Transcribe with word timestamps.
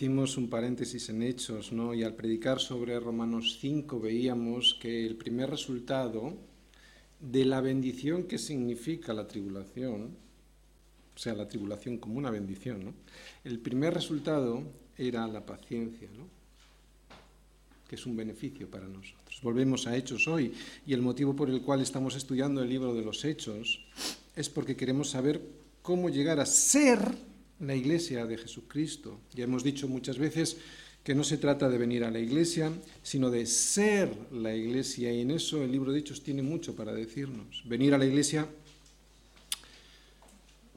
hicimos 0.00 0.38
un 0.38 0.48
paréntesis 0.48 1.10
en 1.10 1.22
Hechos, 1.22 1.72
¿no? 1.72 1.92
Y 1.92 2.04
al 2.04 2.14
predicar 2.14 2.58
sobre 2.58 2.98
Romanos 2.98 3.58
5 3.60 4.00
veíamos 4.00 4.78
que 4.80 5.04
el 5.04 5.14
primer 5.14 5.50
resultado 5.50 6.38
de 7.20 7.44
la 7.44 7.60
bendición 7.60 8.22
que 8.22 8.38
significa 8.38 9.12
la 9.12 9.28
tribulación, 9.28 10.16
o 11.14 11.18
sea, 11.18 11.34
la 11.34 11.46
tribulación 11.46 11.98
como 11.98 12.16
una 12.16 12.30
bendición. 12.30 12.94
El 13.44 13.58
primer 13.58 13.92
resultado 13.92 14.62
era 14.96 15.28
la 15.28 15.44
paciencia, 15.44 16.08
¿no? 16.16 16.26
que 17.86 17.96
es 17.96 18.06
un 18.06 18.16
beneficio 18.16 18.70
para 18.70 18.88
nosotros. 18.88 19.38
Volvemos 19.42 19.86
a 19.86 19.94
Hechos 19.94 20.26
hoy 20.28 20.54
y 20.86 20.94
el 20.94 21.02
motivo 21.02 21.36
por 21.36 21.50
el 21.50 21.60
cual 21.60 21.82
estamos 21.82 22.16
estudiando 22.16 22.62
el 22.62 22.70
libro 22.70 22.94
de 22.94 23.04
los 23.04 23.22
Hechos 23.22 23.84
es 24.34 24.48
porque 24.48 24.76
queremos 24.76 25.10
saber 25.10 25.42
cómo 25.82 26.08
llegar 26.08 26.40
a 26.40 26.46
ser 26.46 27.29
la 27.60 27.74
iglesia 27.74 28.26
de 28.26 28.38
Jesucristo. 28.38 29.20
Ya 29.34 29.44
hemos 29.44 29.62
dicho 29.62 29.86
muchas 29.86 30.18
veces 30.18 30.56
que 31.04 31.14
no 31.14 31.24
se 31.24 31.38
trata 31.38 31.68
de 31.68 31.78
venir 31.78 32.04
a 32.04 32.10
la 32.10 32.18
iglesia, 32.18 32.72
sino 33.02 33.30
de 33.30 33.46
ser 33.46 34.14
la 34.32 34.54
iglesia. 34.54 35.12
Y 35.12 35.20
en 35.20 35.30
eso 35.30 35.62
el 35.62 35.72
libro 35.72 35.92
de 35.92 36.00
Hechos 36.00 36.22
tiene 36.22 36.42
mucho 36.42 36.74
para 36.74 36.92
decirnos. 36.92 37.62
Venir 37.66 37.94
a 37.94 37.98
la 37.98 38.06
iglesia, 38.06 38.46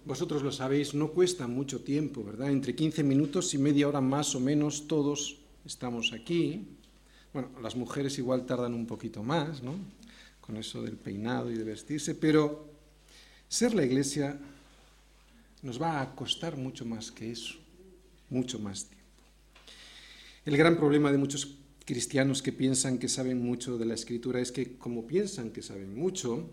vosotros 0.06 0.44
lo 0.44 0.52
sabéis, 0.52 0.94
no 0.94 1.10
cuesta 1.12 1.48
mucho 1.48 1.82
tiempo, 1.82 2.24
¿verdad? 2.24 2.52
Entre 2.52 2.76
15 2.76 3.04
minutos 3.04 3.54
y 3.54 3.58
media 3.58 3.88
hora 3.88 4.02
más 4.02 4.36
o 4.36 4.40
menos 4.40 4.88
todos 4.88 5.38
estamos 5.66 6.14
aquí. 6.14 6.68
Bueno, 7.34 7.50
las 7.62 7.76
mujeres 7.76 8.18
igual 8.18 8.46
tardan 8.46 8.74
un 8.74 8.86
poquito 8.86 9.24
más, 9.24 9.64
¿no? 9.64 9.76
Con 10.40 10.58
eso 10.58 10.84
del 10.84 10.98
peinado 10.98 11.52
y 11.52 11.56
de 11.56 11.64
vestirse, 11.64 12.16
pero 12.16 12.70
ser 13.48 13.74
la 13.74 13.86
iglesia 13.86 14.40
nos 15.64 15.82
va 15.82 16.02
a 16.02 16.14
costar 16.14 16.58
mucho 16.58 16.86
más 16.86 17.12
que 17.12 17.32
eso, 17.32 17.56
mucho 18.30 18.60
más 18.60 18.86
tiempo. 18.86 19.04
El 20.46 20.58
gran 20.58 20.78
problema 20.78 21.12
de 21.12 21.18
muchos 21.18 21.56
cristianos 21.86 22.42
que 22.42 22.52
piensan 22.52 22.98
que 22.98 23.08
saben 23.08 23.44
mucho 23.44 23.78
de 23.78 23.86
la 23.86 23.94
escritura 23.94 24.40
es 24.40 24.52
que 24.52 24.78
como 24.78 25.08
piensan 25.08 25.52
que 25.52 25.62
saben 25.62 25.96
mucho, 25.96 26.50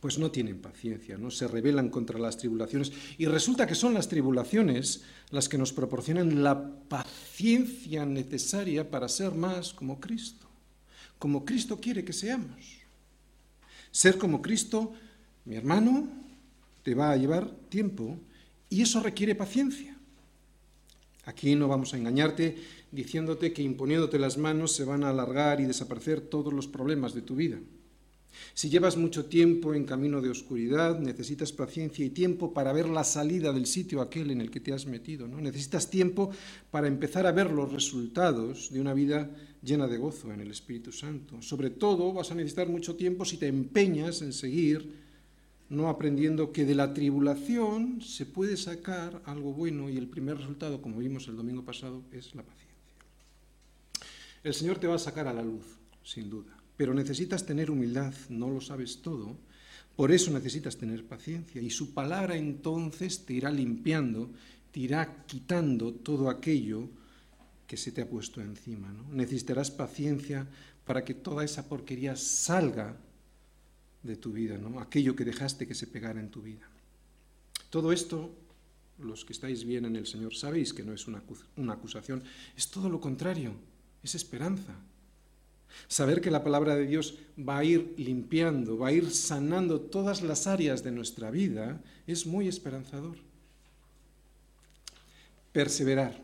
pues 0.00 0.18
no 0.18 0.30
tienen 0.30 0.62
paciencia, 0.62 1.18
no 1.18 1.30
se 1.30 1.46
rebelan 1.46 1.90
contra 1.90 2.18
las 2.18 2.38
tribulaciones 2.38 2.90
y 3.18 3.26
resulta 3.26 3.66
que 3.66 3.74
son 3.74 3.92
las 3.92 4.08
tribulaciones 4.08 5.02
las 5.30 5.48
que 5.48 5.58
nos 5.58 5.74
proporcionan 5.74 6.42
la 6.42 6.70
paciencia 6.88 8.06
necesaria 8.06 8.90
para 8.90 9.10
ser 9.10 9.32
más 9.32 9.74
como 9.74 10.00
Cristo, 10.00 10.46
como 11.18 11.44
Cristo 11.44 11.78
quiere 11.78 12.02
que 12.02 12.14
seamos. 12.14 12.78
Ser 13.90 14.16
como 14.16 14.40
Cristo, 14.40 14.94
mi 15.44 15.56
hermano, 15.56 16.08
te 16.82 16.94
va 16.94 17.12
a 17.12 17.16
llevar 17.16 17.50
tiempo 17.68 18.18
y 18.68 18.82
eso 18.82 19.00
requiere 19.00 19.34
paciencia. 19.34 19.96
Aquí 21.24 21.54
no 21.54 21.68
vamos 21.68 21.92
a 21.92 21.98
engañarte 21.98 22.56
diciéndote 22.90 23.52
que 23.52 23.62
imponiéndote 23.62 24.18
las 24.18 24.38
manos 24.38 24.72
se 24.72 24.84
van 24.84 25.04
a 25.04 25.10
alargar 25.10 25.60
y 25.60 25.64
desaparecer 25.64 26.20
todos 26.20 26.52
los 26.52 26.66
problemas 26.66 27.14
de 27.14 27.22
tu 27.22 27.36
vida. 27.36 27.58
Si 28.54 28.68
llevas 28.68 28.96
mucho 28.96 29.26
tiempo 29.26 29.74
en 29.74 29.84
camino 29.84 30.20
de 30.20 30.30
oscuridad, 30.30 30.98
necesitas 30.98 31.52
paciencia 31.52 32.04
y 32.04 32.10
tiempo 32.10 32.52
para 32.52 32.72
ver 32.72 32.88
la 32.88 33.04
salida 33.04 33.52
del 33.52 33.66
sitio 33.66 34.00
aquel 34.00 34.30
en 34.30 34.40
el 34.40 34.50
que 34.50 34.60
te 34.60 34.72
has 34.72 34.86
metido. 34.86 35.26
¿no? 35.26 35.40
Necesitas 35.40 35.90
tiempo 35.90 36.30
para 36.70 36.86
empezar 36.86 37.26
a 37.26 37.32
ver 37.32 37.50
los 37.50 37.72
resultados 37.72 38.70
de 38.72 38.80
una 38.80 38.94
vida 38.94 39.30
llena 39.62 39.88
de 39.88 39.98
gozo 39.98 40.32
en 40.32 40.40
el 40.40 40.50
Espíritu 40.50 40.92
Santo. 40.92 41.42
Sobre 41.42 41.70
todo 41.70 42.12
vas 42.12 42.30
a 42.30 42.34
necesitar 42.34 42.68
mucho 42.68 42.96
tiempo 42.96 43.24
si 43.24 43.36
te 43.36 43.48
empeñas 43.48 44.22
en 44.22 44.32
seguir 44.32 45.09
no 45.70 45.88
aprendiendo 45.88 46.52
que 46.52 46.64
de 46.64 46.74
la 46.74 46.92
tribulación 46.92 48.02
se 48.02 48.26
puede 48.26 48.56
sacar 48.56 49.22
algo 49.24 49.52
bueno 49.52 49.88
y 49.88 49.96
el 49.96 50.08
primer 50.08 50.36
resultado, 50.36 50.82
como 50.82 50.98
vimos 50.98 51.28
el 51.28 51.36
domingo 51.36 51.64
pasado, 51.64 52.02
es 52.12 52.34
la 52.34 52.42
paciencia. 52.42 52.76
El 54.42 54.52
Señor 54.52 54.78
te 54.78 54.88
va 54.88 54.96
a 54.96 54.98
sacar 54.98 55.28
a 55.28 55.32
la 55.32 55.44
luz, 55.44 55.64
sin 56.02 56.28
duda, 56.28 56.56
pero 56.76 56.92
necesitas 56.92 57.46
tener 57.46 57.70
humildad, 57.70 58.12
no 58.28 58.50
lo 58.50 58.60
sabes 58.60 59.00
todo, 59.00 59.36
por 59.94 60.10
eso 60.10 60.32
necesitas 60.32 60.76
tener 60.76 61.04
paciencia 61.04 61.62
y 61.62 61.70
su 61.70 61.94
palabra 61.94 62.36
entonces 62.36 63.24
te 63.24 63.34
irá 63.34 63.50
limpiando, 63.50 64.30
te 64.72 64.80
irá 64.80 65.24
quitando 65.26 65.92
todo 65.92 66.30
aquello 66.30 66.88
que 67.66 67.76
se 67.76 67.92
te 67.92 68.02
ha 68.02 68.08
puesto 68.08 68.40
encima. 68.40 68.92
¿no? 68.92 69.04
Necesitarás 69.12 69.70
paciencia 69.70 70.48
para 70.84 71.04
que 71.04 71.14
toda 71.14 71.44
esa 71.44 71.68
porquería 71.68 72.16
salga 72.16 72.96
de 74.02 74.16
tu 74.16 74.32
vida, 74.32 74.56
¿no? 74.56 74.80
aquello 74.80 75.14
que 75.14 75.24
dejaste 75.24 75.66
que 75.66 75.74
se 75.74 75.86
pegara 75.86 76.20
en 76.20 76.30
tu 76.30 76.42
vida. 76.42 76.68
Todo 77.68 77.92
esto, 77.92 78.30
los 78.98 79.24
que 79.24 79.32
estáis 79.32 79.64
bien 79.64 79.84
en 79.84 79.96
el 79.96 80.06
Señor, 80.06 80.34
sabéis 80.34 80.72
que 80.72 80.82
no 80.82 80.92
es 80.92 81.06
una, 81.06 81.22
una 81.56 81.74
acusación, 81.74 82.22
es 82.56 82.70
todo 82.70 82.88
lo 82.88 83.00
contrario, 83.00 83.52
es 84.02 84.14
esperanza. 84.14 84.74
Saber 85.86 86.20
que 86.20 86.32
la 86.32 86.42
palabra 86.42 86.74
de 86.74 86.86
Dios 86.86 87.18
va 87.38 87.58
a 87.58 87.64
ir 87.64 87.94
limpiando, 87.96 88.76
va 88.76 88.88
a 88.88 88.92
ir 88.92 89.10
sanando 89.10 89.80
todas 89.80 90.22
las 90.22 90.46
áreas 90.46 90.82
de 90.82 90.90
nuestra 90.90 91.30
vida, 91.30 91.80
es 92.06 92.26
muy 92.26 92.48
esperanzador. 92.48 93.18
Perseverar. 95.52 96.20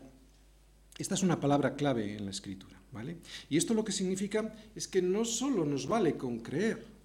Esta 0.97 1.15
es 1.15 1.23
una 1.23 1.39
palabra 1.39 1.75
clave 1.75 2.17
en 2.17 2.25
la 2.25 2.31
escritura, 2.31 2.81
¿vale? 2.91 3.17
Y 3.49 3.57
esto 3.57 3.73
lo 3.73 3.85
que 3.85 3.91
significa 3.91 4.53
es 4.75 4.87
que 4.87 5.01
no 5.01 5.23
solo 5.25 5.63
nos 5.63 5.87
vale 5.87 6.17
con 6.17 6.39
creer, 6.39 6.96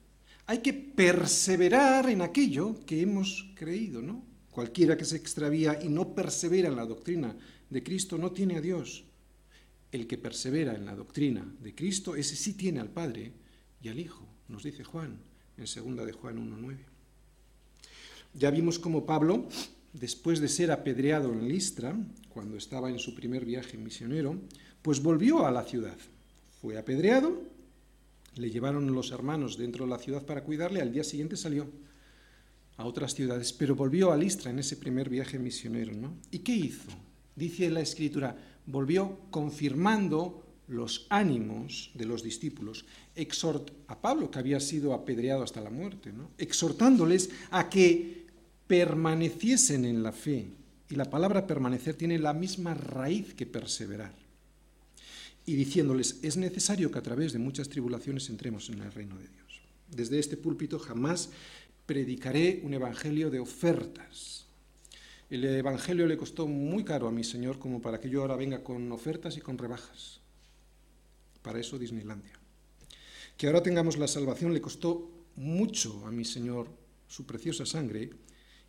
hay 0.47 0.59
que 0.59 0.73
perseverar 0.73 2.09
en 2.11 2.23
aquello 2.23 2.85
que 2.85 3.01
hemos 3.01 3.53
creído, 3.55 4.03
¿no? 4.03 4.25
Cualquiera 4.51 4.97
que 4.97 5.05
se 5.05 5.17
extravía 5.17 5.79
y 5.83 5.89
no 5.89 6.15
persevera 6.15 6.69
en 6.69 6.77
la 6.77 6.85
doctrina 6.85 7.37
de 7.71 7.83
Cristo 7.83 8.19
no 8.19 8.33
tiene 8.33 8.57
a 8.57 8.61
Dios. 8.61 9.05
El 9.91 10.07
que 10.07 10.19
persevera 10.19 10.75
en 10.75 10.85
la 10.85 10.95
doctrina 10.95 11.47
de 11.61 11.75
Cristo, 11.75 12.17
ese 12.17 12.37
sí 12.37 12.55
tiene 12.55 12.81
al 12.81 12.91
Padre 12.91 13.33
y 13.83 13.89
al 13.89 13.99
Hijo, 13.99 14.27
nos 14.49 14.63
dice 14.63 14.85
Juan 14.85 15.19
en 15.57 15.65
2 15.65 16.07
de 16.07 16.13
Juan 16.13 16.37
1.9. 16.37 16.77
Ya 18.35 18.51
vimos 18.51 18.79
cómo 18.79 19.05
Pablo, 19.05 19.49
después 19.93 20.41
de 20.41 20.49
ser 20.49 20.71
apedreado 20.71 21.33
en 21.33 21.49
Listra, 21.49 21.97
cuando 22.31 22.57
estaba 22.57 22.91
en 22.91 22.99
su 22.99 23.15
primer 23.15 23.45
viaje 23.45 23.77
misionero, 23.77 24.41
pues 24.81 25.03
volvió 25.03 25.47
a 25.47 25.51
la 25.51 25.65
ciudad. 25.65 25.97
Fue 26.61 26.79
apedreado 26.79 27.43
le 28.37 28.51
llevaron 28.51 28.95
los 28.95 29.11
hermanos 29.11 29.57
dentro 29.57 29.85
de 29.85 29.91
la 29.91 29.99
ciudad 29.99 30.25
para 30.25 30.45
cuidarle, 30.45 30.81
al 30.81 30.93
día 30.93 31.05
siguiente 31.05 31.37
salió 31.37 31.69
a 32.77 32.87
otras 32.87 33.15
ciudades, 33.15 33.53
pero 33.53 33.75
volvió 33.75 34.13
a 34.13 34.17
Listra 34.17 34.51
en 34.51 34.59
ese 34.59 34.77
primer 34.77 35.09
viaje 35.09 35.39
misionero. 35.39 35.93
¿no? 35.93 36.15
¿Y 36.31 36.39
qué 36.41 36.55
hizo? 36.55 36.91
Dice 37.37 37.71
la 37.71 37.81
escritura, 37.81 38.37
volvió 38.67 39.19
confirmando 39.31 40.47
los 40.69 41.07
ánimos 41.11 41.91
de 41.95 42.07
los 42.07 42.23
discípulos, 42.23 42.87
exhort 43.15 43.71
a 43.89 44.01
Pablo, 44.01 44.31
que 44.31 44.39
había 44.39 44.61
sido 44.61 44.95
apedreado 44.95 45.43
hasta 45.43 45.61
la 45.61 45.71
muerte, 45.71 46.13
exhortándoles 46.39 47.31
a 47.51 47.69
que 47.69 48.27
permaneciesen 48.67 49.85
en 49.85 50.03
la 50.03 50.13
fe. 50.13 50.51
Y 50.89 50.95
la 50.95 51.11
palabra 51.11 51.47
permanecer 51.47 51.95
tiene 51.95 52.19
la 52.19 52.33
misma 52.33 52.75
raíz 52.75 53.35
que 53.35 53.47
perseverar 53.47 54.22
y 55.45 55.55
diciéndoles, 55.55 56.21
es 56.23 56.37
necesario 56.37 56.91
que 56.91 56.99
a 56.99 57.03
través 57.03 57.33
de 57.33 57.39
muchas 57.39 57.69
tribulaciones 57.69 58.29
entremos 58.29 58.69
en 58.71 58.81
el 58.81 58.93
reino 58.93 59.17
de 59.17 59.29
Dios. 59.29 59.61
Desde 59.89 60.19
este 60.19 60.37
púlpito 60.37 60.79
jamás 60.79 61.31
predicaré 61.87 62.61
un 62.63 62.75
evangelio 62.75 63.31
de 63.31 63.41
ofertas. 63.41 64.47
El 65.29 65.45
evangelio 65.45 66.07
le 66.07 66.17
costó 66.17 66.47
muy 66.47 66.85
caro 66.85 67.09
a 67.09 67.13
mi 67.13 67.25
Señor 67.25 67.59
como 67.59 67.81
para 67.81 68.01
que 68.01 68.09
yo 68.09 68.21
ahora 68.21 68.37
venga 68.37 68.63
con 68.63 68.91
ofertas 68.93 69.37
y 69.37 69.41
con 69.41 69.59
rebajas. 69.59 70.21
Para 71.43 71.59
eso 71.59 71.79
Disneylandia. 71.79 72.39
Que 73.37 73.47
ahora 73.47 73.63
tengamos 73.63 73.97
la 73.97 74.09
salvación 74.09 74.55
le 74.55 74.61
costó 74.61 75.11
mucho 75.37 76.07
a 76.07 76.13
mi 76.13 76.25
Señor 76.25 76.69
su 77.09 77.27
preciosa 77.27 77.67
sangre 77.67 78.11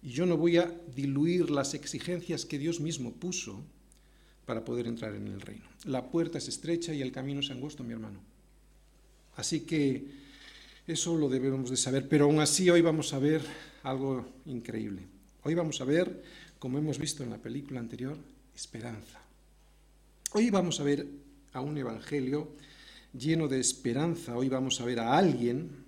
y 0.01 0.09
yo 0.09 0.25
no 0.25 0.38
voy 0.38 0.57
a 0.57 0.74
diluir 0.95 1.50
las 1.50 1.74
exigencias 1.74 2.45
que 2.45 2.59
Dios 2.59 2.80
mismo 2.80 3.13
puso 3.13 3.63
para 4.45 4.63
poder 4.63 4.88
entrar 4.88 5.16
en 5.16 5.28
el 5.28 5.42
reino. 5.42 5.66
La 5.86 6.10
puerta 6.10 6.38
es 6.38 6.48
estrecha 6.48 6.94
y 6.94 7.01
el 7.01 7.12
camino 7.12 7.40
es 7.40 7.51
angosto, 7.51 7.84
mi 7.84 7.94
hermano. 7.94 8.19
Así 9.36 9.62
que 9.62 10.06
eso 10.86 11.18
lo 11.18 11.30
debemos 11.30 11.69
de 11.69 11.78
saber, 11.78 12.07
pero 12.10 12.25
aún 12.25 12.40
así 12.40 12.69
hoy 12.69 12.81
vamos 12.81 13.13
a 13.13 13.19
ver 13.19 13.42
algo 13.84 14.25
increíble. 14.45 15.07
Hoy 15.44 15.54
vamos 15.56 15.81
a 15.81 15.86
ver, 15.86 16.24
como 16.60 16.78
hemos 16.78 16.98
visto 16.98 17.24
en 17.24 17.30
la 17.30 17.38
película 17.38 17.80
anterior, 17.80 18.18
esperanza. 18.56 19.22
Hoy 20.34 20.50
vamos 20.50 20.80
a 20.80 20.84
ver 20.84 21.07
a 21.54 21.62
un 21.62 21.78
evangelio 21.78 22.51
lleno 23.18 23.48
de 23.48 23.60
esperanza. 23.60 24.36
Hoy 24.36 24.50
vamos 24.50 24.81
a 24.81 24.86
ver 24.86 25.00
a 25.00 25.18
alguien 25.18 25.84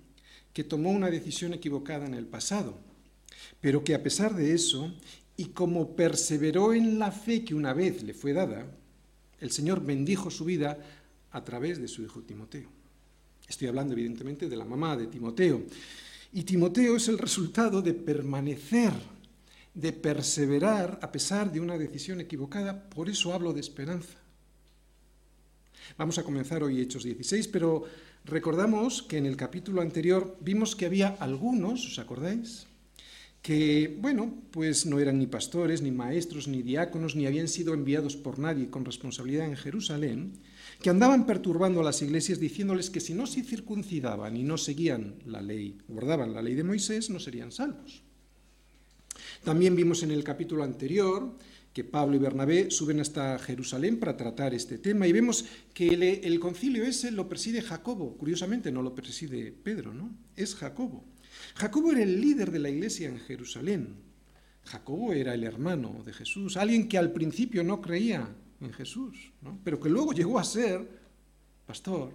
que 0.52 0.64
tomó 0.64 0.90
una 0.90 1.10
decisión 1.10 1.52
equivocada 1.52 2.06
en 2.06 2.14
el 2.14 2.26
pasado, 2.26 2.78
pero 3.60 3.84
que 3.84 3.94
a 3.94 4.02
pesar 4.02 4.34
de 4.34 4.54
eso 4.54 4.92
y 5.36 5.46
como 5.46 5.94
perseveró 5.94 6.72
en 6.72 6.98
la 6.98 7.10
fe 7.10 7.44
que 7.44 7.54
una 7.54 7.72
vez 7.72 8.02
le 8.02 8.14
fue 8.14 8.32
dada, 8.32 8.66
el 9.40 9.50
Señor 9.50 9.84
bendijo 9.84 10.30
su 10.30 10.44
vida 10.44 10.78
a 11.30 11.44
través 11.44 11.80
de 11.80 11.88
su 11.88 12.02
hijo 12.02 12.22
Timoteo. 12.22 12.68
Estoy 13.46 13.68
hablando 13.68 13.92
evidentemente 13.92 14.48
de 14.48 14.56
la 14.56 14.64
mamá 14.64 14.96
de 14.96 15.06
Timoteo. 15.06 15.62
Y 16.32 16.42
Timoteo 16.42 16.96
es 16.96 17.08
el 17.08 17.18
resultado 17.18 17.82
de 17.82 17.94
permanecer 17.94 18.92
de 19.76 19.92
perseverar 19.92 20.98
a 21.02 21.12
pesar 21.12 21.52
de 21.52 21.60
una 21.60 21.76
decisión 21.76 22.18
equivocada, 22.18 22.88
por 22.88 23.10
eso 23.10 23.34
hablo 23.34 23.52
de 23.52 23.60
esperanza. 23.60 24.16
Vamos 25.98 26.16
a 26.16 26.24
comenzar 26.24 26.62
hoy 26.62 26.80
Hechos 26.80 27.04
16, 27.04 27.48
pero 27.48 27.84
recordamos 28.24 29.02
que 29.02 29.18
en 29.18 29.26
el 29.26 29.36
capítulo 29.36 29.82
anterior 29.82 30.38
vimos 30.40 30.74
que 30.74 30.86
había 30.86 31.08
algunos, 31.20 31.86
¿os 31.86 31.98
acordáis? 31.98 32.66
Que, 33.46 33.96
bueno, 34.00 34.34
pues 34.50 34.86
no 34.86 34.98
eran 34.98 35.20
ni 35.20 35.28
pastores, 35.28 35.80
ni 35.80 35.92
maestros, 35.92 36.48
ni 36.48 36.62
diáconos, 36.62 37.14
ni 37.14 37.26
habían 37.26 37.46
sido 37.46 37.74
enviados 37.74 38.16
por 38.16 38.40
nadie 38.40 38.70
con 38.70 38.84
responsabilidad 38.84 39.46
en 39.46 39.54
Jerusalén, 39.54 40.32
que 40.82 40.90
andaban 40.90 41.26
perturbando 41.26 41.80
a 41.80 41.84
las 41.84 42.02
iglesias 42.02 42.40
diciéndoles 42.40 42.90
que 42.90 42.98
si 42.98 43.14
no 43.14 43.24
se 43.28 43.44
circuncidaban 43.44 44.36
y 44.36 44.42
no 44.42 44.58
seguían 44.58 45.14
la 45.26 45.42
ley, 45.42 45.78
guardaban 45.86 46.34
la 46.34 46.42
ley 46.42 46.56
de 46.56 46.64
Moisés, 46.64 47.08
no 47.08 47.20
serían 47.20 47.52
salvos. 47.52 48.02
También 49.44 49.76
vimos 49.76 50.02
en 50.02 50.10
el 50.10 50.24
capítulo 50.24 50.64
anterior 50.64 51.38
que 51.72 51.84
Pablo 51.84 52.16
y 52.16 52.18
Bernabé 52.18 52.72
suben 52.72 52.98
hasta 52.98 53.38
Jerusalén 53.38 54.00
para 54.00 54.16
tratar 54.16 54.54
este 54.54 54.78
tema 54.78 55.06
y 55.06 55.12
vemos 55.12 55.44
que 55.72 55.86
el, 56.20 56.40
concilio 56.40 56.82
ese 56.82 57.12
lo 57.12 57.28
preside 57.28 57.62
Jacobo, 57.62 58.16
curiosamente 58.16 58.72
no 58.72 58.82
lo 58.82 58.92
preside 58.92 59.52
Pedro, 59.52 59.94
¿no? 59.94 60.10
Es 60.34 60.56
Jacobo. 60.56 61.04
Jacobo 61.56 61.92
era 61.92 62.02
el 62.02 62.20
líder 62.20 62.50
de 62.50 62.58
la 62.58 62.68
iglesia 62.68 63.08
en 63.08 63.18
Jerusalén. 63.18 63.96
Jacobo 64.64 65.14
era 65.14 65.32
el 65.32 65.42
hermano 65.42 66.02
de 66.04 66.12
Jesús, 66.12 66.58
alguien 66.58 66.86
que 66.86 66.98
al 66.98 67.12
principio 67.12 67.64
no 67.64 67.80
creía 67.80 68.28
en 68.60 68.72
Jesús, 68.74 69.32
pero 69.64 69.80
que 69.80 69.88
luego 69.88 70.12
llegó 70.12 70.38
a 70.38 70.44
ser 70.44 70.86
pastor, 71.66 72.12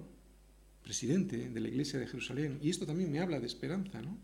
presidente 0.84 1.50
de 1.50 1.60
la 1.60 1.70
iglesia 1.70 1.98
de 1.98 2.06
Jerusalén. 2.06 2.60
Y 2.62 2.70
esto 2.70 2.86
también 2.86 3.12
me 3.12 3.20
habla 3.20 3.40
de 3.40 3.48
esperanza, 3.48 4.00
¿no? 4.00 4.16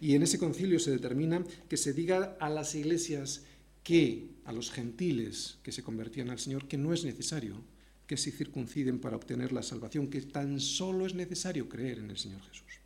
Y 0.00 0.14
en 0.16 0.24
ese 0.24 0.38
concilio 0.40 0.80
se 0.80 0.90
determina 0.90 1.44
que 1.68 1.76
se 1.76 1.92
diga 1.92 2.36
a 2.40 2.48
las 2.48 2.74
iglesias 2.74 3.44
que, 3.84 4.30
a 4.44 4.52
los 4.52 4.72
gentiles 4.72 5.58
que 5.62 5.70
se 5.70 5.84
convertían 5.84 6.30
al 6.30 6.40
Señor, 6.40 6.66
que 6.66 6.78
no 6.78 6.92
es 6.92 7.04
necesario 7.04 7.62
que 8.08 8.16
se 8.16 8.32
circunciden 8.32 8.98
para 8.98 9.16
obtener 9.16 9.52
la 9.52 9.62
salvación, 9.62 10.08
que 10.08 10.22
tan 10.22 10.58
solo 10.58 11.06
es 11.06 11.14
necesario 11.14 11.68
creer 11.68 11.98
en 11.98 12.10
el 12.10 12.16
Señor 12.16 12.40
Jesús. 12.42 12.80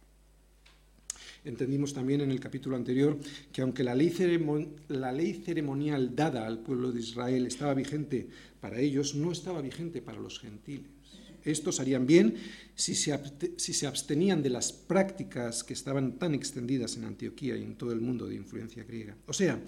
Entendimos 1.44 1.92
también 1.92 2.20
en 2.20 2.30
el 2.30 2.38
capítulo 2.38 2.76
anterior 2.76 3.18
que 3.52 3.62
aunque 3.62 3.82
la 3.82 3.96
ley, 3.96 4.10
ceremonial 4.10 6.14
dada 6.14 6.46
al 6.46 6.60
pueblo 6.60 6.92
de 6.92 7.00
Israel 7.00 7.46
estaba 7.46 7.74
vigente 7.74 8.28
para 8.60 8.78
ellos, 8.78 9.16
no 9.16 9.32
estaba 9.32 9.60
vigente 9.60 10.02
para 10.02 10.20
los 10.20 10.38
gentiles. 10.38 10.86
Estos 11.44 11.80
harían 11.80 12.06
bien 12.06 12.36
si 12.76 12.94
se, 12.94 13.86
abstenían 13.86 14.44
de 14.44 14.50
las 14.50 14.72
prácticas 14.72 15.64
que 15.64 15.72
estaban 15.72 16.18
tan 16.18 16.34
extendidas 16.34 16.96
en 16.96 17.04
Antioquía 17.04 17.56
y 17.56 17.64
en 17.64 17.74
todo 17.74 17.92
el 17.92 18.00
mundo 18.00 18.28
de 18.28 18.36
influencia 18.36 18.84
griega. 18.84 19.16
O 19.26 19.32
sea, 19.32 19.60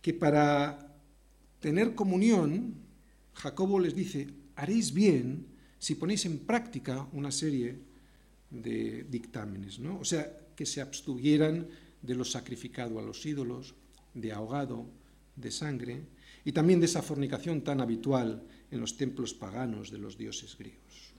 que 0.00 0.14
para 0.14 0.96
tener 1.60 1.94
comunión, 1.94 2.76
Jacobo 3.34 3.78
les 3.78 3.94
dice, 3.94 4.28
haréis 4.56 4.94
bien 4.94 5.48
si 5.78 5.96
ponéis 5.96 6.24
en 6.24 6.38
práctica 6.38 7.06
una 7.12 7.30
serie 7.30 7.76
de 8.50 9.04
dictámenes, 9.10 9.78
¿no? 9.78 9.98
O 9.98 10.04
sea, 10.04 10.37
que 10.58 10.66
se 10.66 10.80
abstuvieran 10.80 11.68
de 12.02 12.16
lo 12.16 12.24
sacrificado 12.24 12.98
a 12.98 13.02
los 13.02 13.24
ídolos, 13.24 13.76
de 14.12 14.32
ahogado, 14.32 14.90
de 15.36 15.52
sangre, 15.52 16.02
y 16.44 16.50
también 16.50 16.80
de 16.80 16.86
esa 16.86 17.00
fornicación 17.00 17.62
tan 17.62 17.80
habitual 17.80 18.42
en 18.72 18.80
los 18.80 18.96
templos 18.96 19.34
paganos 19.34 19.92
de 19.92 19.98
los 19.98 20.18
dioses 20.18 20.58
griegos. 20.58 21.14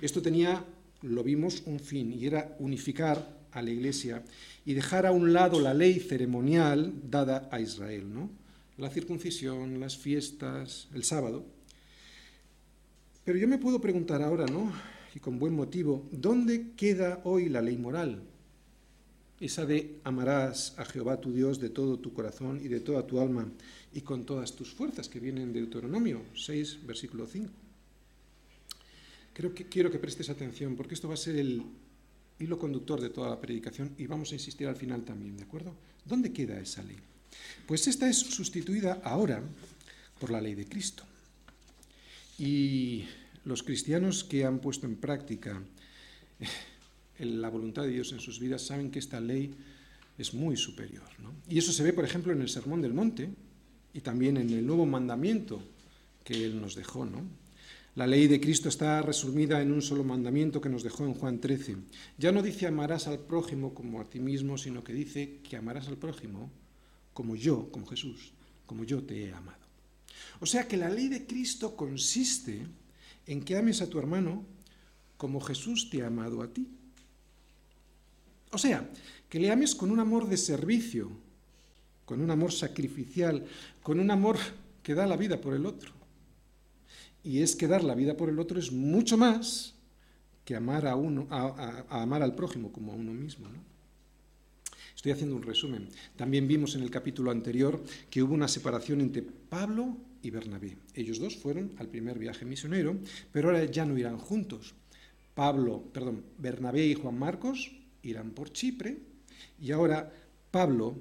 Esto 0.00 0.22
tenía, 0.22 0.64
lo 1.02 1.24
vimos, 1.24 1.64
un 1.66 1.80
fin, 1.80 2.12
y 2.12 2.24
era 2.24 2.54
unificar 2.60 3.48
a 3.50 3.62
la 3.62 3.70
Iglesia 3.70 4.22
y 4.64 4.74
dejar 4.74 5.06
a 5.06 5.10
un 5.10 5.32
lado 5.32 5.58
la 5.58 5.74
ley 5.74 5.98
ceremonial 5.98 6.94
dada 7.02 7.48
a 7.50 7.58
Israel, 7.58 8.14
¿no? 8.14 8.30
La 8.76 8.90
circuncisión, 8.90 9.80
las 9.80 9.96
fiestas, 9.96 10.86
el 10.94 11.02
sábado. 11.02 11.44
Pero 13.24 13.38
yo 13.38 13.48
me 13.48 13.58
puedo 13.58 13.80
preguntar 13.80 14.22
ahora, 14.22 14.46
¿no? 14.46 14.72
Y 15.16 15.18
con 15.18 15.40
buen 15.40 15.56
motivo, 15.56 16.06
¿dónde 16.12 16.74
queda 16.76 17.22
hoy 17.24 17.48
la 17.48 17.60
ley 17.60 17.76
moral? 17.76 18.27
Esa 19.40 19.66
de 19.66 20.00
amarás 20.02 20.74
a 20.78 20.84
Jehová 20.84 21.20
tu 21.20 21.32
Dios 21.32 21.60
de 21.60 21.70
todo 21.70 21.98
tu 21.98 22.12
corazón 22.12 22.60
y 22.62 22.68
de 22.68 22.80
toda 22.80 23.06
tu 23.06 23.20
alma 23.20 23.46
y 23.92 24.00
con 24.00 24.26
todas 24.26 24.54
tus 24.56 24.74
fuerzas, 24.74 25.08
que 25.08 25.20
viene 25.20 25.42
en 25.42 25.52
Deuteronomio 25.52 26.22
6, 26.34 26.86
versículo 26.86 27.26
5. 27.26 27.48
Creo 29.32 29.54
que 29.54 29.68
quiero 29.68 29.90
que 29.90 30.00
prestes 30.00 30.28
atención 30.28 30.74
porque 30.74 30.94
esto 30.94 31.06
va 31.06 31.14
a 31.14 31.16
ser 31.16 31.36
el 31.36 31.62
hilo 32.40 32.58
conductor 32.58 33.00
de 33.00 33.10
toda 33.10 33.30
la 33.30 33.40
predicación 33.40 33.94
y 33.96 34.06
vamos 34.06 34.32
a 34.32 34.34
insistir 34.34 34.66
al 34.66 34.76
final 34.76 35.04
también, 35.04 35.36
¿de 35.36 35.44
acuerdo? 35.44 35.74
¿Dónde 36.04 36.32
queda 36.32 36.58
esa 36.58 36.82
ley? 36.82 36.98
Pues 37.66 37.86
esta 37.86 38.08
es 38.08 38.18
sustituida 38.18 39.00
ahora 39.04 39.42
por 40.18 40.30
la 40.30 40.40
ley 40.40 40.56
de 40.56 40.66
Cristo. 40.66 41.04
Y 42.38 43.04
los 43.44 43.62
cristianos 43.62 44.24
que 44.24 44.44
han 44.44 44.58
puesto 44.58 44.86
en 44.86 44.96
práctica 44.96 45.62
la 47.18 47.48
voluntad 47.48 47.82
de 47.82 47.90
Dios 47.90 48.12
en 48.12 48.20
sus 48.20 48.38
vidas 48.38 48.62
saben 48.62 48.90
que 48.90 48.98
esta 48.98 49.20
ley 49.20 49.54
es 50.16 50.34
muy 50.34 50.56
superior. 50.56 51.04
Y 51.48 51.58
eso 51.58 51.72
se 51.72 51.82
ve, 51.82 51.92
por 51.92 52.04
ejemplo, 52.04 52.32
en 52.32 52.40
el 52.40 52.48
Sermón 52.48 52.82
del 52.82 52.92
Monte 52.92 53.30
y 53.94 54.00
también 54.00 54.36
en 54.36 54.50
el 54.50 54.66
nuevo 54.66 54.86
mandamiento 54.86 55.62
que 56.24 56.44
Él 56.44 56.60
nos 56.60 56.74
dejó. 56.74 57.04
¿no? 57.04 57.22
La 57.94 58.06
ley 58.06 58.28
de 58.28 58.40
Cristo 58.40 58.68
está 58.68 59.02
resumida 59.02 59.60
en 59.60 59.72
un 59.72 59.82
solo 59.82 60.04
mandamiento 60.04 60.60
que 60.60 60.68
nos 60.68 60.82
dejó 60.82 61.04
en 61.04 61.14
Juan 61.14 61.40
13. 61.40 61.76
Ya 62.18 62.32
no 62.32 62.42
dice 62.42 62.66
amarás 62.66 63.08
al 63.08 63.18
prójimo 63.18 63.74
como 63.74 64.00
a 64.00 64.04
ti 64.04 64.20
mismo, 64.20 64.58
sino 64.58 64.84
que 64.84 64.92
dice 64.92 65.40
que 65.42 65.56
amarás 65.56 65.88
al 65.88 65.96
prójimo 65.96 66.50
como 67.12 67.34
yo, 67.34 67.70
como 67.72 67.86
Jesús, 67.86 68.32
como 68.66 68.84
yo 68.84 69.02
te 69.02 69.24
he 69.24 69.32
amado. 69.32 69.58
O 70.40 70.46
sea 70.46 70.68
que 70.68 70.76
la 70.76 70.88
ley 70.88 71.08
de 71.08 71.26
Cristo 71.26 71.74
consiste 71.74 72.66
en 73.26 73.42
que 73.42 73.56
ames 73.56 73.82
a 73.82 73.88
tu 73.88 73.98
hermano 73.98 74.44
como 75.16 75.40
Jesús 75.40 75.90
te 75.90 76.02
ha 76.02 76.06
amado 76.06 76.42
a 76.42 76.52
ti. 76.52 76.68
O 78.52 78.58
sea, 78.58 78.88
que 79.28 79.38
le 79.38 79.50
ames 79.50 79.74
con 79.74 79.90
un 79.90 80.00
amor 80.00 80.28
de 80.28 80.36
servicio, 80.36 81.10
con 82.04 82.20
un 82.20 82.30
amor 82.30 82.52
sacrificial, 82.52 83.44
con 83.82 84.00
un 84.00 84.10
amor 84.10 84.38
que 84.82 84.94
da 84.94 85.06
la 85.06 85.16
vida 85.16 85.40
por 85.40 85.54
el 85.54 85.66
otro. 85.66 85.92
Y 87.22 87.40
es 87.42 87.56
que 87.56 87.66
dar 87.66 87.84
la 87.84 87.94
vida 87.94 88.16
por 88.16 88.30
el 88.30 88.38
otro 88.38 88.58
es 88.58 88.72
mucho 88.72 89.18
más 89.18 89.74
que 90.44 90.56
amar 90.56 90.86
a, 90.86 90.96
uno, 90.96 91.26
amar 91.90 92.22
al 92.22 92.34
prójimo 92.34 92.72
como 92.72 92.92
a 92.92 92.96
uno 92.96 93.12
mismo. 93.12 93.48
Estoy 94.96 95.12
haciendo 95.12 95.36
un 95.36 95.42
resumen. 95.42 95.88
También 96.16 96.48
vimos 96.48 96.74
en 96.74 96.82
el 96.82 96.90
capítulo 96.90 97.30
anterior 97.30 97.84
que 98.08 98.22
hubo 98.22 98.34
una 98.34 98.48
separación 98.48 99.02
entre 99.02 99.22
Pablo 99.22 99.96
y 100.22 100.30
Bernabé. 100.30 100.78
Ellos 100.94 101.18
dos 101.18 101.36
fueron 101.36 101.72
al 101.78 101.88
primer 101.88 102.18
viaje 102.18 102.44
misionero, 102.44 102.96
pero 103.30 103.48
ahora 103.48 103.64
ya 103.66 103.84
no 103.84 103.98
irán 103.98 104.18
juntos. 104.18 104.74
Pablo, 105.34 105.84
perdón, 105.92 106.24
Bernabé 106.38 106.86
y 106.86 106.94
Juan 106.94 107.18
Marcos 107.18 107.77
irán 108.02 108.30
por 108.30 108.52
Chipre 108.52 108.98
y 109.60 109.72
ahora 109.72 110.12
Pablo 110.50 110.96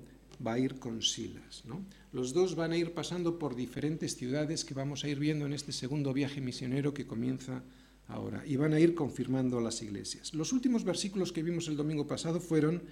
va 0.45 0.53
a 0.53 0.59
ir 0.59 0.79
con 0.79 1.01
Silas. 1.01 1.63
¿no? 1.65 1.85
Los 2.11 2.33
dos 2.33 2.55
van 2.55 2.71
a 2.71 2.77
ir 2.77 2.93
pasando 2.93 3.39
por 3.39 3.55
diferentes 3.55 4.15
ciudades 4.15 4.65
que 4.65 4.73
vamos 4.73 5.03
a 5.03 5.09
ir 5.09 5.19
viendo 5.19 5.45
en 5.45 5.53
este 5.53 5.71
segundo 5.71 6.13
viaje 6.13 6.41
misionero 6.41 6.93
que 6.93 7.07
comienza 7.07 7.63
ahora 8.07 8.43
y 8.45 8.55
van 8.55 8.73
a 8.73 8.79
ir 8.79 8.95
confirmando 8.95 9.59
las 9.61 9.81
iglesias. 9.81 10.33
Los 10.33 10.53
últimos 10.53 10.83
versículos 10.83 11.31
que 11.31 11.43
vimos 11.43 11.67
el 11.67 11.77
domingo 11.77 12.07
pasado 12.07 12.39
fueron 12.39 12.83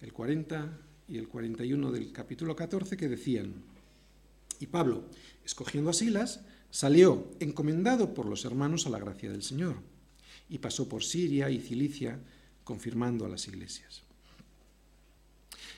el 0.00 0.12
40 0.12 0.78
y 1.08 1.18
el 1.18 1.28
41 1.28 1.92
del 1.92 2.12
capítulo 2.12 2.56
14 2.56 2.96
que 2.96 3.08
decían, 3.08 3.54
y 4.58 4.66
Pablo, 4.66 5.04
escogiendo 5.44 5.90
a 5.90 5.92
Silas, 5.92 6.40
salió 6.70 7.30
encomendado 7.40 8.14
por 8.14 8.26
los 8.26 8.44
hermanos 8.44 8.86
a 8.86 8.90
la 8.90 8.98
gracia 8.98 9.30
del 9.30 9.42
Señor 9.42 9.76
y 10.48 10.58
pasó 10.58 10.88
por 10.88 11.04
Siria 11.04 11.50
y 11.50 11.60
Cilicia 11.60 12.18
confirmando 12.66 13.24
a 13.24 13.28
las 13.28 13.46
iglesias. 13.46 14.02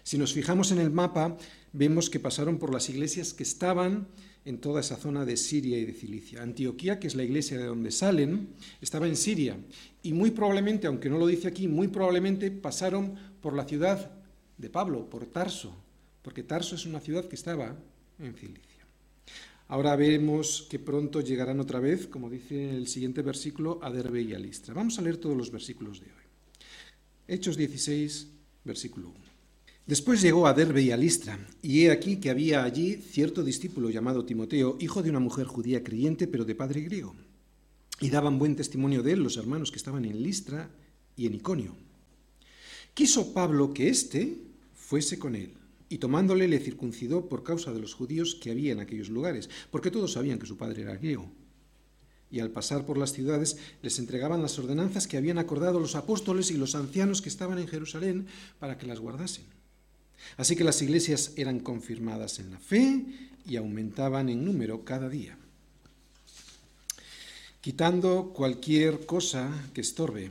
Si 0.03 0.17
nos 0.17 0.33
fijamos 0.33 0.73
en 0.73 0.79
el 0.79 0.91
mapa, 0.91 1.37
vemos 1.75 2.09
que 2.09 2.19
pasaron 2.19 2.59
por 2.59 2.73
las 2.73 2.89
iglesias 2.89 3.35
que 3.35 3.43
estaban 3.43 4.09
en 4.47 4.57
toda 4.59 4.81
esa 4.81 4.97
zona 4.97 5.27
de 5.27 5.37
Siria 5.37 5.77
y 5.77 5.85
de 5.85 5.93
Cilicia. 5.93 6.43
Antioquía, 6.43 6.99
que 6.99 7.07
es 7.07 7.15
la 7.15 7.25
iglesia 7.25 7.59
de 7.59 7.67
donde 7.67 7.91
salen, 7.91 8.49
estaba 8.81 9.07
en 9.07 9.17
Siria. 9.17 9.59
Y 10.03 10.15
muy 10.15 10.31
probablemente, 10.31 10.87
aunque 10.87 11.11
no 11.11 11.19
lo 11.19 11.27
dice 11.27 11.47
aquí, 11.47 11.69
muy 11.69 11.89
probablemente 11.89 12.51
pasaron 12.51 13.17
por 13.43 13.55
la 13.55 13.67
ciudad 13.67 14.11
de 14.57 14.71
Pablo, 14.71 15.11
por 15.11 15.27
Tarso, 15.27 15.77
porque 16.23 16.43
Tarso 16.43 16.75
es 16.75 16.87
una 16.87 17.01
ciudad 17.01 17.27
que 17.27 17.37
estaba 17.37 17.77
en 18.19 18.35
Cilicia. 18.35 18.87
Ahora 19.67 19.95
vemos 19.95 20.67
que 20.71 20.79
pronto 20.79 21.21
llegarán 21.21 21.61
otra 21.61 21.81
vez, 21.81 22.07
como 22.07 22.31
dice 22.31 22.71
el 22.75 22.89
siguiente 22.89 23.21
versículo, 23.21 23.79
a 23.83 23.91
Derbe 23.91 24.23
y 24.23 24.33
a 24.33 24.39
Listra. 24.39 24.73
Vamos 24.73 24.99
a 24.99 25.03
leer 25.03 25.19
todos 25.19 25.37
los 25.37 25.53
versículos 25.53 26.01
de 26.01 26.07
hoy. 26.07 26.28
Hechos 27.31 27.59
16, 27.59 28.27
versículo 28.65 29.09
1. 29.11 29.19
Después 29.87 30.23
llegó 30.23 30.47
a 30.47 30.55
Derbe 30.55 30.81
y 30.81 30.93
a 30.93 30.97
Listra, 30.97 31.39
y 31.61 31.83
he 31.83 31.91
aquí 31.91 32.17
que 32.17 32.31
había 32.31 32.65
allí 32.65 32.95
cierto 32.95 33.45
discípulo 33.45 33.91
llamado 33.91 34.25
Timoteo, 34.25 34.79
hijo 34.81 35.03
de 35.03 35.11
una 35.11 35.21
mujer 35.21 35.47
judía 35.47 35.85
creyente, 35.85 36.27
pero 36.27 36.47
de 36.47 36.55
padre 36.55 36.81
griego. 36.81 37.15
Y 38.01 38.09
daban 38.09 38.39
buen 38.39 38.57
testimonio 38.57 39.03
de 39.03 39.13
él 39.13 39.23
los 39.23 39.37
hermanos 39.37 39.71
que 39.71 39.77
estaban 39.77 40.07
en 40.07 40.23
Listra 40.23 40.71
y 41.17 41.27
en 41.27 41.35
Iconio. 41.35 41.77
Quiso 42.95 43.35
Pablo 43.35 43.75
que 43.75 43.91
éste 43.91 44.39
fuese 44.75 45.19
con 45.19 45.35
él, 45.35 45.53
y 45.91 45.99
tomándole 45.99 46.49
le 46.49 46.61
circuncidó 46.61 47.29
por 47.29 47.43
causa 47.43 47.75
de 47.75 47.81
los 47.81 47.93
judíos 47.93 48.37
que 48.37 48.53
había 48.53 48.73
en 48.73 48.81
aquellos 48.81 49.11
lugares, 49.11 49.51
porque 49.71 49.91
todos 49.91 50.13
sabían 50.13 50.39
que 50.39 50.47
su 50.47 50.57
padre 50.57 50.81
era 50.81 50.97
griego. 50.97 51.31
Y 52.31 52.41
al 52.41 52.51
pasar 52.51 52.85
por 52.85 52.99
las 52.99 53.13
ciudades 53.13 53.57
les 53.83 53.99
entregaban 53.99 54.43
las 54.43 54.59
ordenanzas 54.59 55.07
que 55.07 55.17
habían 55.17 55.39
acordado 55.39 55.81
los 55.81 55.95
apóstoles 55.95 56.51
y 56.51 56.59
los 56.59 56.75
ancianos 56.75 57.23
que 57.23 57.29
estaban 57.29 57.59
en 57.59 57.69
Jerusalén 57.69 58.27
para 58.59 58.77
que 58.77 58.87
las 58.87 59.01
guardasen. 59.01 59.45
Así 60.37 60.57
que 60.57 60.65
las 60.65 60.83
iglesias 60.83 61.33
eran 61.37 61.61
confirmadas 61.61 62.39
en 62.39 62.51
la 62.51 62.59
fe 62.59 63.05
y 63.47 63.57
aumentaban 63.57 64.29
en 64.29 64.45
número 64.45 64.85
cada 64.85 65.09
día, 65.09 65.39
quitando 67.61 68.33
cualquier 68.35 69.07
cosa 69.07 69.51
que 69.73 69.81
estorbe 69.81 70.31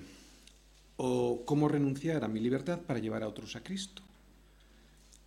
o 0.98 1.44
cómo 1.46 1.68
renunciar 1.68 2.24
a 2.24 2.27
mi 2.27 2.39
libertad 2.39 2.80
para 2.82 3.00
llevar 3.00 3.24
a 3.24 3.27
otros 3.27 3.56
a 3.56 3.63
Cristo. 3.63 4.01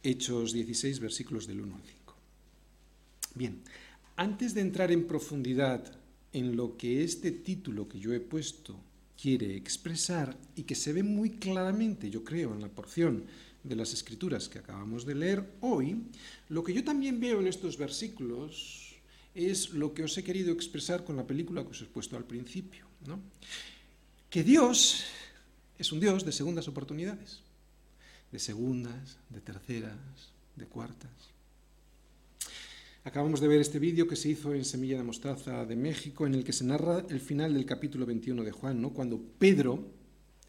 Hechos 0.03 0.53
16, 0.53 1.01
versículos 1.01 1.47
del 1.47 1.61
1 1.61 1.75
al 1.75 1.83
5. 1.83 2.15
Bien, 3.35 3.63
antes 4.17 4.55
de 4.55 4.61
entrar 4.61 4.91
en 4.93 5.07
profundidad 5.07 6.00
en 6.33 6.57
lo 6.57 6.77
que 6.77 7.03
este 7.05 7.31
título 7.31 7.89
que 7.89 7.99
yo 7.99 8.13
he 8.13 8.21
puesto 8.21 8.79
quiere 9.21 9.57
expresar 9.57 10.37
y 10.57 10.63
que 10.63 10.75
se 10.75 10.93
ve 10.93 11.03
muy 11.03 11.31
claramente, 11.31 12.11
yo 12.11 12.25
creo, 12.25 12.55
en 12.55 12.61
la 12.61 12.69
porción 12.69 13.25
de 13.63 13.77
las 13.77 13.93
escrituras 13.93 14.49
que 14.49 14.59
acabamos 14.59 15.05
de 15.05 15.15
leer 15.15 15.45
hoy, 15.61 16.03
lo 16.49 16.65
que 16.65 16.73
yo 16.73 16.83
también 16.83 17.21
veo 17.21 17.41
en 17.41 17.47
estos 17.47 17.77
versículos 17.77 18.95
es 19.35 19.71
lo 19.71 19.93
que 19.93 20.05
os 20.05 20.17
he 20.17 20.25
querido 20.25 20.53
expresar 20.53 21.05
con 21.05 21.17
la 21.17 21.27
película 21.27 21.63
que 21.63 21.71
os 21.71 21.83
he 21.83 21.87
puesto 21.87 22.17
al 22.17 22.25
principio. 22.25 22.87
¿no? 23.07 23.21
Que 24.29 24.43
Dios 24.43 25.05
es 25.79 25.93
un 25.93 26.01
Dios 26.01 26.25
de 26.25 26.33
segundas 26.33 26.69
oportunidades, 26.69 27.41
de 28.33 28.39
segundas, 28.39 29.19
de 29.29 29.41
terceras, 29.41 30.33
de 30.57 30.67
cuartas. 30.67 31.30
Acabamos 33.03 33.41
de 33.41 33.49
ver 33.49 33.63
este 33.63 33.79
vídeo 33.79 34.07
que 34.07 34.15
se 34.15 34.29
hizo 34.29 34.53
en 34.53 34.63
Semilla 34.63 34.99
de 34.99 35.05
Mostaza 35.05 35.65
de 35.65 35.75
México, 35.75 36.27
en 36.27 36.35
el 36.35 36.45
que 36.45 36.53
se 36.53 36.65
narra 36.65 37.07
el 37.09 37.21
final 37.21 37.55
del 37.55 37.65
capítulo 37.65 38.05
21 38.05 38.45
de 38.45 38.53
Juan, 38.53 38.83
¿no? 38.83 38.93
cuando 38.93 39.19
Pedro, 39.39 39.91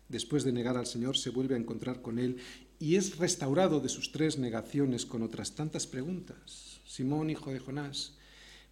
después 0.10 0.44
de 0.44 0.52
negar 0.52 0.76
al 0.76 0.86
Señor, 0.86 1.18
se 1.18 1.30
vuelve 1.30 1.56
a 1.56 1.58
encontrar 1.58 2.02
con 2.02 2.20
él 2.20 2.36
y 2.78 2.98
es 2.98 3.18
restaurado 3.18 3.80
de 3.80 3.88
sus 3.88 4.12
tres 4.12 4.38
negaciones 4.38 5.06
con 5.06 5.22
otras 5.22 5.56
tantas 5.56 5.88
preguntas. 5.88 6.82
Simón, 6.86 7.30
hijo 7.30 7.54
de 7.54 7.60
Jonás, 7.60 8.18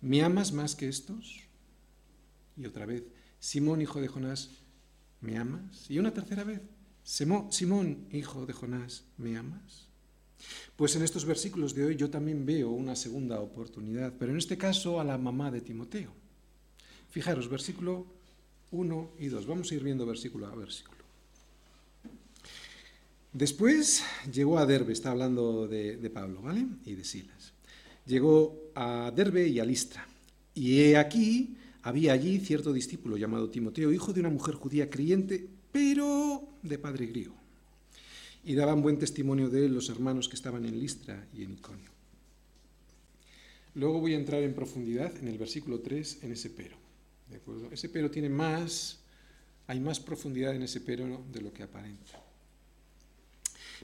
¿me 0.02 0.24
amas 0.24 0.52
más 0.52 0.76
que 0.76 0.90
estos? 0.90 1.40
Y 2.58 2.66
otra 2.66 2.86
vez, 2.86 3.04
Simón, 3.40 3.82
hijo 3.82 4.02
de 4.02 4.10
Jonás, 4.10 4.50
¿me 5.22 5.38
amas? 5.38 5.90
Y 5.90 6.00
una 6.00 6.14
tercera 6.14 6.44
vez, 6.44 6.60
Simón, 7.04 8.10
hijo 8.12 8.46
de 8.46 8.52
Jonás, 8.52 9.06
¿me 9.16 9.38
amas? 9.38 9.89
Pues 10.76 10.96
en 10.96 11.04
estos 11.04 11.26
versículos 11.26 11.74
de 11.74 11.86
hoy 11.86 11.96
yo 11.96 12.10
también 12.10 12.46
veo 12.46 12.70
una 12.70 12.96
segunda 12.96 13.40
oportunidad, 13.40 14.14
pero 14.18 14.32
en 14.32 14.38
este 14.38 14.58
caso 14.58 15.00
a 15.00 15.04
la 15.04 15.18
mamá 15.18 15.52
de 15.52 15.62
Timoteo. 15.62 16.12
Fijaros, 17.10 17.50
versículo 17.50 18.06
1 18.72 19.12
y 19.20 19.28
2. 19.28 19.46
Vamos 19.48 19.72
a 19.72 19.76
ir 19.76 19.84
viendo 19.84 20.06
versículo 20.06 20.48
a 20.48 20.56
versículo. 20.56 21.00
Después 23.34 24.04
llegó 24.32 24.58
a 24.58 24.66
Derbe, 24.66 24.94
está 24.94 25.12
hablando 25.12 25.68
de, 25.68 26.10
Pablo, 26.14 26.42
¿vale? 26.42 26.66
Y 26.86 26.96
de 26.96 27.04
Silas. 27.04 27.54
Llegó 28.06 28.72
a 28.74 29.12
Derbe 29.16 29.48
y 29.48 29.60
a 29.60 29.66
Listra. 29.66 30.08
Y 30.56 30.80
he 30.82 30.98
aquí, 30.98 31.56
había 31.84 32.14
allí 32.14 32.40
cierto 32.40 32.74
discípulo 32.74 33.18
llamado 33.18 33.50
Timoteo, 33.50 33.92
hijo 33.92 34.14
de 34.14 34.22
una 34.22 34.30
mujer 34.30 34.56
judía 34.56 34.90
creyente, 34.90 35.48
pero 35.72 36.48
de 36.64 36.80
padre 36.80 37.06
griego. 37.06 37.39
Y 38.44 38.56
daban 38.56 38.82
buen 38.82 38.98
testimonio 38.98 39.50
de 39.50 39.66
él 39.66 39.74
los 39.74 39.90
hermanos 39.90 40.30
que 40.30 40.36
estaban 40.36 40.66
en 40.66 40.80
Listra 40.80 41.28
y 41.34 41.44
en 41.44 41.54
Iconio. 41.54 41.92
Luego 43.76 44.00
voy 44.00 44.14
a 44.14 44.18
entrar 44.18 44.44
en 44.44 44.54
profundidad 44.54 45.16
en 45.18 45.28
el 45.28 45.38
versículo 45.38 45.80
3 45.80 46.20
en 46.24 46.32
ese 46.32 46.50
pero. 46.50 46.78
Ese 47.72 47.90
pero 47.90 48.10
tiene 48.10 48.30
más, 48.30 49.00
hay 49.68 49.80
más 49.80 50.00
profundidad 50.00 50.56
en 50.56 50.64
ese 50.64 50.82
pero 50.82 51.24
de 51.32 51.42
lo 51.42 51.54
que 51.54 51.64
aparenta. 51.64 52.24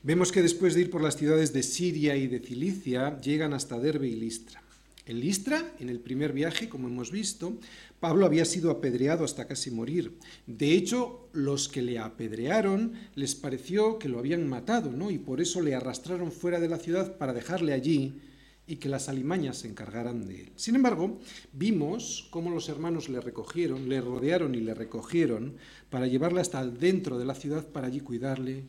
Vemos 0.04 0.32
que 0.32 0.42
después 0.42 0.74
de 0.74 0.82
ir 0.82 0.90
por 0.90 1.02
las 1.02 1.16
ciudades 1.16 1.54
de 1.54 1.64
Siria 1.64 2.16
y 2.16 2.28
de 2.28 2.40
Cilicia, 2.40 3.20
llegan 3.22 3.54
hasta 3.54 3.80
Derbe 3.80 4.08
y 4.08 4.16
Listra. 4.16 4.62
En 5.08 5.20
Listra, 5.20 5.76
en 5.80 5.90
el 5.90 6.00
primer 6.00 6.34
viaje, 6.34 6.68
como 6.68 6.88
hemos 6.88 7.12
visto, 7.12 7.60
Pablo 8.00 8.26
había 8.26 8.44
sido 8.44 8.72
apedreado 8.72 9.24
hasta 9.24 9.48
casi 9.48 9.70
morir. 9.70 10.18
De 10.48 10.72
hecho, 10.72 11.30
los 11.32 11.70
que 11.70 11.84
le 11.84 12.00
apedrearon 12.00 12.94
les 13.14 13.36
pareció 13.36 14.00
que 14.00 14.10
lo 14.10 14.18
habían 14.18 14.48
matado, 14.48 14.92
¿no? 14.92 15.12
Y 15.12 15.20
por 15.20 15.42
eso 15.42 15.62
le 15.62 15.76
arrastraron 15.76 16.32
fuera 16.32 16.60
de 16.60 16.70
la 16.70 16.80
ciudad 16.80 17.18
para 17.18 17.34
dejarle 17.34 17.74
allí 17.74 18.20
y 18.68 18.78
que 18.78 18.90
las 18.90 19.10
alimañas 19.10 19.58
se 19.58 19.68
encargaran 19.68 20.28
de 20.28 20.42
él. 20.42 20.52
Sin 20.56 20.76
embargo, 20.76 21.20
vimos 21.54 22.28
cómo 22.32 22.50
los 22.50 22.68
hermanos 22.68 23.08
le 23.08 23.22
recogieron, 23.22 23.88
le 23.88 24.02
rodearon 24.02 24.56
y 24.56 24.60
le 24.60 24.74
recogieron 24.74 25.58
para 25.92 26.08
llevarle 26.08 26.42
hasta 26.42 26.66
dentro 26.66 27.20
de 27.20 27.26
la 27.26 27.36
ciudad 27.36 27.68
para 27.68 27.88
allí 27.88 28.00
cuidarle, 28.00 28.64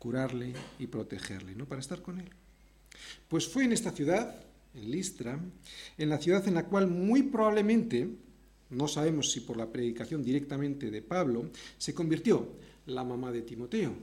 curarle 0.00 0.54
y 0.80 0.88
protegerle, 0.88 1.54
¿no? 1.54 1.66
Para 1.66 1.80
estar 1.80 2.02
con 2.02 2.18
él. 2.18 2.30
Pues 3.28 3.46
fue 3.46 3.64
en 3.64 3.72
esta 3.72 3.92
ciudad, 3.92 4.34
en 4.74 4.90
Listra, 4.90 5.40
en 5.96 6.08
la 6.08 6.18
ciudad 6.18 6.46
en 6.46 6.54
la 6.54 6.66
cual 6.66 6.86
muy 6.86 7.22
probablemente, 7.24 8.08
no 8.70 8.88
sabemos 8.88 9.30
si 9.32 9.40
por 9.40 9.56
la 9.56 9.70
predicación 9.70 10.22
directamente 10.22 10.90
de 10.90 11.02
Pablo, 11.02 11.50
se 11.78 11.94
convirtió 11.94 12.48
la 12.86 13.04
mamá 13.04 13.32
de 13.32 13.42
Timoteo, 13.42 13.94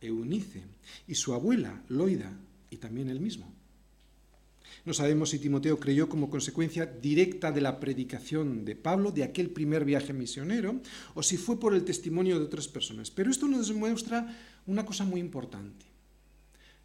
Eunice, 0.00 0.62
y 1.06 1.14
su 1.14 1.34
abuela, 1.34 1.82
Loida, 1.88 2.32
y 2.70 2.76
también 2.76 3.08
él 3.08 3.20
mismo. 3.20 3.52
No 4.84 4.94
sabemos 4.94 5.30
si 5.30 5.38
Timoteo 5.38 5.78
creyó 5.78 6.08
como 6.08 6.30
consecuencia 6.30 6.86
directa 6.86 7.52
de 7.52 7.60
la 7.60 7.80
predicación 7.80 8.64
de 8.64 8.76
Pablo, 8.76 9.10
de 9.10 9.24
aquel 9.24 9.50
primer 9.50 9.84
viaje 9.84 10.12
misionero, 10.12 10.80
o 11.14 11.22
si 11.22 11.36
fue 11.36 11.60
por 11.60 11.74
el 11.74 11.84
testimonio 11.84 12.38
de 12.38 12.46
otras 12.46 12.68
personas. 12.68 13.10
Pero 13.10 13.30
esto 13.30 13.46
nos 13.46 13.68
demuestra 13.68 14.36
una 14.66 14.86
cosa 14.86 15.04
muy 15.04 15.20
importante, 15.20 15.84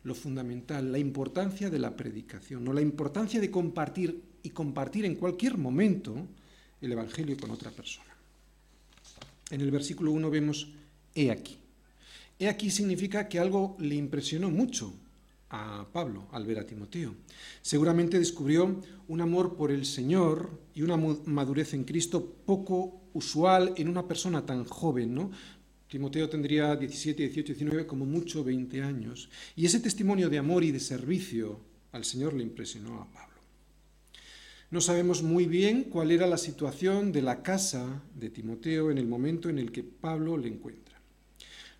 lo 0.05 0.13
fundamental, 0.13 0.91
la 0.91 0.99
importancia 0.99 1.69
de 1.69 1.79
la 1.79 1.95
predicación, 1.95 2.67
o 2.67 2.73
la 2.73 2.81
importancia 2.81 3.41
de 3.41 3.51
compartir 3.51 4.21
y 4.43 4.51
compartir 4.51 5.03
en 5.03 5.15
cualquier 5.15 5.57
momento 5.57 6.15
el 6.79 6.91
Evangelio 6.91 7.35
con 7.35 7.49
otra 7.49 7.71
persona. 7.71 8.15
En 9.49 9.61
el 9.61 9.71
versículo 9.71 10.11
1 10.11 10.29
vemos, 10.29 10.69
he 11.15 11.31
aquí. 11.31 11.57
He 12.37 12.47
aquí 12.47 12.69
significa 12.69 13.27
que 13.27 13.39
algo 13.39 13.75
le 13.79 13.95
impresionó 13.95 14.51
mucho 14.51 14.93
a 15.49 15.87
Pablo 15.91 16.27
al 16.31 16.45
ver 16.45 16.59
a 16.59 16.65
Timoteo. 16.65 17.15
Seguramente 17.63 18.19
descubrió 18.19 18.81
un 19.07 19.21
amor 19.21 19.55
por 19.55 19.71
el 19.71 19.85
Señor 19.85 20.59
y 20.75 20.83
una 20.83 20.97
madurez 20.97 21.73
en 21.73 21.83
Cristo 21.83 22.35
poco 22.45 23.01
usual 23.13 23.73
en 23.77 23.87
una 23.87 24.07
persona 24.07 24.45
tan 24.45 24.65
joven, 24.65 25.15
¿no? 25.15 25.31
Timoteo 25.95 26.27
tendría 26.27 26.75
17, 26.75 27.23
18, 27.23 27.53
19, 27.53 27.87
como 27.87 28.05
mucho 28.05 28.43
20 28.43 28.81
años. 28.81 29.29
Y 29.55 29.65
ese 29.65 29.79
testimonio 29.79 30.29
de 30.29 30.37
amor 30.37 30.65
y 30.65 30.71
de 30.71 30.81
servicio 30.81 31.61
al 31.93 32.03
Señor 32.03 32.33
le 32.33 32.43
impresionó 32.43 33.01
a 33.01 33.09
Pablo. 33.13 33.39
No 34.71 34.81
sabemos 34.81 35.23
muy 35.23 35.45
bien 35.45 35.85
cuál 35.85 36.11
era 36.11 36.27
la 36.27 36.37
situación 36.37 37.13
de 37.13 37.21
la 37.21 37.41
casa 37.43 38.03
de 38.13 38.29
Timoteo 38.29 38.91
en 38.91 38.97
el 38.97 39.07
momento 39.07 39.47
en 39.47 39.57
el 39.57 39.71
que 39.71 39.83
Pablo 39.83 40.35
le 40.37 40.49
encuentra. 40.49 40.99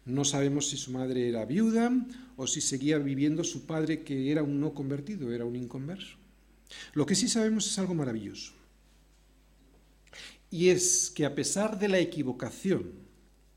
No 0.06 0.24
sabemos 0.24 0.70
si 0.70 0.78
su 0.78 0.92
madre 0.92 1.28
era 1.28 1.44
viuda 1.44 1.92
o 2.38 2.48
si 2.48 2.62
seguía 2.62 2.98
viviendo 3.00 3.44
su 3.44 3.66
padre 3.66 4.04
que 4.04 4.32
era 4.32 4.44
un 4.44 4.62
no 4.62 4.74
convertido, 4.74 5.34
era 5.34 5.44
un 5.44 5.58
inconverso. 5.58 6.16
Lo 6.94 7.06
que 7.06 7.16
sí 7.16 7.28
sabemos 7.28 7.68
es 7.68 7.78
algo 7.80 7.94
maravilloso. 7.94 8.54
Y 10.50 10.70
es 10.70 11.12
que 11.14 11.26
a 11.26 11.36
pesar 11.36 11.78
de 11.78 11.90
la 11.90 12.00
equivocación 12.00 13.05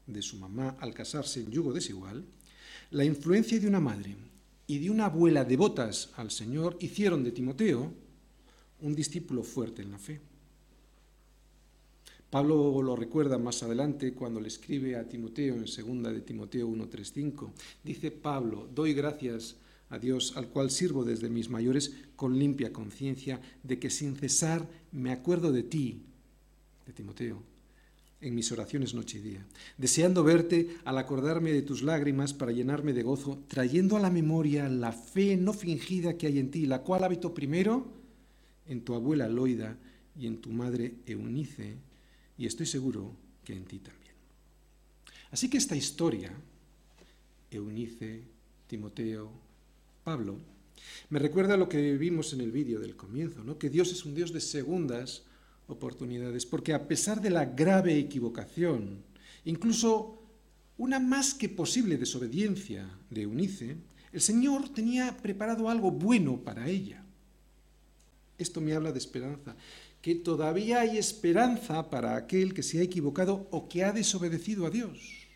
de 0.09 0.23
su 0.23 0.37
mamá 0.39 0.77
al 0.81 0.93
casarse 0.93 1.41
en 1.41 1.53
yugo 1.53 1.73
desigual, 1.73 2.25
la 2.91 3.05
influencia 3.05 3.61
de 3.61 3.69
una 3.69 3.81
madre 3.81 4.17
y 4.67 4.79
de 4.79 4.91
una 4.91 5.07
abuela 5.07 5.45
devotas 5.45 6.11
al 6.17 6.31
Señor 6.31 6.77
hicieron 6.81 7.23
de 7.23 7.33
Timoteo 7.33 7.93
un 8.81 8.95
discípulo 8.95 9.43
fuerte 9.43 9.83
en 9.83 9.93
la 9.93 9.99
fe. 9.99 10.21
Pablo 12.31 12.83
lo 12.83 12.95
recuerda 12.95 13.39
más 13.39 13.63
adelante 13.63 14.13
cuando 14.13 14.41
le 14.41 14.49
escribe 14.49 14.97
a 14.97 15.09
Timoteo 15.09 15.55
en 15.55 15.65
2 15.65 16.13
de 16.13 16.21
Timoteo 16.21 16.69
1.3.5. 16.69 17.51
Dice 17.83 18.11
Pablo, 18.11 18.69
doy 18.75 18.93
gracias 18.93 19.57
a 19.89 19.99
Dios 19.99 20.37
al 20.37 20.49
cual 20.49 20.71
sirvo 20.71 21.05
desde 21.05 21.31
mis 21.31 21.49
mayores 21.49 21.95
con 22.17 22.39
limpia 22.39 22.73
conciencia 22.73 23.41
de 23.63 23.79
que 23.79 23.89
sin 23.89 24.17
cesar 24.17 24.69
me 24.93 25.13
acuerdo 25.13 25.53
de 25.53 25.63
ti, 25.63 26.03
de 26.87 26.93
Timoteo, 26.93 27.43
en 28.21 28.35
mis 28.35 28.51
oraciones 28.51 28.95
noche 28.95 29.19
y 29.19 29.21
día, 29.21 29.47
deseando 29.77 30.25
verte 30.25 30.77
al 30.85 30.99
acordarme 30.99 31.53
de 31.53 31.63
tus 31.63 31.83
lágrimas 31.83 32.35
para 32.35 32.53
llenarme 32.53 32.93
de 32.93 33.03
gozo, 33.03 33.45
trayendo 33.47 33.97
a 33.97 34.01
la 34.01 34.11
memoria 34.11 34.69
la 34.69 34.93
fe 34.93 35.37
no 35.37 35.53
fingida 35.53 36.19
que 36.19 36.27
hay 36.27 36.39
en 36.39 36.51
ti, 36.51 36.67
la 36.67 36.83
cual 36.83 37.05
habito 37.05 37.33
primero 37.33 37.87
en 38.67 38.83
tu 38.83 38.95
abuela 38.95 39.29
Loida 39.29 39.77
y 40.19 40.27
en 40.27 40.39
tu 40.39 40.51
madre 40.51 40.95
Eunice, 41.07 41.77
y 42.37 42.47
estoy 42.47 42.67
seguro 42.67 43.13
que 43.45 43.55
en 43.55 43.65
ti 43.65 43.79
también. 43.79 44.13
Así 45.31 45.49
que 45.49 45.59
esta 45.59 45.77
historia, 45.77 46.33
Eunice, 47.51 48.23
Timoteo, 48.67 49.31
Pablo, 50.03 50.39
Me 51.11 51.19
recuerda 51.19 51.57
lo 51.57 51.69
que 51.69 51.97
vimos 51.97 52.33
en 52.33 52.41
el 52.41 52.53
vídeo 52.53 52.79
del 52.79 52.97
comienzo, 52.97 53.43
¿no? 53.43 53.59
que 53.59 53.69
Dios 53.69 53.91
es 53.91 54.05
un 54.05 54.15
Dios 54.15 54.33
de 54.33 54.41
segundas 54.41 55.25
oportunidades, 55.69 56.47
porque 56.47 56.75
a 56.75 56.89
pesar 56.89 57.21
de 57.21 57.31
la 57.31 57.45
grave 57.45 57.97
equivocación, 57.99 59.05
incluso 59.45 60.23
una 60.77 60.99
más 60.99 61.35
que 61.35 61.49
posible 61.49 61.97
desobediencia 61.97 62.89
de 63.11 63.23
Eunice, 63.23 63.77
el 64.13 64.21
Señor 64.21 64.71
tenía 64.71 65.17
preparado 65.17 65.69
algo 65.69 65.91
bueno 65.91 66.39
para 66.43 66.69
ella. 66.69 67.05
Esto 68.39 68.61
me 68.61 68.73
habla 68.73 68.93
de 68.93 68.99
esperanza, 68.99 69.57
que 70.01 70.15
todavía 70.15 70.81
hay 70.81 70.97
esperanza 70.97 71.91
para 71.91 72.17
aquel 72.17 72.55
que 72.55 72.63
se 72.63 72.79
ha 72.79 72.83
equivocado 72.83 73.49
o 73.51 73.69
que 73.69 73.85
ha 73.85 73.93
desobedecido 73.93 74.65
a 74.65 74.71
Dios, 74.71 75.27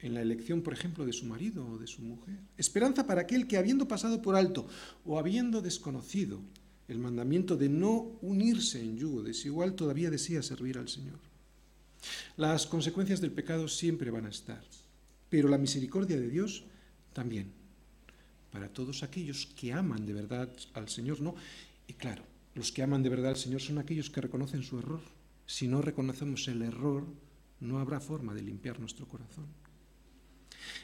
en 0.00 0.14
la 0.14 0.22
elección, 0.22 0.62
por 0.62 0.72
ejemplo, 0.72 1.04
de 1.04 1.12
su 1.12 1.26
marido 1.26 1.66
o 1.66 1.76
de 1.78 1.88
su 1.88 2.02
mujer. 2.02 2.38
Esperanza 2.56 3.06
para 3.06 3.22
aquel 3.22 3.48
que, 3.48 3.56
habiendo 3.58 3.88
pasado 3.88 4.22
por 4.22 4.36
alto 4.36 4.68
o 5.04 5.18
habiendo 5.18 5.60
desconocido 5.60 6.40
el 6.88 6.98
mandamiento 6.98 7.56
de 7.56 7.68
no 7.68 8.18
unirse 8.22 8.80
en 8.80 8.96
yugo 8.96 9.22
desigual, 9.22 9.74
todavía 9.74 10.10
desea 10.10 10.42
servir 10.42 10.78
al 10.78 10.88
Señor. 10.88 11.18
Las 12.36 12.66
consecuencias 12.66 13.20
del 13.20 13.32
pecado 13.32 13.68
siempre 13.68 14.10
van 14.10 14.26
a 14.26 14.30
estar, 14.30 14.64
pero 15.28 15.48
la 15.48 15.58
misericordia 15.58 16.18
de 16.18 16.28
Dios 16.28 16.64
también, 17.12 17.52
para 18.50 18.68
todos 18.68 19.02
aquellos 19.02 19.46
que 19.46 19.72
aman 19.72 20.06
de 20.06 20.14
verdad 20.14 20.48
al 20.72 20.88
Señor, 20.88 21.20
¿no? 21.20 21.34
Y 21.86 21.92
claro, 21.92 22.22
los 22.54 22.72
que 22.72 22.82
aman 22.82 23.02
de 23.02 23.10
verdad 23.10 23.30
al 23.32 23.36
Señor 23.36 23.60
son 23.60 23.78
aquellos 23.78 24.10
que 24.10 24.20
reconocen 24.20 24.62
su 24.62 24.78
error. 24.78 25.00
Si 25.46 25.68
no 25.68 25.82
reconocemos 25.82 26.48
el 26.48 26.62
error, 26.62 27.04
no 27.60 27.78
habrá 27.78 28.00
forma 28.00 28.34
de 28.34 28.42
limpiar 28.42 28.80
nuestro 28.80 29.06
corazón. 29.06 29.46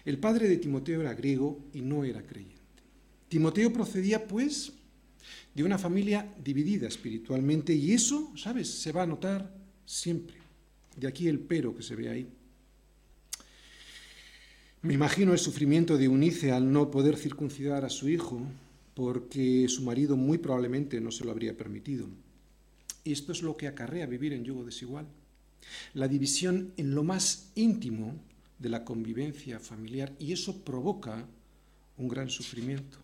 El 0.04 0.18
padre 0.18 0.48
de 0.48 0.58
Timoteo 0.58 1.00
era 1.00 1.14
griego 1.14 1.64
y 1.72 1.80
no 1.80 2.04
era 2.04 2.22
creyente. 2.26 2.60
Timoteo 3.28 3.72
procedía, 3.72 4.26
pues, 4.26 4.72
de 5.54 5.62
una 5.62 5.78
familia 5.78 6.34
dividida 6.42 6.88
espiritualmente 6.88 7.74
y 7.74 7.92
eso, 7.92 8.32
¿sabes?, 8.36 8.68
se 8.68 8.92
va 8.92 9.02
a 9.02 9.06
notar 9.06 9.54
siempre. 9.86 10.36
De 10.96 11.06
aquí 11.06 11.28
el 11.28 11.40
pero 11.40 11.74
que 11.74 11.82
se 11.82 11.94
ve 11.94 12.08
ahí. 12.08 12.28
Me 14.82 14.94
imagino 14.94 15.32
el 15.32 15.38
sufrimiento 15.38 15.96
de 15.96 16.08
Unice 16.08 16.52
al 16.52 16.70
no 16.70 16.90
poder 16.90 17.16
circuncidar 17.16 17.84
a 17.84 17.88
su 17.88 18.08
hijo 18.08 18.42
porque 18.94 19.66
su 19.68 19.82
marido 19.82 20.16
muy 20.16 20.38
probablemente 20.38 21.00
no 21.00 21.10
se 21.10 21.24
lo 21.24 21.30
habría 21.30 21.56
permitido. 21.56 22.06
Esto 23.04 23.32
es 23.32 23.42
lo 23.42 23.56
que 23.56 23.66
acarrea 23.66 24.06
vivir 24.06 24.32
en 24.32 24.44
yugo 24.44 24.64
desigual. 24.64 25.06
La 25.94 26.08
división 26.08 26.72
en 26.76 26.94
lo 26.94 27.02
más 27.02 27.50
íntimo 27.54 28.14
de 28.58 28.68
la 28.68 28.84
convivencia 28.84 29.58
familiar 29.58 30.12
y 30.18 30.32
eso 30.32 30.64
provoca 30.64 31.26
un 31.96 32.08
gran 32.08 32.28
sufrimiento. 32.28 32.98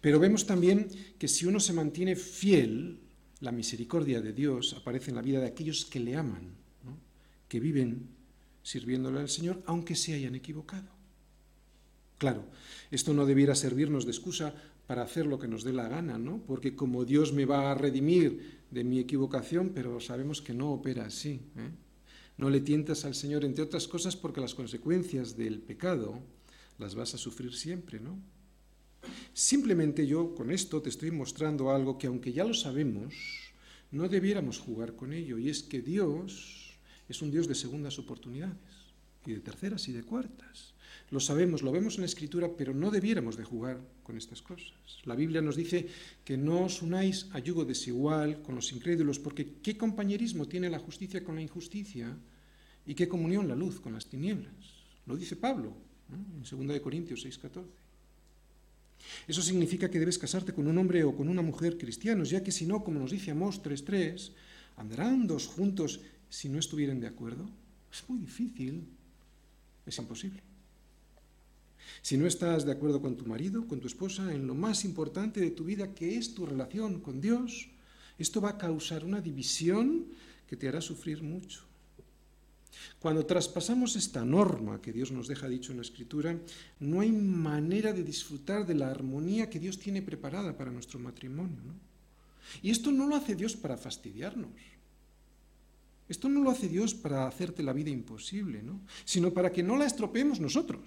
Pero 0.00 0.18
vemos 0.18 0.46
también 0.46 0.88
que 1.18 1.28
si 1.28 1.46
uno 1.46 1.60
se 1.60 1.72
mantiene 1.72 2.16
fiel, 2.16 3.00
la 3.40 3.52
misericordia 3.52 4.20
de 4.20 4.32
Dios 4.32 4.74
aparece 4.74 5.10
en 5.10 5.16
la 5.16 5.22
vida 5.22 5.40
de 5.40 5.46
aquellos 5.46 5.84
que 5.84 6.00
le 6.00 6.16
aman, 6.16 6.54
que 7.48 7.60
viven 7.60 8.08
sirviéndole 8.62 9.20
al 9.20 9.28
Señor, 9.28 9.62
aunque 9.66 9.96
se 9.96 10.14
hayan 10.14 10.34
equivocado. 10.34 10.88
Claro, 12.18 12.44
esto 12.90 13.14
no 13.14 13.24
debiera 13.24 13.54
servirnos 13.54 14.04
de 14.04 14.12
excusa 14.12 14.54
para 14.86 15.02
hacer 15.02 15.26
lo 15.26 15.38
que 15.38 15.48
nos 15.48 15.64
dé 15.64 15.72
la 15.72 15.88
gana, 15.88 16.18
¿no? 16.18 16.42
Porque 16.46 16.74
como 16.76 17.04
Dios 17.04 17.32
me 17.32 17.46
va 17.46 17.70
a 17.70 17.74
redimir 17.74 18.60
de 18.70 18.84
mi 18.84 18.98
equivocación, 18.98 19.70
pero 19.74 20.00
sabemos 20.00 20.42
que 20.42 20.52
no 20.52 20.72
opera 20.72 21.06
así. 21.06 21.40
¿eh? 21.56 21.70
No 22.36 22.50
le 22.50 22.60
tientas 22.60 23.04
al 23.04 23.14
Señor, 23.14 23.44
entre 23.44 23.64
otras 23.64 23.88
cosas, 23.88 24.16
porque 24.16 24.40
las 24.40 24.54
consecuencias 24.54 25.36
del 25.36 25.60
pecado 25.60 26.20
las 26.78 26.94
vas 26.94 27.14
a 27.14 27.18
sufrir 27.18 27.54
siempre, 27.54 28.00
¿no? 28.00 28.18
Simplemente 29.32 30.06
yo 30.06 30.34
con 30.34 30.50
esto 30.50 30.82
te 30.82 30.90
estoy 30.90 31.10
mostrando 31.10 31.70
algo 31.70 31.98
que 31.98 32.06
aunque 32.06 32.32
ya 32.32 32.44
lo 32.44 32.54
sabemos, 32.54 33.14
no 33.90 34.08
debiéramos 34.08 34.58
jugar 34.58 34.94
con 34.96 35.12
ello, 35.12 35.38
y 35.38 35.48
es 35.48 35.62
que 35.62 35.82
Dios 35.82 36.78
es 37.08 37.22
un 37.22 37.30
Dios 37.30 37.48
de 37.48 37.54
segundas 37.54 37.98
oportunidades, 37.98 38.56
y 39.26 39.32
de 39.32 39.40
terceras 39.40 39.88
y 39.88 39.92
de 39.92 40.02
cuartas. 40.02 40.74
Lo 41.10 41.18
sabemos, 41.18 41.62
lo 41.62 41.72
vemos 41.72 41.96
en 41.96 42.02
la 42.02 42.06
Escritura, 42.06 42.50
pero 42.56 42.72
no 42.72 42.90
debiéramos 42.90 43.36
de 43.36 43.44
jugar 43.44 43.80
con 44.02 44.16
estas 44.16 44.42
cosas. 44.42 44.72
La 45.04 45.16
Biblia 45.16 45.42
nos 45.42 45.56
dice 45.56 45.88
que 46.24 46.36
no 46.36 46.64
os 46.64 46.82
unáis 46.82 47.26
a 47.32 47.40
yugo 47.40 47.64
desigual 47.64 48.42
con 48.42 48.54
los 48.54 48.70
incrédulos, 48.72 49.18
porque 49.18 49.58
¿qué 49.62 49.76
compañerismo 49.76 50.46
tiene 50.46 50.70
la 50.70 50.78
justicia 50.78 51.24
con 51.24 51.34
la 51.34 51.42
injusticia? 51.42 52.16
¿Y 52.86 52.94
qué 52.94 53.08
comunión 53.08 53.48
la 53.48 53.56
luz 53.56 53.80
con 53.80 53.92
las 53.92 54.06
tinieblas? 54.06 54.54
Lo 55.06 55.16
dice 55.16 55.34
Pablo 55.36 55.74
en 56.12 56.42
2 56.42 56.80
Corintios 56.80 57.24
6:14. 57.24 57.89
Eso 59.26 59.42
significa 59.42 59.90
que 59.90 59.98
debes 59.98 60.18
casarte 60.18 60.52
con 60.52 60.66
un 60.66 60.78
hombre 60.78 61.04
o 61.04 61.16
con 61.16 61.28
una 61.28 61.42
mujer 61.42 61.78
cristianos, 61.78 62.30
ya 62.30 62.42
que 62.42 62.52
si 62.52 62.66
no, 62.66 62.84
como 62.84 63.00
nos 63.00 63.10
dice 63.10 63.30
Amós 63.30 63.62
3:3, 63.62 64.32
andarán 64.76 65.26
dos 65.26 65.46
juntos 65.46 66.00
si 66.28 66.48
no 66.48 66.58
estuvieran 66.58 67.00
de 67.00 67.08
acuerdo. 67.08 67.48
Es 67.92 68.08
muy 68.08 68.18
difícil, 68.18 68.86
es 69.86 69.98
imposible. 69.98 70.42
Si 72.02 72.16
no 72.16 72.26
estás 72.26 72.64
de 72.64 72.72
acuerdo 72.72 73.02
con 73.02 73.16
tu 73.16 73.26
marido, 73.26 73.66
con 73.66 73.80
tu 73.80 73.88
esposa, 73.88 74.32
en 74.32 74.46
lo 74.46 74.54
más 74.54 74.84
importante 74.84 75.40
de 75.40 75.50
tu 75.50 75.64
vida, 75.64 75.94
que 75.94 76.16
es 76.16 76.34
tu 76.34 76.46
relación 76.46 77.00
con 77.00 77.20
Dios, 77.20 77.68
esto 78.18 78.40
va 78.40 78.50
a 78.50 78.58
causar 78.58 79.04
una 79.04 79.20
división 79.20 80.06
que 80.46 80.56
te 80.56 80.68
hará 80.68 80.80
sufrir 80.80 81.22
mucho. 81.22 81.69
Cuando 82.98 83.26
traspasamos 83.26 83.96
esta 83.96 84.24
norma 84.24 84.80
que 84.80 84.92
Dios 84.92 85.10
nos 85.10 85.28
deja 85.28 85.48
dicho 85.48 85.72
en 85.72 85.78
la 85.78 85.82
Escritura, 85.82 86.38
no 86.78 87.00
hay 87.00 87.10
manera 87.10 87.92
de 87.92 88.04
disfrutar 88.04 88.66
de 88.66 88.74
la 88.74 88.90
armonía 88.90 89.50
que 89.50 89.58
Dios 89.58 89.78
tiene 89.78 90.02
preparada 90.02 90.56
para 90.56 90.70
nuestro 90.70 90.98
matrimonio. 90.98 91.74
Y 92.62 92.70
esto 92.70 92.90
no 92.92 93.06
lo 93.06 93.16
hace 93.16 93.34
Dios 93.34 93.56
para 93.56 93.76
fastidiarnos. 93.76 94.50
Esto 96.08 96.28
no 96.28 96.42
lo 96.42 96.50
hace 96.50 96.68
Dios 96.68 96.92
para 96.94 97.28
hacerte 97.28 97.62
la 97.62 97.72
vida 97.72 97.90
imposible, 97.90 98.62
¿no? 98.62 98.80
sino 99.04 99.32
para 99.32 99.52
que 99.52 99.62
no 99.62 99.76
la 99.76 99.86
estropeemos 99.86 100.40
nosotros. 100.40 100.80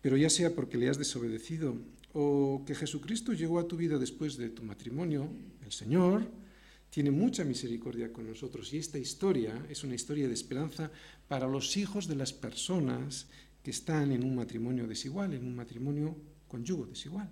Pero 0.00 0.16
ya 0.16 0.30
sea 0.30 0.54
porque 0.54 0.78
le 0.78 0.88
has 0.88 0.96
desobedecido 0.96 1.74
o 2.12 2.62
que 2.66 2.74
Jesucristo 2.74 3.32
llegó 3.32 3.58
a 3.58 3.66
tu 3.66 3.76
vida 3.76 3.98
después 3.98 4.36
de 4.36 4.48
tu 4.48 4.62
matrimonio, 4.62 5.28
el 5.64 5.72
Señor 5.72 6.30
tiene 6.90 7.10
mucha 7.10 7.44
misericordia 7.44 8.12
con 8.12 8.26
nosotros 8.26 8.72
y 8.72 8.78
esta 8.78 8.98
historia 8.98 9.64
es 9.68 9.84
una 9.84 9.94
historia 9.94 10.26
de 10.26 10.34
esperanza 10.34 10.90
para 11.28 11.46
los 11.46 11.76
hijos 11.76 12.08
de 12.08 12.16
las 12.16 12.32
personas 12.32 13.28
que 13.62 13.70
están 13.70 14.10
en 14.10 14.24
un 14.24 14.34
matrimonio 14.34 14.86
desigual, 14.86 15.32
en 15.32 15.44
un 15.44 15.54
matrimonio 15.54 16.16
con 16.48 16.64
yugo 16.64 16.86
desigual. 16.86 17.28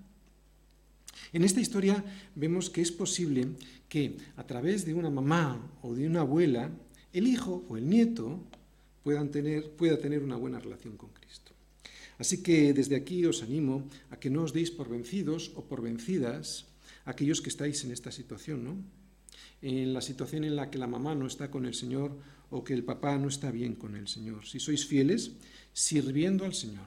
En 1.33 1.43
esta 1.43 1.61
historia 1.61 2.05
vemos 2.37 2.71
que 2.71 2.81
es 2.81 2.93
posible 2.93 3.49
que 3.89 4.17
a 4.37 4.47
través 4.47 4.85
de 4.85 4.95
una 4.95 5.11
mamá 5.11 5.61
o 5.83 5.95
de 5.95 6.07
una 6.07 6.21
abuela, 6.21 6.71
el 7.13 7.27
hijo 7.27 7.65
o 7.69 7.77
el 7.77 7.89
nieto 7.89 8.41
puedan 9.03 9.31
tener, 9.31 9.71
pueda 9.73 9.99
tener 9.99 10.23
una 10.23 10.37
buena 10.37 10.61
relación 10.61 10.97
con 10.97 11.11
Cristo. 11.11 11.53
Así 12.19 12.43
que 12.43 12.73
desde 12.73 12.97
aquí 12.97 13.25
os 13.27 13.43
animo 13.43 13.89
a 14.11 14.19
que 14.19 14.31
no 14.31 14.43
os 14.43 14.53
deis 14.53 14.71
por 14.71 14.89
vencidos 14.89 15.51
o 15.55 15.65
por 15.67 15.83
vencidas 15.83 16.67
aquellos 17.05 17.41
que 17.41 17.49
estáis 17.49 17.83
en 17.85 17.91
esta 17.91 18.13
situación, 18.13 18.65
¿no? 18.65 18.77
En 19.63 19.93
la 19.93 20.01
situación 20.01 20.45
en 20.45 20.57
la 20.57 20.71
que 20.71 20.79
la 20.79 20.87
mamá 20.87 21.15
no 21.15 21.27
está 21.27 21.51
con 21.51 21.67
el 21.67 21.75
Señor 21.75 22.17
o 22.51 22.65
que 22.65 22.75
el 22.75 22.85
papá 22.85 23.19
no 23.19 23.29
está 23.29 23.51
bien 23.51 23.75
con 23.75 23.97
el 23.97 24.09
Señor. 24.09 24.47
Si 24.47 24.61
sois 24.61 24.87
fieles, 24.87 25.33
sirviendo 25.73 26.45
al 26.45 26.55
Señor, 26.55 26.87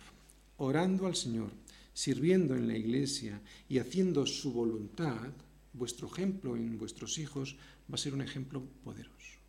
orando 0.57 1.07
al 1.07 1.15
Señor, 1.15 1.51
sirviendo 1.93 2.55
en 2.55 2.67
la 2.67 2.77
iglesia 2.77 3.41
y 3.69 3.79
haciendo 3.79 4.25
su 4.25 4.53
voluntad, 4.53 5.29
vuestro 5.73 6.07
ejemplo 6.07 6.55
en 6.55 6.77
vuestros 6.77 7.17
hijos 7.17 7.57
va 7.89 7.95
a 7.95 7.97
ser 7.97 8.13
un 8.13 8.21
ejemplo 8.21 8.63
poderoso. 8.83 9.39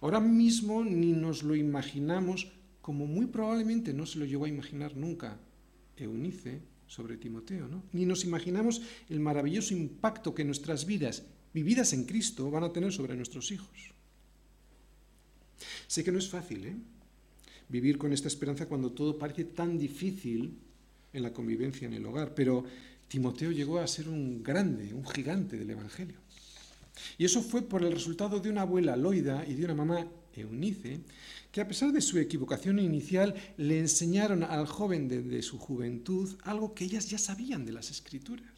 Ahora 0.00 0.20
mismo 0.20 0.84
ni 0.84 1.12
nos 1.12 1.42
lo 1.42 1.54
imaginamos 1.54 2.48
como 2.80 3.06
muy 3.06 3.26
probablemente 3.26 3.92
no 3.92 4.06
se 4.06 4.18
lo 4.18 4.24
llegó 4.24 4.46
a 4.46 4.48
imaginar 4.48 4.96
nunca 4.96 5.38
Eunice 5.96 6.62
sobre 6.86 7.18
Timoteo, 7.18 7.68
¿no? 7.68 7.82
Ni 7.92 8.06
nos 8.06 8.24
imaginamos 8.24 8.80
el 9.10 9.20
maravilloso 9.20 9.74
impacto 9.74 10.34
que 10.34 10.44
nuestras 10.44 10.86
vidas, 10.86 11.24
vividas 11.52 11.92
en 11.92 12.04
Cristo, 12.04 12.50
van 12.50 12.64
a 12.64 12.72
tener 12.72 12.92
sobre 12.92 13.16
nuestros 13.16 13.50
hijos. 13.50 13.92
Sé 15.86 16.04
que 16.04 16.12
no 16.12 16.18
es 16.18 16.28
fácil, 16.28 16.64
¿eh? 16.66 16.76
Vivir 17.68 17.98
con 17.98 18.12
esta 18.12 18.28
esperanza 18.28 18.66
cuando 18.66 18.92
todo 18.92 19.18
parece 19.18 19.44
tan 19.44 19.78
difícil 19.78 20.56
en 21.12 21.22
la 21.22 21.32
convivencia 21.32 21.86
en 21.86 21.94
el 21.94 22.06
hogar, 22.06 22.34
pero 22.34 22.64
Timoteo 23.08 23.50
llegó 23.50 23.78
a 23.78 23.86
ser 23.86 24.08
un 24.08 24.42
grande, 24.42 24.92
un 24.94 25.06
gigante 25.06 25.56
del 25.56 25.70
Evangelio. 25.70 26.16
Y 27.16 27.24
eso 27.24 27.42
fue 27.42 27.62
por 27.62 27.82
el 27.82 27.92
resultado 27.92 28.40
de 28.40 28.50
una 28.50 28.62
abuela 28.62 28.96
Loida 28.96 29.44
y 29.46 29.54
de 29.54 29.64
una 29.64 29.74
mamá 29.74 30.06
Eunice, 30.34 31.00
que 31.52 31.60
a 31.60 31.68
pesar 31.68 31.92
de 31.92 32.00
su 32.00 32.18
equivocación 32.18 32.78
inicial 32.78 33.34
le 33.56 33.78
enseñaron 33.80 34.42
al 34.42 34.66
joven 34.66 35.08
desde 35.08 35.42
su 35.42 35.58
juventud 35.58 36.36
algo 36.42 36.74
que 36.74 36.84
ellas 36.84 37.08
ya 37.08 37.18
sabían 37.18 37.64
de 37.64 37.72
las 37.72 37.90
escrituras. 37.90 38.57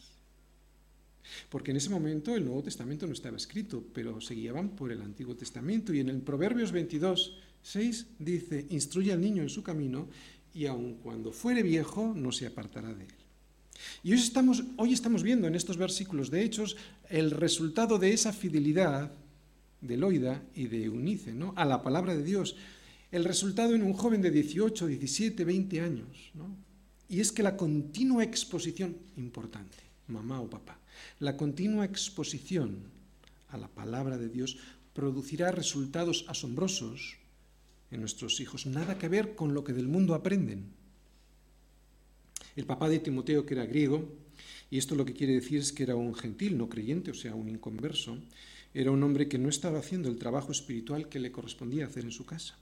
Porque 1.48 1.70
en 1.70 1.76
ese 1.76 1.90
momento 1.90 2.34
el 2.34 2.44
Nuevo 2.44 2.62
Testamento 2.62 3.06
no 3.06 3.12
estaba 3.12 3.36
escrito, 3.36 3.84
pero 3.92 4.20
se 4.20 4.34
guiaban 4.34 4.70
por 4.70 4.92
el 4.92 5.02
Antiguo 5.02 5.34
Testamento. 5.34 5.92
Y 5.92 6.00
en 6.00 6.08
el 6.08 6.20
Proverbios 6.22 6.72
22, 6.72 7.36
6 7.62 8.06
dice, 8.18 8.66
instruye 8.70 9.12
al 9.12 9.20
niño 9.20 9.42
en 9.42 9.50
su 9.50 9.62
camino 9.62 10.08
y 10.54 10.66
aun 10.66 10.94
cuando 10.94 11.32
fuere 11.32 11.62
viejo 11.62 12.12
no 12.14 12.32
se 12.32 12.46
apartará 12.46 12.92
de 12.94 13.04
él. 13.04 13.14
Y 14.02 14.12
hoy 14.12 14.18
estamos, 14.18 14.64
hoy 14.76 14.92
estamos 14.92 15.22
viendo 15.22 15.46
en 15.46 15.54
estos 15.54 15.76
versículos 15.76 16.30
de 16.30 16.42
Hechos 16.42 16.76
el 17.08 17.30
resultado 17.30 17.98
de 17.98 18.12
esa 18.12 18.32
fidelidad 18.32 19.12
de 19.80 19.96
Loida 19.96 20.42
y 20.54 20.66
de 20.66 20.84
Eunice 20.84 21.32
¿no? 21.32 21.54
a 21.56 21.64
la 21.64 21.82
palabra 21.82 22.14
de 22.14 22.22
Dios. 22.22 22.56
El 23.10 23.24
resultado 23.24 23.74
en 23.74 23.82
un 23.82 23.92
joven 23.92 24.22
de 24.22 24.30
18, 24.30 24.86
17, 24.86 25.44
20 25.44 25.80
años. 25.80 26.30
¿no? 26.34 26.54
Y 27.08 27.20
es 27.20 27.32
que 27.32 27.42
la 27.42 27.56
continua 27.56 28.22
exposición, 28.22 28.96
importante, 29.16 29.78
mamá 30.06 30.40
o 30.40 30.48
papá, 30.48 30.78
la 31.18 31.36
continua 31.36 31.84
exposición 31.84 32.90
a 33.48 33.58
la 33.58 33.68
palabra 33.68 34.18
de 34.18 34.28
Dios 34.28 34.58
producirá 34.92 35.50
resultados 35.52 36.24
asombrosos 36.28 37.18
en 37.90 38.00
nuestros 38.00 38.40
hijos, 38.40 38.66
nada 38.66 38.98
que 38.98 39.08
ver 39.08 39.34
con 39.34 39.54
lo 39.54 39.64
que 39.64 39.72
del 39.72 39.88
mundo 39.88 40.14
aprenden. 40.14 40.72
El 42.56 42.66
papá 42.66 42.88
de 42.88 42.98
Timoteo, 42.98 43.46
que 43.46 43.54
era 43.54 43.66
griego, 43.66 44.08
y 44.70 44.78
esto 44.78 44.94
lo 44.94 45.04
que 45.04 45.14
quiere 45.14 45.34
decir 45.34 45.58
es 45.58 45.72
que 45.72 45.82
era 45.82 45.96
un 45.96 46.14
gentil, 46.14 46.56
no 46.56 46.68
creyente, 46.68 47.10
o 47.10 47.14
sea, 47.14 47.34
un 47.34 47.48
inconverso, 47.48 48.18
era 48.72 48.90
un 48.90 49.02
hombre 49.02 49.28
que 49.28 49.38
no 49.38 49.48
estaba 49.48 49.80
haciendo 49.80 50.08
el 50.08 50.18
trabajo 50.18 50.52
espiritual 50.52 51.08
que 51.08 51.18
le 51.18 51.32
correspondía 51.32 51.86
hacer 51.86 52.04
en 52.04 52.12
su 52.12 52.24
casa. 52.24 52.56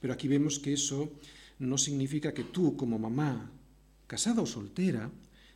Pero 0.00 0.12
aquí 0.12 0.28
vemos 0.28 0.58
que 0.58 0.72
eso 0.72 1.10
no 1.58 1.76
significa 1.76 2.32
que 2.32 2.44
tú, 2.44 2.76
como 2.76 2.98
mamá, 2.98 3.50
casada 4.06 4.40
o 4.40 4.46
soltera, 4.46 5.10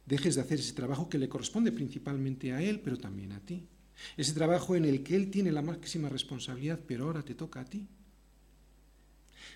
dejes 0.07 0.35
de 0.35 0.41
hacer 0.41 0.59
ese 0.59 0.73
trabajo 0.73 1.09
que 1.09 1.19
le 1.19 1.29
corresponde 1.29 1.73
principalmente 1.73 2.53
a 2.53 2.63
él, 2.63 2.81
pero 2.81 2.99
también 2.99 3.33
a 3.33 3.41
ti. 3.41 3.67
Ese 4.17 4.33
trabajo 4.33 4.75
en 4.75 4.85
el 4.85 5.03
que 5.03 5.17
él 5.17 5.31
tiene 5.31 5.53
la 5.53 5.63
máxima 5.63 6.09
responsabilidad, 6.09 6.81
pero 6.87 7.05
ahora 7.05 7.23
te 7.23 7.35
toca 7.35 7.61
a 7.61 7.65
ti. 7.65 7.87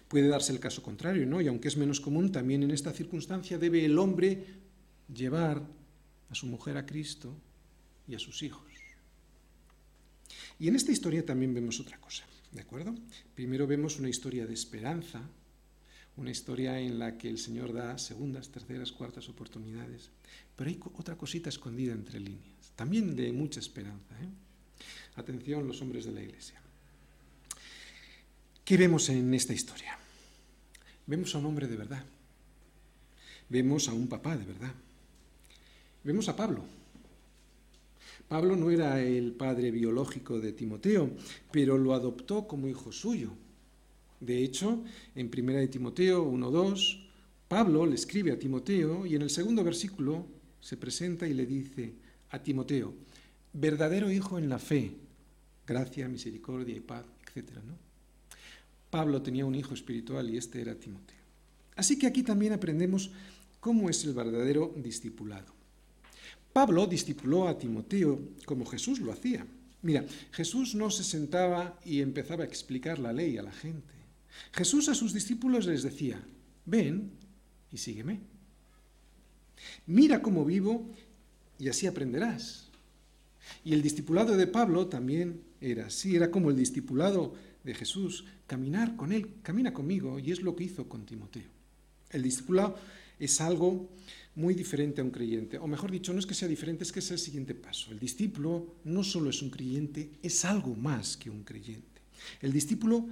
Puede 0.08 0.28
darse 0.28 0.52
el 0.52 0.60
caso 0.60 0.82
contrario, 0.82 1.26
¿no? 1.26 1.40
Y 1.40 1.48
aunque 1.48 1.68
es 1.68 1.76
menos 1.76 2.00
común, 2.00 2.30
también 2.30 2.62
en 2.62 2.70
esta 2.70 2.92
circunstancia 2.92 3.58
debe 3.58 3.84
el 3.84 3.98
hombre 3.98 4.44
llevar 5.12 5.66
a 6.30 6.34
su 6.34 6.46
mujer 6.46 6.76
a 6.76 6.86
Cristo 6.86 7.34
y 8.06 8.14
a 8.14 8.18
sus 8.18 8.42
hijos. 8.42 8.66
Y 10.58 10.68
en 10.68 10.76
esta 10.76 10.92
historia 10.92 11.24
también 11.24 11.52
vemos 11.52 11.80
otra 11.80 11.98
cosa, 11.98 12.24
¿de 12.52 12.62
acuerdo? 12.62 12.94
Primero 13.34 13.66
vemos 13.66 13.98
una 13.98 14.08
historia 14.08 14.46
de 14.46 14.54
esperanza, 14.54 15.28
una 16.16 16.30
historia 16.30 16.80
en 16.80 16.98
la 16.98 17.18
que 17.18 17.28
el 17.28 17.38
Señor 17.38 17.72
da 17.72 17.98
segundas, 17.98 18.48
terceras, 18.48 18.92
cuartas 18.92 19.28
oportunidades, 19.28 20.10
pero 20.56 20.70
hay 20.70 20.80
otra 20.94 21.16
cosita 21.16 21.50
escondida 21.50 21.92
entre 21.92 22.20
líneas, 22.20 22.72
también 22.74 23.14
de 23.14 23.32
mucha 23.32 23.60
esperanza. 23.60 24.14
¿eh? 24.20 24.28
Atención 25.16 25.66
los 25.66 25.80
hombres 25.82 26.04
de 26.06 26.12
la 26.12 26.22
Iglesia. 26.22 26.60
¿Qué 28.64 28.76
vemos 28.76 29.08
en 29.10 29.32
esta 29.34 29.52
historia? 29.52 29.96
Vemos 31.06 31.34
a 31.34 31.38
un 31.38 31.46
hombre 31.46 31.68
de 31.68 31.76
verdad. 31.76 32.04
Vemos 33.48 33.88
a 33.88 33.92
un 33.92 34.08
papá 34.08 34.36
de 34.36 34.44
verdad. 34.44 34.74
Vemos 36.02 36.28
a 36.28 36.34
Pablo. 36.34 36.64
Pablo 38.28 38.56
no 38.56 38.70
era 38.70 39.00
el 39.00 39.32
padre 39.32 39.70
biológico 39.70 40.40
de 40.40 40.52
Timoteo, 40.52 41.10
pero 41.52 41.78
lo 41.78 41.94
adoptó 41.94 42.48
como 42.48 42.66
hijo 42.66 42.90
suyo. 42.90 43.30
De 44.20 44.42
hecho, 44.42 44.82
en 45.14 45.30
1 45.32 45.52
de 45.52 45.68
Timoteo 45.68 46.30
1.2, 46.30 47.06
Pablo 47.48 47.86
le 47.86 47.94
escribe 47.94 48.32
a 48.32 48.38
Timoteo 48.38 49.06
y 49.06 49.14
en 49.14 49.22
el 49.22 49.30
segundo 49.30 49.62
versículo 49.62 50.26
se 50.60 50.76
presenta 50.76 51.28
y 51.28 51.34
le 51.34 51.46
dice 51.46 51.92
a 52.30 52.42
Timoteo, 52.42 52.94
verdadero 53.52 54.10
hijo 54.10 54.38
en 54.38 54.48
la 54.48 54.58
fe, 54.58 54.92
gracia, 55.66 56.08
misericordia 56.08 56.76
y 56.76 56.80
paz, 56.80 57.04
etc. 57.34 57.52
Pablo 58.90 59.22
tenía 59.22 59.46
un 59.46 59.54
hijo 59.54 59.74
espiritual 59.74 60.28
y 60.30 60.36
este 60.36 60.60
era 60.60 60.74
Timoteo. 60.74 61.16
Así 61.76 61.98
que 61.98 62.06
aquí 62.06 62.22
también 62.22 62.52
aprendemos 62.52 63.10
cómo 63.60 63.90
es 63.90 64.04
el 64.04 64.14
verdadero 64.14 64.72
discipulado. 64.76 65.54
Pablo 66.52 66.86
discipuló 66.86 67.48
a 67.48 67.58
Timoteo 67.58 68.18
como 68.46 68.64
Jesús 68.64 68.98
lo 69.00 69.12
hacía. 69.12 69.46
Mira, 69.82 70.04
Jesús 70.32 70.74
no 70.74 70.90
se 70.90 71.04
sentaba 71.04 71.78
y 71.84 72.00
empezaba 72.00 72.44
a 72.44 72.46
explicar 72.46 72.98
la 72.98 73.12
ley 73.12 73.36
a 73.36 73.42
la 73.42 73.52
gente. 73.52 73.95
Jesús 74.52 74.88
a 74.88 74.94
sus 74.94 75.12
discípulos 75.12 75.66
les 75.66 75.82
decía, 75.82 76.22
ven 76.64 77.10
y 77.70 77.78
sígueme. 77.78 78.20
Mira 79.86 80.22
cómo 80.22 80.44
vivo 80.44 80.90
y 81.58 81.68
así 81.68 81.86
aprenderás. 81.86 82.68
Y 83.64 83.72
el 83.72 83.82
discipulado 83.82 84.36
de 84.36 84.46
Pablo 84.46 84.88
también 84.88 85.42
era 85.60 85.86
así, 85.86 86.16
era 86.16 86.30
como 86.30 86.50
el 86.50 86.56
discipulado 86.56 87.34
de 87.64 87.74
Jesús, 87.74 88.24
caminar 88.46 88.96
con 88.96 89.12
Él, 89.12 89.34
camina 89.42 89.72
conmigo, 89.72 90.18
y 90.18 90.30
es 90.30 90.42
lo 90.42 90.54
que 90.54 90.64
hizo 90.64 90.88
con 90.88 91.04
Timoteo. 91.06 91.48
El 92.10 92.22
discipulado 92.22 92.76
es 93.18 93.40
algo 93.40 93.88
muy 94.34 94.54
diferente 94.54 95.00
a 95.00 95.04
un 95.04 95.10
creyente, 95.10 95.58
o 95.58 95.66
mejor 95.66 95.90
dicho, 95.90 96.12
no 96.12 96.18
es 96.18 96.26
que 96.26 96.34
sea 96.34 96.48
diferente, 96.48 96.84
es 96.84 96.92
que 96.92 97.00
es 97.00 97.10
el 97.10 97.18
siguiente 97.18 97.54
paso. 97.54 97.90
El 97.90 97.98
discípulo 97.98 98.74
no 98.84 99.02
solo 99.02 99.30
es 99.30 99.42
un 99.42 99.50
creyente, 99.50 100.12
es 100.22 100.44
algo 100.44 100.74
más 100.74 101.16
que 101.16 101.30
un 101.30 101.42
creyente. 101.42 102.02
El 102.40 102.52
discípulo 102.52 103.08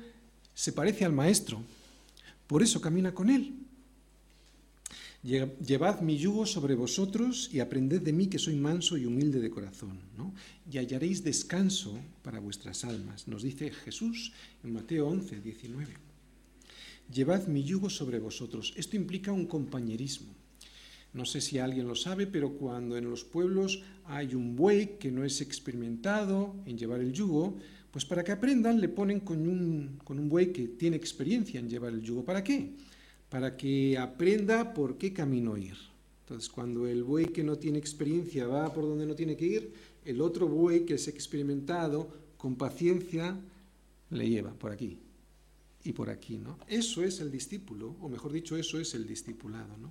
se 0.55 0.73
parece 0.73 1.05
al 1.05 1.13
maestro, 1.13 1.63
por 2.47 2.63
eso 2.63 2.81
camina 2.81 3.13
con 3.13 3.31
él. 3.31 3.55
Llevad 5.25 6.03
mi 6.03 6.19
yugo 6.19 6.45
sobre 6.45 6.75
vosotros 6.75 7.49
y 7.51 7.61
aprended 7.61 8.03
de 8.03 8.13
mí 8.13 8.27
que 8.27 8.39
soy 8.39 8.57
manso 8.57 8.99
y 8.99 9.07
humilde 9.07 9.41
de 9.41 9.49
corazón, 9.49 9.99
¿no? 10.19 10.35
y 10.71 10.77
hallaréis 10.77 11.25
descanso 11.25 11.99
para 12.23 12.41
vuestras 12.41 12.85
almas, 12.85 13.27
nos 13.27 13.43
dice 13.43 13.71
Jesús 13.71 14.33
en 14.63 14.75
Mateo 14.75 15.09
11, 15.09 15.41
19. 15.41 15.95
Llevad 17.11 17.47
mi 17.47 17.65
yugo 17.65 17.89
sobre 17.89 18.19
vosotros. 18.19 18.75
Esto 18.77 18.97
implica 18.97 19.33
un 19.33 19.47
compañerismo. 19.47 20.35
No 21.15 21.25
sé 21.25 21.41
si 21.41 21.59
alguien 21.59 21.87
lo 21.87 21.95
sabe, 21.95 22.27
pero 22.27 22.55
cuando 22.55 22.97
en 22.97 23.09
los 23.09 23.25
pueblos 23.25 23.83
hay 24.05 24.35
un 24.35 24.57
buey 24.57 24.99
que 24.99 25.11
no 25.11 25.25
es 25.25 25.41
experimentado 25.41 26.55
en 26.67 26.77
llevar 26.77 27.01
el 27.01 27.13
yugo, 27.13 27.57
pues 27.95 28.05
para 28.05 28.23
que 28.23 28.33
aprendan 28.33 28.79
le 28.79 28.91
ponen 28.91 29.21
con 29.21 29.49
un, 29.49 30.01
con 30.05 30.19
un 30.19 30.29
buey 30.29 30.53
que 30.53 30.69
tiene 30.69 30.99
experiencia 30.99 31.59
en 31.61 31.71
llevar 31.71 31.95
el 31.95 32.03
yugo. 32.03 32.27
¿Para 32.27 32.45
qué? 32.45 32.75
para 33.35 33.57
que 33.57 33.99
aprenda 33.99 34.73
por 34.73 34.97
qué 34.97 35.13
camino 35.13 35.57
ir. 35.57 35.75
Entonces, 36.21 36.49
cuando 36.49 36.87
el 36.87 37.03
buey 37.03 37.27
que 37.27 37.43
no 37.43 37.57
tiene 37.57 37.79
experiencia 37.79 38.47
va 38.47 38.73
por 38.73 38.85
donde 38.85 39.07
no 39.07 39.17
tiene 39.17 39.37
que 39.37 39.45
ir, 39.45 39.73
el 40.05 40.21
otro 40.21 40.47
buey 40.47 40.85
que 40.85 40.95
es 40.95 41.09
experimentado, 41.09 42.09
con 42.37 42.55
paciencia, 42.55 43.37
le 44.11 44.29
lleva 44.31 44.53
por 44.53 44.71
aquí 44.71 45.01
y 45.83 45.93
por 45.93 46.11
aquí, 46.11 46.39
¿no? 46.39 46.61
Eso 46.69 47.03
es 47.03 47.19
el 47.19 47.33
discípulo, 47.33 47.97
o 48.01 48.09
mejor 48.09 48.31
dicho, 48.31 48.57
eso 48.57 48.79
es 48.79 48.95
el 48.95 49.05
discipulado, 49.05 49.77
¿no? 49.79 49.91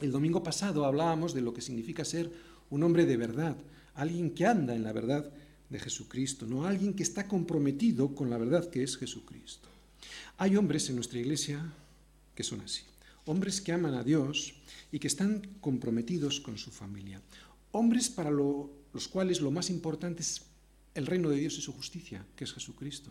El 0.00 0.12
domingo 0.12 0.42
pasado 0.42 0.84
hablábamos 0.84 1.32
de 1.32 1.40
lo 1.40 1.54
que 1.54 1.62
significa 1.62 2.04
ser 2.04 2.30
un 2.68 2.82
hombre 2.82 3.06
de 3.06 3.16
verdad, 3.16 3.56
alguien 3.94 4.34
que 4.34 4.44
anda 4.44 4.76
en 4.76 4.82
la 4.82 4.92
verdad 4.92 5.32
de 5.70 5.78
Jesucristo, 5.78 6.46
no 6.46 6.66
alguien 6.66 6.94
que 6.94 7.02
está 7.02 7.28
comprometido 7.28 8.14
con 8.14 8.30
la 8.30 8.38
verdad 8.38 8.70
que 8.70 8.82
es 8.82 8.96
Jesucristo. 8.96 9.68
Hay 10.38 10.56
hombres 10.56 10.88
en 10.88 10.96
nuestra 10.96 11.18
iglesia 11.18 11.72
que 12.34 12.44
son 12.44 12.60
así, 12.60 12.82
hombres 13.26 13.60
que 13.60 13.72
aman 13.72 13.94
a 13.94 14.04
Dios 14.04 14.54
y 14.92 14.98
que 14.98 15.08
están 15.08 15.42
comprometidos 15.60 16.40
con 16.40 16.56
su 16.56 16.70
familia, 16.70 17.20
hombres 17.72 18.08
para 18.08 18.30
los 18.30 19.08
cuales 19.10 19.40
lo 19.40 19.50
más 19.50 19.70
importante 19.70 20.22
es 20.22 20.42
el 20.94 21.06
reino 21.06 21.28
de 21.28 21.38
Dios 21.38 21.58
y 21.58 21.60
su 21.60 21.72
justicia, 21.72 22.24
que 22.36 22.44
es 22.44 22.52
Jesucristo. 22.52 23.10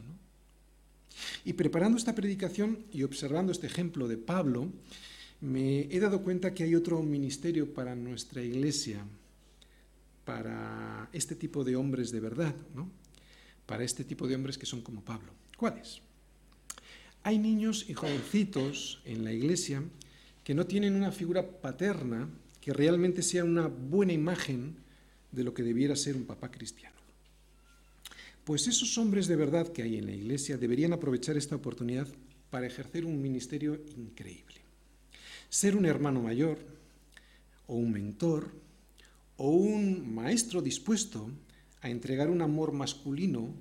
Y 1.45 1.53
preparando 1.53 1.97
esta 1.97 2.15
predicación 2.15 2.79
y 2.91 3.03
observando 3.03 3.51
este 3.51 3.67
ejemplo 3.67 4.07
de 4.07 4.17
Pablo, 4.17 4.69
me 5.41 5.81
he 5.93 5.99
dado 5.99 6.23
cuenta 6.23 6.53
que 6.53 6.63
hay 6.63 6.75
otro 6.75 7.01
ministerio 7.03 7.73
para 7.73 7.95
nuestra 7.95 8.43
iglesia, 8.43 9.03
para 10.27 11.07
este 11.13 11.35
tipo 11.35 11.63
de 11.63 11.77
hombres 11.77 12.11
de 12.11 12.19
verdad, 12.19 12.53
¿no? 12.75 12.91
para 13.65 13.85
este 13.85 14.03
tipo 14.03 14.27
de 14.27 14.35
hombres 14.35 14.57
que 14.57 14.65
son 14.65 14.81
como 14.81 15.01
Pablo. 15.01 15.31
¿Cuáles? 15.55 16.01
Hay 17.23 17.39
niños 17.39 17.85
y 17.87 17.93
jovencitos 17.93 19.01
en 19.05 19.23
la 19.23 19.31
iglesia 19.31 19.81
que 20.43 20.53
no 20.53 20.65
tienen 20.65 20.95
una 20.95 21.13
figura 21.13 21.49
paterna 21.61 22.27
que 22.59 22.73
realmente 22.73 23.23
sea 23.23 23.45
una 23.45 23.67
buena 23.67 24.11
imagen 24.11 24.75
de 25.31 25.45
lo 25.45 25.53
que 25.53 25.63
debiera 25.63 25.95
ser 25.95 26.17
un 26.17 26.25
papá 26.25 26.51
cristiano. 26.51 26.97
Pues 28.43 28.67
esos 28.67 28.97
hombres 28.97 29.27
de 29.27 29.37
verdad 29.37 29.71
que 29.71 29.83
hay 29.83 29.97
en 29.97 30.07
la 30.07 30.13
iglesia 30.13 30.57
deberían 30.57 30.91
aprovechar 30.91 31.37
esta 31.37 31.55
oportunidad 31.55 32.07
para 32.49 32.67
ejercer 32.67 33.05
un 33.05 33.21
ministerio 33.21 33.79
increíble. 33.95 34.57
Ser 35.47 35.77
un 35.77 35.85
hermano 35.85 36.21
mayor, 36.21 36.57
o 37.65 37.75
un 37.75 37.91
mentor, 37.93 38.66
o 39.37 39.49
un 39.49 40.13
maestro 40.13 40.61
dispuesto 40.61 41.29
a 41.81 41.89
entregar 41.89 42.29
un 42.29 42.41
amor 42.41 42.73
masculino 42.73 43.53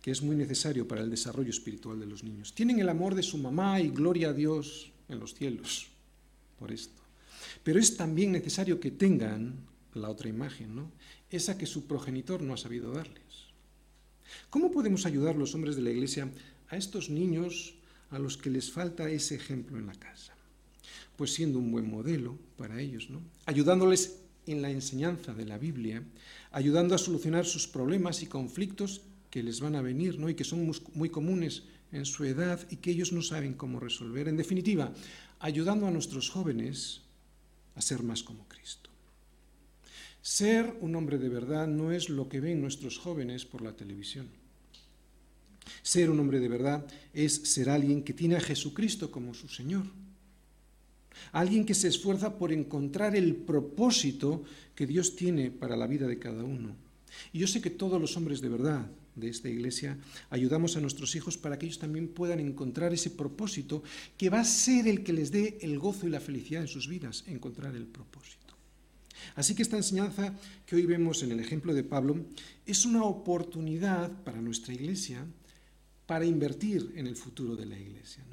que 0.00 0.10
es 0.10 0.22
muy 0.22 0.36
necesario 0.36 0.86
para 0.86 1.02
el 1.02 1.10
desarrollo 1.10 1.50
espiritual 1.50 1.98
de 1.98 2.06
los 2.06 2.22
niños. 2.22 2.54
Tienen 2.54 2.78
el 2.78 2.88
amor 2.88 3.14
de 3.14 3.22
su 3.22 3.38
mamá 3.38 3.80
y 3.80 3.88
gloria 3.88 4.28
a 4.28 4.32
Dios 4.32 4.92
en 5.08 5.18
los 5.18 5.34
cielos 5.34 5.88
por 6.58 6.72
esto. 6.72 7.02
Pero 7.62 7.80
es 7.80 7.96
también 7.96 8.32
necesario 8.32 8.78
que 8.80 8.90
tengan 8.90 9.54
la 9.94 10.10
otra 10.10 10.28
imagen, 10.28 10.74
¿no? 10.74 10.90
esa 11.30 11.58
que 11.58 11.66
su 11.66 11.86
progenitor 11.86 12.42
no 12.42 12.54
ha 12.54 12.56
sabido 12.56 12.92
darles. 12.92 13.48
¿Cómo 14.50 14.70
podemos 14.70 15.06
ayudar 15.06 15.36
los 15.36 15.54
hombres 15.54 15.76
de 15.76 15.82
la 15.82 15.90
Iglesia 15.90 16.30
a 16.68 16.76
estos 16.76 17.10
niños 17.10 17.74
a 18.10 18.18
los 18.18 18.36
que 18.36 18.50
les 18.50 18.70
falta 18.70 19.08
ese 19.10 19.34
ejemplo 19.34 19.78
en 19.78 19.86
la 19.86 19.94
casa? 19.94 20.34
Pues 21.16 21.32
siendo 21.32 21.58
un 21.58 21.70
buen 21.70 21.88
modelo 21.88 22.38
para 22.56 22.80
ellos, 22.80 23.10
¿no? 23.10 23.20
Ayudándoles 23.46 24.23
en 24.46 24.62
la 24.62 24.70
enseñanza 24.70 25.34
de 25.34 25.46
la 25.46 25.58
Biblia, 25.58 26.02
ayudando 26.50 26.94
a 26.94 26.98
solucionar 26.98 27.46
sus 27.46 27.66
problemas 27.66 28.22
y 28.22 28.26
conflictos 28.26 29.02
que 29.30 29.42
les 29.42 29.60
van 29.60 29.74
a 29.74 29.82
venir, 29.82 30.18
¿no? 30.18 30.28
Y 30.28 30.34
que 30.34 30.44
son 30.44 30.72
muy 30.94 31.10
comunes 31.10 31.64
en 31.92 32.04
su 32.04 32.24
edad 32.24 32.60
y 32.70 32.76
que 32.76 32.90
ellos 32.90 33.12
no 33.12 33.22
saben 33.22 33.54
cómo 33.54 33.80
resolver. 33.80 34.28
En 34.28 34.36
definitiva, 34.36 34.92
ayudando 35.40 35.86
a 35.86 35.90
nuestros 35.90 36.30
jóvenes 36.30 37.02
a 37.74 37.82
ser 37.82 38.02
más 38.02 38.22
como 38.22 38.46
Cristo. 38.48 38.90
Ser 40.22 40.76
un 40.80 40.96
hombre 40.96 41.18
de 41.18 41.28
verdad 41.28 41.66
no 41.66 41.92
es 41.92 42.08
lo 42.08 42.28
que 42.28 42.40
ven 42.40 42.60
nuestros 42.60 42.98
jóvenes 42.98 43.44
por 43.44 43.62
la 43.62 43.76
televisión. 43.76 44.28
Ser 45.82 46.10
un 46.10 46.20
hombre 46.20 46.40
de 46.40 46.48
verdad 46.48 46.86
es 47.12 47.34
ser 47.34 47.68
alguien 47.68 48.02
que 48.02 48.14
tiene 48.14 48.36
a 48.36 48.40
Jesucristo 48.40 49.10
como 49.10 49.34
su 49.34 49.48
Señor. 49.48 49.84
Alguien 51.32 51.64
que 51.64 51.74
se 51.74 51.88
esfuerza 51.88 52.38
por 52.38 52.52
encontrar 52.52 53.16
el 53.16 53.36
propósito 53.36 54.44
que 54.74 54.86
Dios 54.86 55.16
tiene 55.16 55.50
para 55.50 55.76
la 55.76 55.86
vida 55.86 56.06
de 56.06 56.18
cada 56.18 56.44
uno. 56.44 56.76
Y 57.32 57.38
yo 57.38 57.46
sé 57.46 57.60
que 57.60 57.70
todos 57.70 58.00
los 58.00 58.16
hombres 58.16 58.40
de 58.40 58.48
verdad 58.48 58.86
de 59.14 59.28
esta 59.28 59.48
iglesia 59.48 59.96
ayudamos 60.30 60.76
a 60.76 60.80
nuestros 60.80 61.14
hijos 61.14 61.38
para 61.38 61.58
que 61.58 61.66
ellos 61.66 61.78
también 61.78 62.08
puedan 62.08 62.40
encontrar 62.40 62.92
ese 62.92 63.10
propósito 63.10 63.82
que 64.16 64.30
va 64.30 64.40
a 64.40 64.44
ser 64.44 64.88
el 64.88 65.04
que 65.04 65.12
les 65.12 65.30
dé 65.30 65.58
el 65.60 65.78
gozo 65.78 66.06
y 66.06 66.10
la 66.10 66.20
felicidad 66.20 66.62
en 66.62 66.68
sus 66.68 66.88
vidas, 66.88 67.24
encontrar 67.26 67.76
el 67.76 67.86
propósito. 67.86 68.44
Así 69.36 69.54
que 69.54 69.62
esta 69.62 69.76
enseñanza 69.76 70.34
que 70.66 70.76
hoy 70.76 70.86
vemos 70.86 71.22
en 71.22 71.32
el 71.32 71.40
ejemplo 71.40 71.72
de 71.72 71.84
Pablo 71.84 72.16
es 72.66 72.84
una 72.84 73.04
oportunidad 73.04 74.10
para 74.24 74.40
nuestra 74.40 74.74
iglesia 74.74 75.24
para 76.06 76.26
invertir 76.26 76.92
en 76.96 77.06
el 77.06 77.16
futuro 77.16 77.56
de 77.56 77.66
la 77.66 77.78
iglesia. 77.78 78.24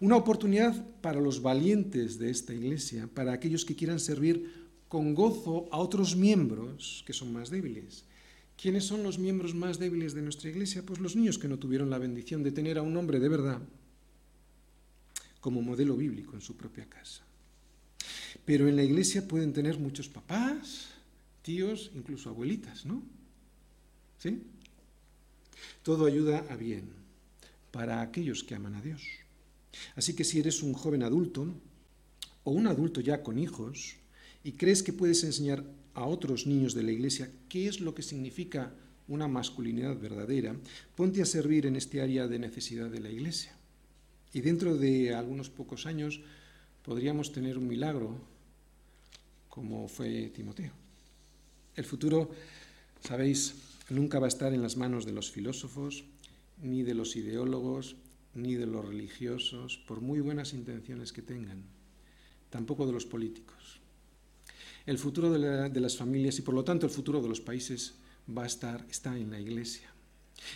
Una 0.00 0.16
oportunidad 0.16 0.86
para 1.00 1.20
los 1.20 1.42
valientes 1.42 2.18
de 2.18 2.30
esta 2.30 2.54
iglesia, 2.54 3.08
para 3.12 3.32
aquellos 3.32 3.64
que 3.64 3.76
quieran 3.76 4.00
servir 4.00 4.70
con 4.88 5.14
gozo 5.14 5.68
a 5.72 5.78
otros 5.78 6.16
miembros 6.16 7.02
que 7.06 7.12
son 7.12 7.32
más 7.32 7.50
débiles. 7.50 8.04
¿Quiénes 8.56 8.84
son 8.84 9.02
los 9.02 9.18
miembros 9.18 9.54
más 9.54 9.78
débiles 9.78 10.14
de 10.14 10.22
nuestra 10.22 10.50
iglesia? 10.50 10.84
Pues 10.84 11.00
los 11.00 11.16
niños 11.16 11.38
que 11.38 11.48
no 11.48 11.58
tuvieron 11.58 11.90
la 11.90 11.98
bendición 11.98 12.42
de 12.42 12.52
tener 12.52 12.78
a 12.78 12.82
un 12.82 12.96
hombre 12.96 13.18
de 13.18 13.28
verdad 13.28 13.62
como 15.40 15.62
modelo 15.62 15.96
bíblico 15.96 16.34
en 16.34 16.40
su 16.40 16.56
propia 16.56 16.88
casa. 16.88 17.24
Pero 18.44 18.68
en 18.68 18.76
la 18.76 18.84
iglesia 18.84 19.26
pueden 19.26 19.52
tener 19.52 19.78
muchos 19.78 20.08
papás, 20.08 20.88
tíos, 21.42 21.90
incluso 21.94 22.30
abuelitas, 22.30 22.86
¿no? 22.86 23.02
¿Sí? 24.18 24.42
Todo 25.82 26.06
ayuda 26.06 26.44
a 26.48 26.56
bien 26.56 26.90
para 27.72 28.00
aquellos 28.00 28.44
que 28.44 28.54
aman 28.54 28.74
a 28.76 28.82
Dios. 28.82 29.02
Así 29.96 30.14
que 30.14 30.24
si 30.24 30.38
eres 30.38 30.62
un 30.62 30.74
joven 30.74 31.02
adulto 31.02 31.46
o 32.44 32.50
un 32.50 32.66
adulto 32.66 33.00
ya 33.00 33.22
con 33.22 33.38
hijos 33.38 33.96
y 34.44 34.52
crees 34.52 34.82
que 34.82 34.92
puedes 34.92 35.24
enseñar 35.24 35.64
a 35.94 36.04
otros 36.06 36.46
niños 36.46 36.74
de 36.74 36.82
la 36.82 36.92
iglesia 36.92 37.30
qué 37.48 37.68
es 37.68 37.80
lo 37.80 37.94
que 37.94 38.02
significa 38.02 38.74
una 39.08 39.28
masculinidad 39.28 39.98
verdadera, 39.98 40.56
ponte 40.96 41.22
a 41.22 41.26
servir 41.26 41.66
en 41.66 41.76
este 41.76 42.00
área 42.00 42.28
de 42.28 42.38
necesidad 42.38 42.88
de 42.88 43.00
la 43.00 43.10
iglesia. 43.10 43.52
Y 44.32 44.40
dentro 44.40 44.76
de 44.76 45.14
algunos 45.14 45.50
pocos 45.50 45.86
años 45.86 46.20
podríamos 46.84 47.32
tener 47.32 47.58
un 47.58 47.68
milagro 47.68 48.16
como 49.48 49.86
fue 49.86 50.30
Timoteo. 50.34 50.72
El 51.76 51.84
futuro, 51.84 52.30
sabéis, 53.06 53.54
nunca 53.90 54.18
va 54.18 54.26
a 54.26 54.28
estar 54.28 54.54
en 54.54 54.62
las 54.62 54.76
manos 54.76 55.04
de 55.04 55.12
los 55.12 55.30
filósofos, 55.30 56.04
ni 56.62 56.82
de 56.82 56.94
los 56.94 57.16
ideólogos, 57.16 57.96
ni 58.34 58.54
de 58.54 58.66
los 58.66 58.84
religiosos, 58.84 59.78
por 59.86 60.00
muy 60.00 60.20
buenas 60.20 60.54
intenciones 60.54 61.12
que 61.12 61.22
tengan, 61.22 61.64
tampoco 62.50 62.86
de 62.86 62.92
los 62.92 63.06
políticos. 63.06 63.80
El 64.86 64.98
futuro 64.98 65.30
de, 65.30 65.80
las 65.80 65.96
familias 65.96 66.38
y 66.38 66.42
por 66.42 66.54
lo 66.54 66.64
tanto 66.64 66.86
el 66.86 66.92
futuro 66.92 67.22
de 67.22 67.28
los 67.28 67.40
países 67.40 67.94
va 68.26 68.44
a 68.44 68.46
estar, 68.46 68.84
está 68.90 69.16
en 69.16 69.30
la 69.30 69.40
iglesia, 69.40 69.92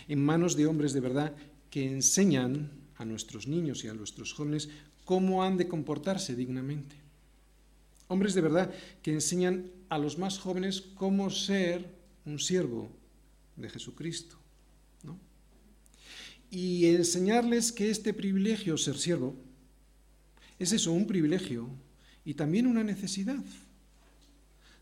en 0.07 0.23
manos 0.23 0.55
de 0.55 0.65
hombres 0.65 0.93
de 0.93 0.99
verdad 0.99 1.35
que 1.69 1.89
enseñan 1.89 2.71
a 2.97 3.05
nuestros 3.05 3.47
niños 3.47 3.83
y 3.83 3.87
a 3.87 3.93
nuestros 3.93 4.33
jóvenes 4.33 4.69
cómo 5.05 5.43
han 5.43 5.57
de 5.57 5.67
comportarse 5.67 6.35
dignamente. 6.35 6.95
Hombres 8.09 8.33
de 8.33 8.41
verdad 8.41 8.73
que 9.01 9.13
enseñan 9.13 9.71
a 9.89 9.97
los 9.97 10.17
más 10.17 10.39
jóvenes 10.39 10.81
cómo 10.81 11.29
ser 11.29 11.85
un 12.25 12.39
siervo 12.39 12.89
de 13.55 13.69
Jesucristo. 13.69 14.37
Y 16.49 16.85
enseñarles 16.85 17.71
que 17.71 17.89
este 17.89 18.13
privilegio, 18.13 18.77
ser 18.77 18.97
siervo, 18.97 19.35
es 20.59 20.71
eso, 20.71 20.91
un 20.91 21.07
privilegio 21.07 21.69
y 22.25 22.33
también 22.33 22.67
una 22.67 22.83
necesidad 22.83 23.43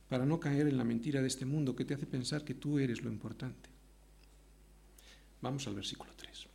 para 0.10 0.26
no 0.26 0.40
caer 0.40 0.68
en 0.68 0.78
la 0.78 0.84
mentira 0.84 1.22
de 1.22 1.28
este 1.28 1.46
mundo 1.46 1.76
que 1.76 1.86
te 1.86 1.94
hace 1.94 2.06
pensar 2.06 2.44
que 2.44 2.54
tú 2.54 2.80
eres 2.80 3.02
lo 3.02 3.12
importante. 3.12 3.70
Vamos 5.42 5.68
al 5.68 5.76
versículo 5.76 6.12
3. 6.16 6.48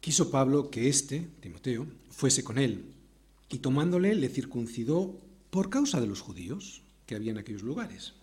Quiso 0.00 0.30
Pablo 0.30 0.70
que 0.70 0.88
éste, 0.88 1.28
Timoteo, 1.40 1.86
fuese 2.10 2.42
con 2.42 2.58
él, 2.58 2.84
y 3.50 3.58
tomándole 3.58 4.14
le 4.14 4.28
circuncidó 4.28 5.18
por 5.50 5.70
causa 5.70 6.00
de 6.00 6.06
los 6.06 6.20
judíos 6.20 6.82
que 7.06 7.14
había 7.14 7.30
en 7.30 7.38
aquellos 7.38 7.62
lugares, 7.62 8.14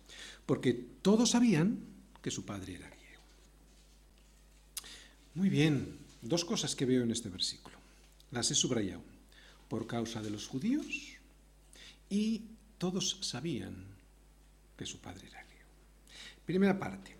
porque 0.45 0.73
todos 1.01 1.31
sabían 1.31 1.79
que 2.21 2.31
su 2.31 2.45
padre 2.45 2.75
era 2.75 2.87
griego. 2.87 3.21
Muy 5.33 5.49
bien, 5.49 5.97
dos 6.25 6.43
cosas 6.43 6.75
que 6.75 6.85
veo 6.85 7.03
en 7.03 7.11
este 7.11 7.29
versículo. 7.29 7.77
Las 8.31 8.51
he 8.51 8.55
subrayado. 8.55 9.03
Por 9.69 9.87
causa 9.87 10.21
de 10.21 10.29
los 10.29 10.47
judíos 10.47 11.17
y 12.09 12.43
todos 12.77 13.17
sabían 13.21 13.85
que 14.77 14.85
su 14.85 14.99
padre 14.99 15.27
era 15.27 15.43
griego. 15.43 15.69
Primera 16.45 16.77
parte. 16.77 17.14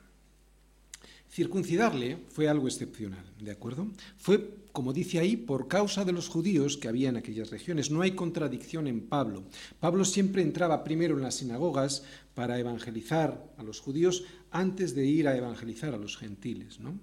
Circuncidarle 1.36 2.20
fue 2.30 2.48
algo 2.48 2.66
excepcional, 2.66 3.26
¿de 3.42 3.52
acuerdo? 3.52 3.90
Fue, 4.16 4.56
como 4.72 4.94
dice 4.94 5.20
ahí, 5.20 5.36
por 5.36 5.68
causa 5.68 6.06
de 6.06 6.14
los 6.14 6.30
judíos 6.30 6.78
que 6.78 6.88
había 6.88 7.10
en 7.10 7.18
aquellas 7.18 7.50
regiones. 7.50 7.92
No 7.92 8.04
hay 8.04 8.12
contradicción 8.12 8.88
en 8.88 9.02
Pablo. 9.02 9.44
Pablo 9.82 10.06
siempre 10.06 10.42
entraba 10.42 10.86
primero 10.86 11.18
en 11.18 11.24
las 11.24 11.36
sinagogas 11.36 12.04
para 12.36 12.58
evangelizar 12.58 13.52
a 13.58 13.64
los 13.64 13.82
judíos 13.82 14.24
antes 14.50 14.96
de 14.96 15.08
ir 15.08 15.28
a 15.28 15.36
evangelizar 15.36 15.94
a 15.94 15.98
los 15.98 16.16
gentiles, 16.16 16.80
¿no? 16.80 16.98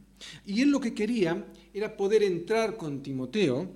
Y 0.47 0.63
él 0.63 0.71
lo 0.71 0.81
que 0.81 0.95
quería 0.95 1.47
era 1.75 1.95
poder 1.99 2.23
entrar 2.23 2.79
con 2.79 3.03
Timoteo 3.03 3.71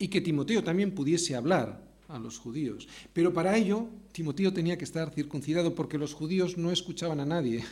y 0.00 0.08
que 0.08 0.20
Timoteo 0.20 0.64
también 0.64 0.96
pudiese 0.96 1.36
hablar 1.36 1.80
a 2.08 2.18
los 2.18 2.38
judíos. 2.38 2.88
Pero 3.12 3.32
para 3.32 3.56
ello, 3.56 3.86
Timoteo 4.10 4.52
tenía 4.52 4.76
que 4.76 4.84
estar 4.84 5.14
circuncidado 5.14 5.76
porque 5.76 5.96
los 5.96 6.12
judíos 6.12 6.58
no 6.58 6.72
escuchaban 6.72 7.20
a 7.20 7.24
nadie 7.24 7.62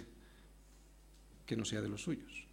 que 1.50 1.56
no 1.56 1.64
sea 1.64 1.82
de 1.82 1.88
los 1.88 2.02
suyos. 2.02 2.46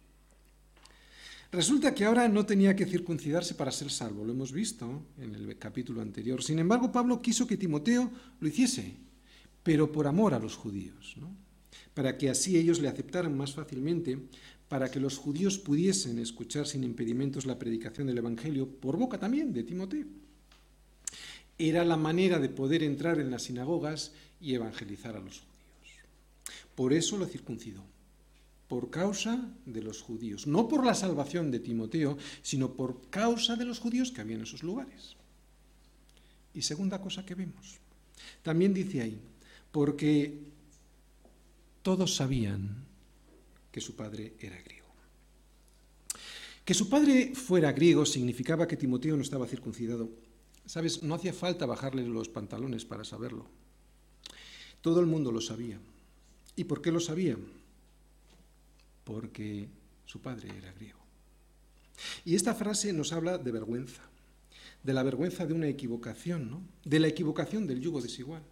Resulta 1.52 1.94
que 1.94 2.04
ahora 2.04 2.28
no 2.28 2.44
tenía 2.44 2.74
que 2.74 2.84
circuncidarse 2.84 3.54
para 3.54 3.70
ser 3.70 3.90
salvo, 3.90 4.24
lo 4.24 4.32
hemos 4.32 4.50
visto 4.50 5.04
en 5.18 5.36
el 5.36 5.56
capítulo 5.56 6.02
anterior. 6.02 6.42
Sin 6.42 6.58
embargo, 6.58 6.90
Pablo 6.90 7.22
quiso 7.22 7.46
que 7.46 7.56
Timoteo 7.56 8.10
lo 8.40 8.48
hiciese, 8.48 8.96
pero 9.62 9.92
por 9.92 10.08
amor 10.08 10.34
a 10.34 10.40
los 10.40 10.56
judíos, 10.56 11.14
para 11.94 12.18
que 12.18 12.28
así 12.28 12.58
ellos 12.58 12.80
le 12.80 12.88
aceptaran 12.88 13.36
más 13.36 13.54
fácilmente, 13.54 14.18
para 14.68 14.90
que 14.90 14.98
los 14.98 15.16
judíos 15.16 15.58
pudiesen 15.58 16.18
escuchar 16.18 16.66
sin 16.66 16.82
impedimentos 16.82 17.46
la 17.46 17.56
predicación 17.56 18.08
del 18.08 18.18
Evangelio 18.18 18.68
por 18.68 18.96
boca 18.96 19.18
también 19.18 19.52
de 19.52 19.62
Timoteo 19.62 20.06
era 21.58 21.84
la 21.84 21.96
manera 21.96 22.38
de 22.38 22.48
poder 22.48 22.84
entrar 22.84 23.18
en 23.18 23.32
las 23.32 23.42
sinagogas 23.42 24.12
y 24.40 24.54
evangelizar 24.54 25.16
a 25.16 25.20
los 25.20 25.40
judíos. 25.40 25.58
Por 26.76 26.92
eso 26.92 27.18
lo 27.18 27.26
circuncidó, 27.26 27.82
por 28.68 28.90
causa 28.90 29.50
de 29.66 29.82
los 29.82 30.02
judíos, 30.02 30.46
no 30.46 30.68
por 30.68 30.84
la 30.84 30.94
salvación 30.94 31.50
de 31.50 31.60
Timoteo, 31.60 32.18
sino 32.42 32.74
por 32.74 33.08
causa 33.10 33.56
de 33.56 33.64
los 33.64 33.78
judíos 33.80 34.12
que 34.12 34.20
había 34.20 34.36
en 34.36 34.42
esos 34.42 34.62
lugares. 34.62 35.16
Y 36.54 36.62
segunda 36.62 37.00
cosa 37.00 37.24
que 37.24 37.34
vemos, 37.34 37.78
también 38.42 38.74
dice 38.74 39.00
ahí, 39.00 39.20
porque 39.72 40.52
todos 41.82 42.14
sabían 42.14 42.84
que 43.72 43.80
su 43.80 43.96
padre 43.96 44.34
era 44.38 44.60
griego. 44.60 44.86
Que 46.64 46.74
su 46.74 46.88
padre 46.88 47.34
fuera 47.34 47.72
griego 47.72 48.04
significaba 48.04 48.68
que 48.68 48.76
Timoteo 48.76 49.16
no 49.16 49.22
estaba 49.22 49.46
circuncidado 49.46 50.10
Sabes, 50.68 51.02
no 51.02 51.14
hacía 51.14 51.32
falta 51.32 51.64
bajarle 51.64 52.06
los 52.06 52.28
pantalones 52.28 52.84
para 52.84 53.02
saberlo. 53.02 53.46
Todo 54.82 55.00
el 55.00 55.06
mundo 55.06 55.32
lo 55.32 55.40
sabía. 55.40 55.80
¿Y 56.56 56.64
por 56.64 56.82
qué 56.82 56.92
lo 56.92 57.00
sabía? 57.00 57.38
Porque 59.08 59.70
su 60.04 60.20
padre 60.20 60.50
era 60.54 60.70
griego. 60.72 60.98
Y 62.26 62.34
esta 62.34 62.54
frase 62.54 62.92
nos 62.92 63.14
habla 63.14 63.38
de 63.38 63.50
vergüenza, 63.50 64.02
de 64.82 64.92
la 64.92 65.02
vergüenza 65.02 65.46
de 65.46 65.54
una 65.54 65.66
equivocación, 65.66 66.50
¿no? 66.50 66.62
de 66.84 67.00
la 67.00 67.08
equivocación 67.08 67.66
del 67.66 67.80
yugo 67.80 68.02
desigual. 68.02 68.42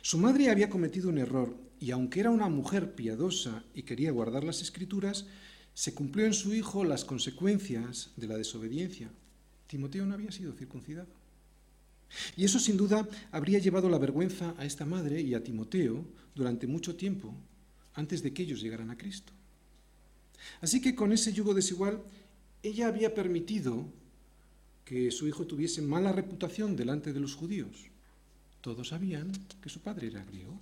Su 0.00 0.18
madre 0.18 0.48
había 0.48 0.70
cometido 0.70 1.08
un 1.08 1.18
error 1.18 1.56
y 1.80 1.90
aunque 1.90 2.20
era 2.20 2.30
una 2.30 2.48
mujer 2.48 2.94
piadosa 2.94 3.64
y 3.74 3.82
quería 3.82 4.12
guardar 4.12 4.44
las 4.44 4.62
escrituras, 4.62 5.26
se 5.74 5.92
cumplió 5.92 6.24
en 6.24 6.32
su 6.32 6.54
hijo 6.54 6.84
las 6.84 7.04
consecuencias 7.04 8.12
de 8.14 8.28
la 8.28 8.36
desobediencia. 8.36 9.10
Timoteo 9.66 10.06
no 10.06 10.14
había 10.14 10.30
sido 10.30 10.52
circuncidado. 10.52 11.10
Y 12.36 12.44
eso 12.44 12.60
sin 12.60 12.76
duda 12.76 13.08
habría 13.32 13.58
llevado 13.58 13.88
la 13.88 13.98
vergüenza 13.98 14.54
a 14.56 14.64
esta 14.64 14.86
madre 14.86 15.20
y 15.20 15.34
a 15.34 15.42
Timoteo 15.42 16.04
durante 16.36 16.68
mucho 16.68 16.94
tiempo 16.94 17.34
antes 17.96 18.22
de 18.22 18.32
que 18.32 18.44
ellos 18.44 18.60
llegaran 18.60 18.90
a 18.90 18.96
Cristo. 18.96 19.32
Así 20.60 20.80
que 20.80 20.94
con 20.94 21.12
ese 21.12 21.32
yugo 21.32 21.54
desigual, 21.54 22.02
ella 22.62 22.86
había 22.86 23.14
permitido 23.14 23.84
que 24.84 25.10
su 25.10 25.26
hijo 25.26 25.46
tuviese 25.46 25.82
mala 25.82 26.12
reputación 26.12 26.76
delante 26.76 27.12
de 27.12 27.20
los 27.20 27.34
judíos. 27.34 27.90
Todos 28.60 28.88
sabían 28.88 29.32
que 29.60 29.68
su 29.68 29.80
padre 29.80 30.08
era 30.08 30.24
griego. 30.24 30.60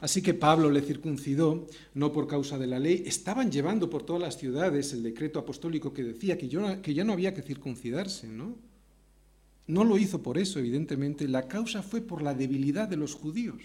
Así 0.00 0.22
que 0.22 0.34
Pablo 0.34 0.70
le 0.70 0.80
circuncidó, 0.80 1.66
no 1.94 2.12
por 2.12 2.26
causa 2.26 2.58
de 2.58 2.66
la 2.66 2.78
ley. 2.78 3.02
Estaban 3.06 3.52
llevando 3.52 3.90
por 3.90 4.02
todas 4.02 4.22
las 4.22 4.38
ciudades 4.38 4.92
el 4.92 5.02
decreto 5.02 5.38
apostólico 5.38 5.92
que 5.92 6.02
decía 6.02 6.38
que, 6.38 6.48
ya 6.48 7.04
no 7.04 7.12
había 7.12 7.34
que 7.34 7.42
circuncidarse, 7.42 8.26
¿no? 8.26 8.56
No 9.66 9.84
lo 9.84 9.98
hizo 9.98 10.22
por 10.22 10.38
eso, 10.38 10.58
evidentemente. 10.58 11.28
La 11.28 11.46
causa 11.46 11.82
fue 11.82 12.00
por 12.00 12.22
la 12.22 12.34
debilidad 12.34 12.88
de 12.88 12.96
los 12.96 13.14
judíos. 13.14 13.62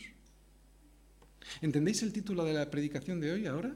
¿Entendéis 1.62 2.04
el 2.04 2.14
título 2.14 2.44
de 2.44 2.54
la 2.54 2.70
predicación 2.70 3.20
de 3.20 3.32
hoy 3.32 3.46
ahora? 3.46 3.76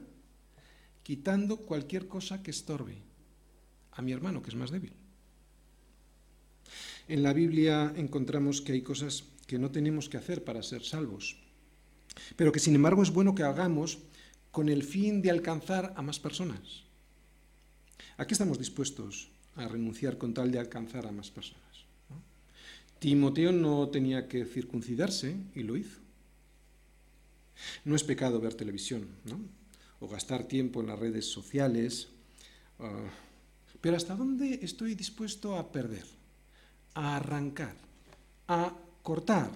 Quitando 1.02 1.58
cualquier 1.58 2.08
cosa 2.08 2.42
que 2.42 2.50
estorbe 2.50 2.98
a 3.92 4.02
mi 4.02 4.12
hermano, 4.12 4.42
que 4.42 4.50
es 4.50 4.56
más 4.56 4.70
débil. 4.70 4.92
En 7.08 7.22
la 7.22 7.32
Biblia 7.32 7.92
encontramos 7.96 8.60
que 8.60 8.72
hay 8.72 8.82
cosas 8.82 9.24
que 9.46 9.58
no 9.58 9.70
tenemos 9.70 10.08
que 10.08 10.16
hacer 10.16 10.44
para 10.44 10.62
ser 10.62 10.84
salvos, 10.84 11.36
pero 12.36 12.52
que 12.52 12.60
sin 12.60 12.74
embargo 12.74 13.02
es 13.02 13.10
bueno 13.10 13.34
que 13.34 13.42
hagamos 13.42 13.98
con 14.50 14.68
el 14.68 14.82
fin 14.82 15.22
de 15.22 15.30
alcanzar 15.30 15.92
a 15.96 16.02
más 16.02 16.20
personas. 16.20 16.84
¿A 18.16 18.26
qué 18.26 18.34
estamos 18.34 18.58
dispuestos 18.58 19.30
a 19.56 19.66
renunciar 19.66 20.18
con 20.18 20.34
tal 20.34 20.52
de 20.52 20.58
alcanzar 20.58 21.06
a 21.06 21.12
más 21.12 21.30
personas? 21.30 21.86
Timoteo 22.98 23.50
no 23.50 23.88
tenía 23.88 24.28
que 24.28 24.44
circuncidarse 24.44 25.34
y 25.54 25.62
lo 25.62 25.76
hizo. 25.76 26.00
No 27.84 27.96
es 27.96 28.04
pecado 28.04 28.40
ver 28.40 28.54
televisión, 28.54 29.08
¿no? 29.24 29.40
o 30.00 30.08
gastar 30.08 30.44
tiempo 30.44 30.80
en 30.80 30.88
las 30.88 30.98
redes 30.98 31.26
sociales, 31.26 32.08
ah, 32.80 33.08
pero 33.80 33.96
¿hasta 33.96 34.16
dónde 34.16 34.60
estoy 34.62 34.94
dispuesto 34.94 35.56
a 35.56 35.70
perder, 35.70 36.04
a 36.94 37.16
arrancar, 37.16 37.76
a 38.48 38.74
cortar 39.02 39.50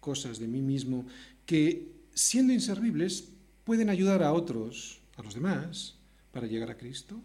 cosas 0.00 0.38
de 0.38 0.48
mí 0.48 0.60
mismo 0.60 1.06
que, 1.44 1.90
siendo 2.14 2.52
inservibles, 2.52 3.28
pueden 3.64 3.88
ayudar 3.88 4.22
a 4.22 4.32
otros, 4.32 5.00
a 5.16 5.22
los 5.22 5.34
demás, 5.34 5.96
para 6.32 6.46
llegar 6.46 6.70
a 6.70 6.76
Cristo? 6.76 7.20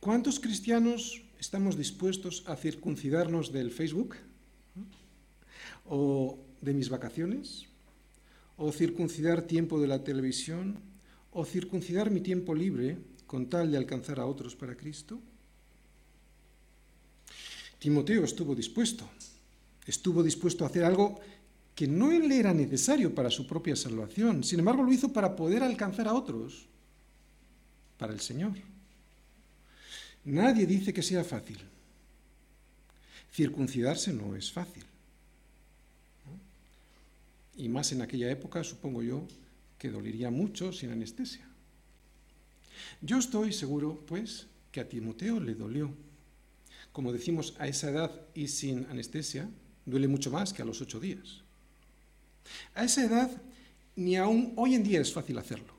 ¿Cuántos 0.00 0.38
cristianos 0.38 1.22
estamos 1.40 1.76
dispuestos 1.76 2.44
a 2.46 2.56
circuncidarnos 2.56 3.52
del 3.52 3.70
Facebook? 3.70 4.16
¿O 5.86 6.38
de 6.60 6.72
mis 6.72 6.88
vacaciones? 6.88 7.66
¿O 8.56 8.70
circuncidar 8.72 9.42
tiempo 9.42 9.80
de 9.80 9.88
la 9.88 10.04
televisión? 10.04 10.78
¿O 11.32 11.44
circuncidar 11.44 12.10
mi 12.10 12.20
tiempo 12.20 12.54
libre 12.54 12.98
con 13.26 13.48
tal 13.50 13.70
de 13.70 13.76
alcanzar 13.76 14.20
a 14.20 14.26
otros 14.26 14.54
para 14.54 14.76
Cristo? 14.76 15.20
Timoteo 17.78 18.24
estuvo 18.24 18.54
dispuesto, 18.54 19.08
estuvo 19.84 20.22
dispuesto 20.22 20.64
a 20.64 20.68
hacer 20.68 20.84
algo 20.84 21.20
que 21.74 21.86
no 21.86 22.10
le 22.10 22.38
era 22.38 22.54
necesario 22.54 23.14
para 23.14 23.30
su 23.30 23.46
propia 23.46 23.76
salvación, 23.76 24.44
sin 24.44 24.60
embargo 24.60 24.84
lo 24.84 24.92
hizo 24.92 25.12
para 25.12 25.34
poder 25.34 25.62
alcanzar 25.62 26.08
a 26.08 26.14
otros, 26.14 26.66
para 27.98 28.12
el 28.12 28.20
Señor. 28.20 28.52
Nadie 30.24 30.66
dice 30.66 30.94
que 30.94 31.02
sea 31.02 31.24
fácil. 31.24 31.58
Circuncidarse 33.32 34.12
no 34.12 34.36
es 34.36 34.50
fácil. 34.50 34.84
Y 37.56 37.68
más 37.68 37.92
en 37.92 38.02
aquella 38.02 38.30
época, 38.30 38.64
supongo 38.64 39.02
yo, 39.02 39.26
que 39.78 39.90
dolería 39.90 40.30
mucho 40.30 40.72
sin 40.72 40.90
anestesia. 40.90 41.48
Yo 43.00 43.18
estoy 43.18 43.52
seguro, 43.52 44.04
pues, 44.06 44.46
que 44.72 44.80
a 44.80 44.88
Timoteo 44.88 45.40
le 45.40 45.54
dolió. 45.54 45.90
Como 46.92 47.12
decimos, 47.12 47.54
a 47.58 47.68
esa 47.68 47.90
edad 47.90 48.20
y 48.34 48.48
sin 48.48 48.86
anestesia, 48.86 49.48
duele 49.86 50.08
mucho 50.08 50.30
más 50.30 50.52
que 50.52 50.62
a 50.62 50.64
los 50.64 50.80
ocho 50.80 51.00
días. 51.00 51.42
A 52.74 52.84
esa 52.84 53.04
edad, 53.04 53.30
ni 53.96 54.16
aún 54.16 54.52
hoy 54.56 54.74
en 54.74 54.84
día 54.84 55.00
es 55.00 55.12
fácil 55.12 55.38
hacerlo. 55.38 55.74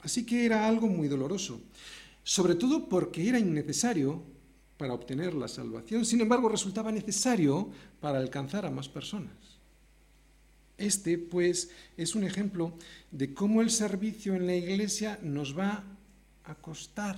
Así 0.00 0.26
que 0.26 0.44
era 0.44 0.66
algo 0.66 0.88
muy 0.88 1.08
doloroso 1.08 1.60
sobre 2.24 2.54
todo 2.54 2.88
porque 2.88 3.28
era 3.28 3.38
innecesario 3.38 4.22
para 4.76 4.94
obtener 4.94 5.34
la 5.34 5.48
salvación, 5.48 6.04
sin 6.04 6.20
embargo 6.20 6.48
resultaba 6.48 6.92
necesario 6.92 7.70
para 8.00 8.18
alcanzar 8.18 8.66
a 8.66 8.70
más 8.70 8.88
personas. 8.88 9.51
Este, 10.78 11.18
pues, 11.18 11.70
es 11.96 12.14
un 12.14 12.24
ejemplo 12.24 12.72
de 13.10 13.34
cómo 13.34 13.60
el 13.62 13.70
servicio 13.70 14.34
en 14.34 14.46
la 14.46 14.56
iglesia 14.56 15.18
nos 15.22 15.56
va 15.56 15.84
a 16.44 16.54
costar, 16.54 17.16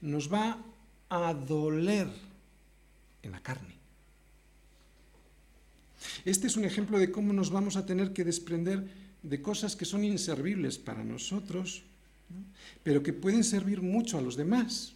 nos 0.00 0.32
va 0.32 0.62
a 1.08 1.32
doler 1.32 2.08
en 3.22 3.32
la 3.32 3.40
carne. 3.40 3.74
Este 6.24 6.46
es 6.46 6.56
un 6.56 6.64
ejemplo 6.64 6.98
de 6.98 7.10
cómo 7.10 7.32
nos 7.32 7.50
vamos 7.50 7.76
a 7.76 7.86
tener 7.86 8.12
que 8.12 8.24
desprender 8.24 8.86
de 9.22 9.40
cosas 9.40 9.76
que 9.76 9.86
son 9.86 10.04
inservibles 10.04 10.78
para 10.78 11.02
nosotros 11.02 11.84
pero 12.82 13.02
que 13.02 13.12
pueden 13.12 13.44
servir 13.44 13.82
mucho 13.82 14.18
a 14.18 14.22
los 14.22 14.36
demás. 14.36 14.92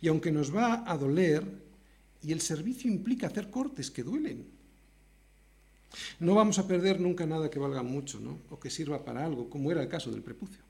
Y 0.00 0.08
aunque 0.08 0.32
nos 0.32 0.54
va 0.54 0.90
a 0.90 0.96
doler, 0.96 1.44
y 2.22 2.32
el 2.32 2.40
servicio 2.40 2.90
implica 2.90 3.28
hacer 3.28 3.50
cortes 3.50 3.90
que 3.90 4.02
duelen, 4.02 4.44
no 6.20 6.34
vamos 6.34 6.58
a 6.58 6.66
perder 6.66 7.00
nunca 7.00 7.26
nada 7.26 7.50
que 7.50 7.58
valga 7.58 7.82
mucho, 7.82 8.20
¿no? 8.20 8.38
o 8.50 8.58
que 8.58 8.70
sirva 8.70 9.04
para 9.04 9.24
algo, 9.24 9.50
como 9.50 9.70
era 9.70 9.82
el 9.82 9.88
caso 9.88 10.10
del 10.10 10.22
prepucio. 10.22 10.62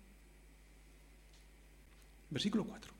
Versículo 2.30 2.64
4. 2.64 2.92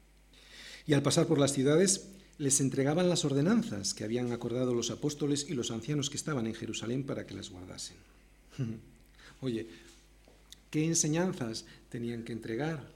Y 0.87 0.95
al 0.95 1.03
pasar 1.03 1.27
por 1.27 1.39
las 1.39 1.53
ciudades, 1.53 2.09
les 2.39 2.61
entregaban 2.61 3.09
las 3.09 3.25
ordenanzas 3.25 3.95
que 3.95 4.05
habían 4.05 4.33
acordado 4.33 4.75
los 4.75 4.91
apóstoles 4.91 5.47
y 5.49 5.55
los 5.55 5.71
ancianos 5.71 6.11
que 6.11 6.17
estaban 6.17 6.47
en 6.47 6.55
Jerusalén 6.55 7.05
para 7.05 7.27
que 7.27 7.35
las 7.35 7.51
guardasen. 7.51 7.97
Oye, 9.41 9.67
¿Qué 10.71 10.85
enseñanzas 10.85 11.65
tenían 11.89 12.23
que 12.23 12.33
entregar? 12.33 12.87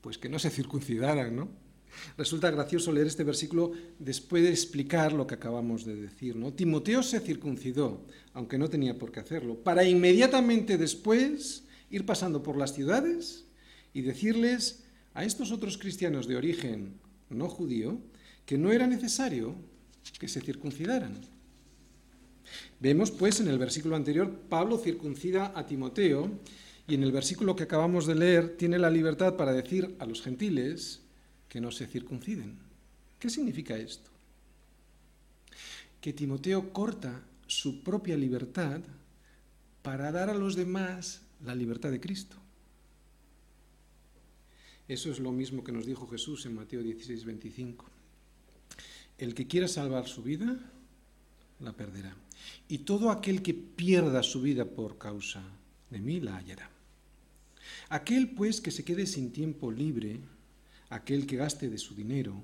Pues 0.00 0.18
que 0.18 0.28
no 0.28 0.38
se 0.38 0.48
circuncidaran, 0.48 1.34
¿no? 1.34 1.48
Resulta 2.16 2.50
gracioso 2.50 2.92
leer 2.92 3.06
este 3.06 3.24
versículo 3.24 3.72
después 3.98 4.42
de 4.42 4.50
explicar 4.50 5.12
lo 5.12 5.26
que 5.26 5.34
acabamos 5.34 5.84
de 5.84 5.96
decir, 5.96 6.36
¿no? 6.36 6.52
Timoteo 6.52 7.02
se 7.02 7.20
circuncidó, 7.20 8.04
aunque 8.32 8.58
no 8.58 8.68
tenía 8.68 8.98
por 8.98 9.12
qué 9.12 9.20
hacerlo, 9.20 9.56
para 9.56 9.84
inmediatamente 9.84 10.78
después 10.78 11.64
ir 11.90 12.04
pasando 12.04 12.42
por 12.42 12.56
las 12.56 12.74
ciudades 12.74 13.46
y 13.92 14.02
decirles 14.02 14.84
a 15.14 15.24
estos 15.24 15.52
otros 15.52 15.78
cristianos 15.78 16.28
de 16.28 16.36
origen 16.36 16.94
no 17.30 17.48
judío 17.48 17.98
que 18.46 18.58
no 18.58 18.72
era 18.72 18.86
necesario 18.86 19.54
que 20.18 20.28
se 20.28 20.40
circuncidaran. 20.40 21.20
Vemos, 22.80 23.10
pues, 23.10 23.40
en 23.40 23.48
el 23.48 23.58
versículo 23.58 23.96
anterior, 23.96 24.32
Pablo 24.48 24.78
circuncida 24.78 25.52
a 25.54 25.66
Timoteo 25.66 26.30
y 26.86 26.94
en 26.94 27.02
el 27.02 27.12
versículo 27.12 27.54
que 27.54 27.64
acabamos 27.64 28.06
de 28.06 28.14
leer 28.14 28.56
tiene 28.56 28.78
la 28.78 28.90
libertad 28.90 29.36
para 29.36 29.52
decir 29.52 29.96
a 29.98 30.06
los 30.06 30.22
gentiles 30.22 31.02
que 31.48 31.60
no 31.60 31.70
se 31.70 31.86
circunciden. 31.86 32.58
¿Qué 33.18 33.30
significa 33.30 33.76
esto? 33.76 34.10
Que 36.00 36.12
Timoteo 36.12 36.72
corta 36.72 37.22
su 37.46 37.82
propia 37.82 38.16
libertad 38.16 38.80
para 39.82 40.12
dar 40.12 40.30
a 40.30 40.34
los 40.34 40.54
demás 40.54 41.22
la 41.44 41.54
libertad 41.54 41.90
de 41.90 42.00
Cristo. 42.00 42.36
Eso 44.86 45.10
es 45.10 45.18
lo 45.18 45.32
mismo 45.32 45.62
que 45.62 45.72
nos 45.72 45.86
dijo 45.86 46.06
Jesús 46.08 46.46
en 46.46 46.54
Mateo 46.54 46.82
16, 46.82 47.24
25. 47.24 47.84
El 49.18 49.34
que 49.34 49.46
quiera 49.46 49.68
salvar 49.68 50.06
su 50.06 50.22
vida, 50.22 50.58
la 51.60 51.72
perderá. 51.72 52.16
Y 52.68 52.78
todo 52.78 53.10
aquel 53.10 53.42
que 53.42 53.54
pierda 53.54 54.22
su 54.22 54.40
vida 54.40 54.64
por 54.64 54.96
causa 54.96 55.42
de 55.90 56.00
mí 56.00 56.20
la 56.20 56.36
hallará. 56.36 56.70
Aquel 57.88 58.30
pues 58.30 58.60
que 58.60 58.70
se 58.70 58.84
quede 58.84 59.06
sin 59.06 59.32
tiempo 59.32 59.70
libre, 59.70 60.20
aquel 60.90 61.26
que 61.26 61.36
gaste 61.36 61.68
de 61.68 61.78
su 61.78 61.94
dinero, 61.94 62.42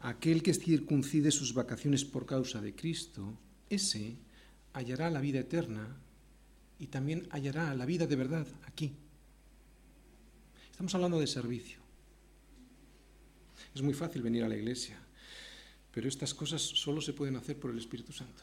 aquel 0.00 0.42
que 0.42 0.54
circuncide 0.54 1.30
sus 1.30 1.54
vacaciones 1.54 2.04
por 2.04 2.26
causa 2.26 2.60
de 2.60 2.74
Cristo, 2.74 3.38
ese 3.68 4.16
hallará 4.72 5.10
la 5.10 5.20
vida 5.20 5.40
eterna 5.40 5.96
y 6.78 6.86
también 6.86 7.28
hallará 7.30 7.74
la 7.74 7.86
vida 7.86 8.06
de 8.06 8.16
verdad 8.16 8.46
aquí. 8.66 8.92
Estamos 10.70 10.94
hablando 10.94 11.20
de 11.20 11.26
servicio. 11.26 11.78
Es 13.74 13.82
muy 13.82 13.94
fácil 13.94 14.22
venir 14.22 14.44
a 14.44 14.48
la 14.48 14.56
iglesia, 14.56 14.98
pero 15.92 16.08
estas 16.08 16.34
cosas 16.34 16.62
solo 16.62 17.00
se 17.00 17.12
pueden 17.12 17.36
hacer 17.36 17.58
por 17.58 17.70
el 17.70 17.78
Espíritu 17.78 18.12
Santo. 18.12 18.42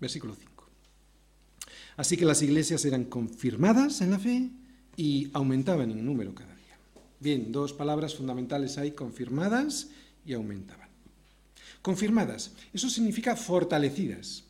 Versículo 0.00 0.34
5. 0.34 0.68
Así 1.96 2.16
que 2.16 2.24
las 2.24 2.42
iglesias 2.42 2.84
eran 2.84 3.04
confirmadas 3.04 4.00
en 4.00 4.10
la 4.10 4.18
fe 4.18 4.50
y 4.96 5.30
aumentaban 5.32 5.90
en 5.90 6.04
número 6.04 6.34
cada 6.34 6.54
día. 6.54 6.57
Bien, 7.20 7.50
dos 7.50 7.72
palabras 7.72 8.14
fundamentales 8.14 8.78
hay, 8.78 8.92
confirmadas 8.92 9.88
y 10.24 10.34
aumentaban. 10.34 10.88
Confirmadas, 11.82 12.52
eso 12.72 12.88
significa 12.88 13.36
fortalecidas. 13.36 14.44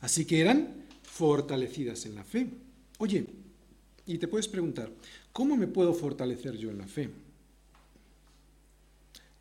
Así 0.00 0.24
que 0.24 0.40
eran 0.40 0.86
fortalecidas 1.02 2.06
en 2.06 2.14
la 2.14 2.24
fe. 2.24 2.48
Oye, 2.98 3.26
y 4.06 4.18
te 4.18 4.28
puedes 4.28 4.46
preguntar, 4.46 4.90
¿cómo 5.32 5.56
me 5.56 5.66
puedo 5.66 5.94
fortalecer 5.94 6.56
yo 6.56 6.70
en 6.70 6.78
la 6.78 6.86
fe? 6.86 7.10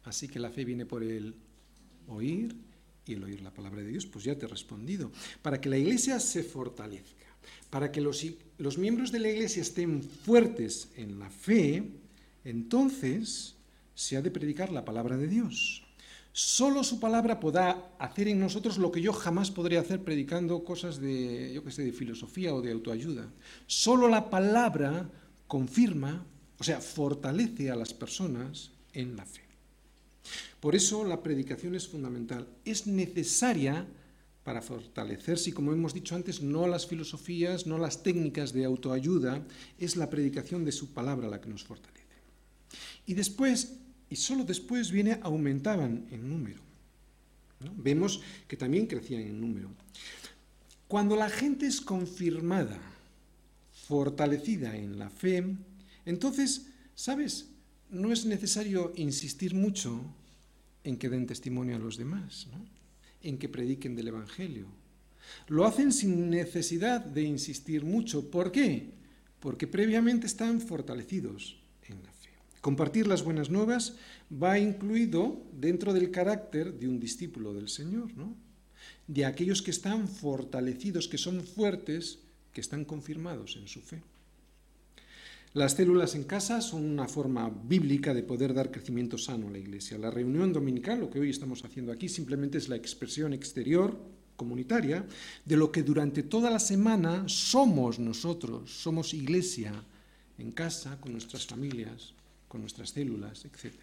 Así 0.06 0.28
que 0.28 0.40
la 0.40 0.50
fe 0.50 0.66
viene 0.66 0.86
por 0.86 1.04
el 1.04 1.36
oír 2.08 2.56
y 3.06 3.14
el 3.14 3.24
oír 3.24 3.42
la 3.42 3.54
palabra 3.54 3.82
de 3.82 3.90
Dios, 3.90 4.06
pues 4.06 4.26
ya 4.26 4.38
te 4.38 4.46
he 4.46 4.50
respondido. 4.50 5.12
Para 5.42 5.60
que 5.62 5.70
la 5.70 5.78
iglesia 5.78 6.20
se 6.20 6.44
fortalezca, 6.44 7.25
para 7.70 7.92
que 7.92 8.02
los, 8.02 8.26
los 8.58 8.78
miembros 8.78 9.12
de 9.12 9.20
la 9.20 9.30
iglesia 9.30 9.62
estén 9.62 10.04
fuertes 10.04 10.90
en 10.96 11.20
la 11.20 11.30
fe, 11.30 11.84
entonces 12.44 13.56
se 13.96 14.18
ha 14.18 14.22
de 14.22 14.32
predicar 14.32 14.72
la 14.72 14.86
palabra 14.86 15.18
de 15.18 15.28
Dios. 15.28 15.84
Solo 16.32 16.84
su 16.84 17.00
palabra 17.00 17.40
podrá 17.40 17.96
hacer 17.98 18.28
en 18.28 18.42
nosotros 18.42 18.78
lo 18.78 18.92
que 18.92 19.02
yo 19.02 19.14
jamás 19.14 19.52
podría 19.52 19.80
hacer 19.80 20.04
predicando 20.04 20.66
cosas 20.66 21.00
de, 21.00 21.54
yo 21.54 21.72
sé, 21.72 21.84
de 21.84 21.94
filosofía 21.94 22.54
o 22.54 22.62
de 22.62 22.74
autoayuda. 22.74 23.32
Solo 23.68 24.10
la 24.10 24.30
palabra 24.30 25.10
confirma, 25.48 26.26
o 26.60 26.64
sea, 26.66 26.82
fortalece 26.82 27.72
a 27.72 27.76
las 27.78 27.94
personas 27.94 28.72
en 28.92 29.16
la 29.16 29.26
fe. 29.26 29.44
Por 30.60 30.76
eso 30.76 31.06
la 31.06 31.24
predicación 31.24 31.74
es 31.74 31.88
fundamental. 31.88 32.48
Es 32.66 32.86
necesaria 32.86 33.88
para 34.46 34.62
fortalecerse, 34.62 35.50
y 35.50 35.54
como 35.54 35.74
hemos 35.74 35.94
dicho 35.94 36.16
antes, 36.16 36.42
no 36.42 36.68
las 36.68 36.88
filosofías, 36.88 37.66
no 37.66 37.78
las 37.78 38.04
técnicas 38.04 38.54
de 38.54 38.64
autoayuda, 38.64 39.44
es 39.78 39.98
la 39.98 40.10
predicación 40.10 40.64
de 40.64 40.72
su 40.72 40.94
palabra 40.94 41.28
la 41.28 41.42
que 41.42 41.50
nos 41.50 41.66
fortalece. 41.66 42.06
Y 43.06 43.16
después 43.16 43.74
y 44.10 44.16
solo 44.16 44.44
después 44.44 44.92
viene 44.92 45.20
aumentaban 45.24 46.08
en 46.12 46.30
número. 46.30 46.62
Vemos 47.78 48.22
que 48.48 48.58
también 48.58 48.86
crecían 48.86 49.22
en 49.22 49.42
número. 49.42 49.70
Cuando 50.88 51.16
la 51.16 51.30
gente 51.30 51.66
es 51.66 51.82
confirmada, 51.82 52.80
fortalecida 53.88 54.76
en 54.76 55.00
la 55.00 55.10
fe, 55.10 55.44
entonces, 56.06 56.68
¿sabes? 56.94 57.48
No 57.90 58.12
es 58.12 58.26
necesario 58.26 58.94
insistir 58.96 59.56
mucho 59.56 60.00
en 60.84 60.98
que 60.98 61.10
den 61.10 61.26
testimonio 61.26 61.76
a 61.76 61.80
los 61.80 61.98
demás, 61.98 62.48
en 63.26 63.38
que 63.38 63.50
prediquen 63.50 63.96
del 63.96 64.10
Evangelio. 64.10 64.68
Lo 65.48 65.66
hacen 65.66 65.92
sin 65.92 66.30
necesidad 66.30 67.02
de 67.02 67.24
insistir 67.24 67.84
mucho. 67.84 68.30
¿Por 68.30 68.52
qué? 68.52 68.92
Porque 69.40 69.68
previamente 69.68 70.28
están 70.28 70.62
fortalecidos 70.62 71.58
en 71.90 72.02
la 72.04 72.12
fe. 72.14 72.30
Compartir 72.62 73.08
las 73.08 73.24
buenas 73.24 73.50
nuevas 73.50 73.96
va 74.32 74.58
incluido 74.60 75.44
dentro 75.52 75.94
del 75.94 76.12
carácter 76.12 76.74
de 76.74 76.88
un 76.88 77.00
discípulo 77.00 77.54
del 77.54 77.70
Señor, 77.70 78.16
¿no? 78.16 78.36
de 79.08 79.26
aquellos 79.26 79.62
que 79.62 79.72
están 79.72 80.08
fortalecidos, 80.08 81.08
que 81.08 81.18
son 81.18 81.44
fuertes, 81.44 82.20
que 82.54 82.62
están 82.62 82.86
confirmados 82.86 83.56
en 83.58 83.68
su 83.68 83.82
fe. 83.82 84.02
Las 85.56 85.72
células 85.72 86.16
en 86.16 86.26
casa 86.26 86.60
son 86.60 86.84
una 86.84 87.08
forma 87.08 87.50
bíblica 87.50 88.14
de 88.14 88.24
poder 88.24 88.54
dar 88.54 88.72
crecimiento 88.72 89.18
sano 89.18 89.48
a 89.48 89.52
la 89.52 89.58
iglesia. 89.58 89.98
La 89.98 90.12
reunión 90.12 90.52
dominical, 90.52 91.00
lo 91.00 91.10
que 91.10 91.22
hoy 91.22 91.30
estamos 91.30 91.64
haciendo 91.64 91.94
aquí, 91.94 92.10
simplemente 92.10 92.58
es 92.58 92.68
la 92.68 92.76
expresión 92.76 93.32
exterior 93.32 93.98
comunitaria 94.36 95.08
de 95.46 95.56
lo 95.56 95.72
que 95.72 95.82
durante 95.82 96.24
toda 96.24 96.52
la 96.52 96.60
semana 96.60 97.24
somos 97.30 98.00
nosotros, 98.00 98.70
somos 98.70 99.14
iglesia 99.14 99.72
en 100.38 100.52
casa, 100.52 101.00
con 101.00 101.14
nuestras 101.14 101.46
familias, 101.46 102.14
con 102.50 102.60
nuestras 102.60 102.90
células, 102.90 103.46
etc. 103.46 103.76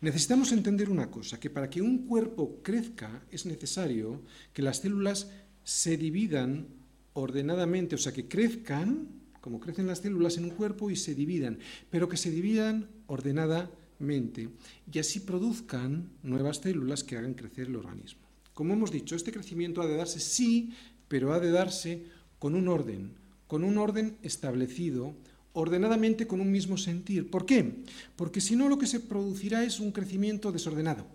Necesitamos 0.00 0.52
entender 0.52 0.90
una 0.90 1.10
cosa, 1.10 1.40
que 1.40 1.50
para 1.50 1.68
que 1.68 1.82
un 1.82 2.06
cuerpo 2.06 2.60
crezca 2.62 3.24
es 3.32 3.46
necesario 3.46 4.22
que 4.52 4.62
las 4.62 4.76
células 4.76 5.28
se 5.64 5.96
dividan 5.96 6.68
ordenadamente, 7.14 7.96
o 7.96 7.98
sea, 7.98 8.12
que 8.12 8.28
crezcan, 8.28 9.17
como 9.48 9.60
crecen 9.60 9.86
las 9.86 10.00
células 10.00 10.36
en 10.36 10.44
un 10.44 10.50
cuerpo, 10.50 10.90
y 10.90 10.96
se 10.96 11.14
dividan, 11.14 11.58
pero 11.88 12.06
que 12.06 12.18
se 12.18 12.30
dividan 12.30 12.86
ordenadamente 13.06 14.50
y 14.92 14.98
así 14.98 15.20
produzcan 15.20 16.10
nuevas 16.22 16.58
células 16.58 17.02
que 17.02 17.16
hagan 17.16 17.32
crecer 17.32 17.68
el 17.68 17.76
organismo. 17.76 18.20
Como 18.52 18.74
hemos 18.74 18.92
dicho, 18.92 19.16
este 19.16 19.32
crecimiento 19.32 19.80
ha 19.80 19.86
de 19.86 19.96
darse 19.96 20.20
sí, 20.20 20.74
pero 21.08 21.32
ha 21.32 21.40
de 21.40 21.50
darse 21.50 22.04
con 22.38 22.54
un 22.54 22.68
orden, 22.68 23.14
con 23.46 23.64
un 23.64 23.78
orden 23.78 24.18
establecido, 24.22 25.14
ordenadamente 25.54 26.26
con 26.26 26.42
un 26.42 26.52
mismo 26.52 26.76
sentir. 26.76 27.30
¿Por 27.30 27.46
qué? 27.46 27.84
Porque 28.16 28.42
si 28.42 28.54
no 28.54 28.68
lo 28.68 28.76
que 28.76 28.86
se 28.86 29.00
producirá 29.00 29.64
es 29.64 29.80
un 29.80 29.92
crecimiento 29.92 30.52
desordenado, 30.52 31.06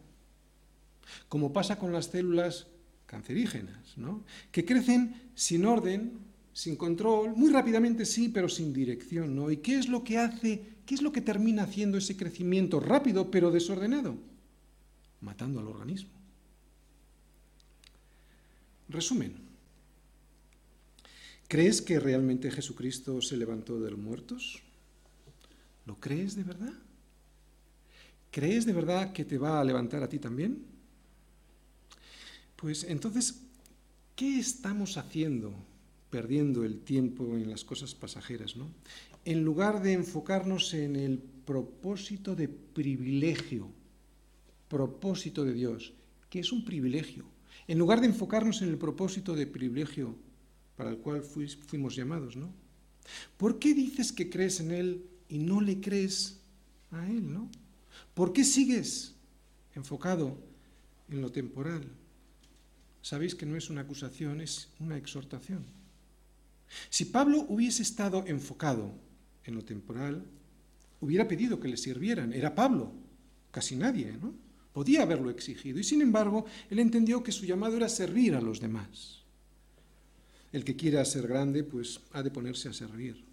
como 1.29 1.53
pasa 1.53 1.77
con 1.77 1.93
las 1.93 2.07
células 2.07 2.65
cancerígenas, 3.05 3.95
¿no? 3.95 4.23
que 4.51 4.65
crecen 4.65 5.21
sin 5.35 5.65
orden, 5.65 6.32
sin 6.53 6.75
control, 6.75 7.35
muy 7.35 7.51
rápidamente 7.51 8.05
sí, 8.05 8.29
pero 8.29 8.47
sin 8.47 8.73
dirección. 8.73 9.35
¿no? 9.35 9.51
¿Y 9.51 9.57
qué 9.57 9.77
es 9.77 9.87
lo 9.87 10.03
que 10.03 10.17
hace, 10.17 10.77
qué 10.85 10.95
es 10.95 11.01
lo 11.01 11.11
que 11.11 11.21
termina 11.21 11.63
haciendo 11.63 11.97
ese 11.97 12.15
crecimiento 12.15 12.79
rápido 12.79 13.29
pero 13.31 13.51
desordenado? 13.51 14.15
Matando 15.21 15.59
al 15.59 15.67
organismo. 15.67 16.11
Resumen, 18.89 19.43
¿Crees 21.53 21.83
que 21.83 21.99
realmente 21.99 22.49
Jesucristo 22.49 23.21
se 23.21 23.37
levantó 23.37 23.79
de 23.79 23.91
los 23.91 23.99
muertos? 23.99 24.63
¿Lo 25.85 25.99
crees 25.99 26.35
de 26.35 26.41
verdad? 26.41 26.73
¿Crees 28.31 28.65
de 28.65 28.73
verdad 28.73 29.13
que 29.13 29.23
te 29.23 29.37
va 29.37 29.61
a 29.61 29.63
levantar 29.63 30.01
a 30.01 30.09
ti 30.09 30.17
también? 30.17 30.65
Pues 32.55 32.83
entonces, 32.85 33.41
¿qué 34.15 34.39
estamos 34.39 34.97
haciendo 34.97 35.53
perdiendo 36.13 36.63
el 36.63 36.81
tiempo 36.81 37.35
en 37.37 37.49
las 37.49 37.63
cosas 37.63 37.95
pasajeras, 37.95 38.55
¿no? 38.55 38.69
En 39.25 39.43
lugar 39.43 39.81
de 39.81 39.93
enfocarnos 39.93 40.75
en 40.75 40.95
el 40.95 41.17
propósito 41.17 42.35
de 42.35 42.47
privilegio, 42.47 43.71
propósito 44.67 45.43
de 45.43 45.53
Dios, 45.53 45.93
que 46.29 46.39
es 46.39 46.51
un 46.51 46.63
privilegio. 46.65 47.25
En 47.67 47.79
lugar 47.79 47.99
de 47.99 48.05
enfocarnos 48.05 48.61
en 48.61 48.69
el 48.69 48.77
propósito 48.77 49.35
de 49.35 49.47
privilegio 49.47 50.15
para 50.77 50.91
el 50.91 50.97
cual 50.97 51.23
fuimos 51.23 51.95
llamados, 51.95 52.35
¿no? 52.35 52.53
¿Por 53.35 53.57
qué 53.57 53.73
dices 53.73 54.11
que 54.11 54.29
crees 54.29 54.59
en 54.59 54.69
Él 54.69 55.07
y 55.27 55.39
no 55.39 55.61
le 55.61 55.81
crees 55.81 56.39
a 56.91 57.09
Él, 57.09 57.33
¿no? 57.33 57.49
¿Por 58.13 58.33
qué 58.33 58.43
sigues 58.43 59.15
enfocado 59.73 60.37
en 61.09 61.23
lo 61.23 61.31
temporal? 61.31 61.87
Sabéis 63.01 63.33
que 63.33 63.47
no 63.47 63.57
es 63.57 63.71
una 63.71 63.81
acusación, 63.81 64.41
es 64.41 64.69
una 64.79 64.95
exhortación. 64.95 65.81
Si 66.89 67.05
Pablo 67.05 67.45
hubiese 67.49 67.83
estado 67.83 68.23
enfocado 68.27 68.93
en 69.45 69.55
lo 69.55 69.63
temporal, 69.63 70.25
hubiera 71.01 71.27
pedido 71.27 71.59
que 71.59 71.67
le 71.67 71.77
sirvieran. 71.77 72.33
Era 72.33 72.55
Pablo, 72.55 72.91
casi 73.51 73.75
nadie, 73.75 74.17
¿no? 74.21 74.33
Podía 74.73 75.03
haberlo 75.03 75.29
exigido. 75.29 75.79
Y 75.79 75.83
sin 75.83 76.01
embargo, 76.01 76.45
él 76.69 76.79
entendió 76.79 77.23
que 77.23 77.31
su 77.31 77.45
llamado 77.45 77.77
era 77.77 77.89
servir 77.89 78.35
a 78.35 78.41
los 78.41 78.59
demás. 78.59 79.21
El 80.51 80.63
que 80.63 80.75
quiera 80.75 81.05
ser 81.05 81.27
grande, 81.27 81.63
pues 81.63 81.99
ha 82.11 82.23
de 82.23 82.31
ponerse 82.31 82.69
a 82.69 82.73
servir. 82.73 83.23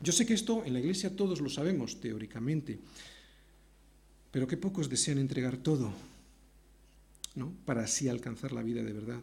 Yo 0.00 0.12
sé 0.12 0.26
que 0.26 0.34
esto 0.34 0.64
en 0.64 0.72
la 0.72 0.80
iglesia 0.80 1.16
todos 1.16 1.40
lo 1.40 1.48
sabemos 1.48 2.00
teóricamente, 2.00 2.78
pero 4.30 4.46
que 4.46 4.56
pocos 4.56 4.88
desean 4.88 5.18
entregar 5.18 5.56
todo, 5.56 5.92
¿no? 7.34 7.52
Para 7.64 7.84
así 7.84 8.08
alcanzar 8.08 8.52
la 8.52 8.62
vida 8.62 8.82
de 8.82 8.92
verdad. 8.92 9.20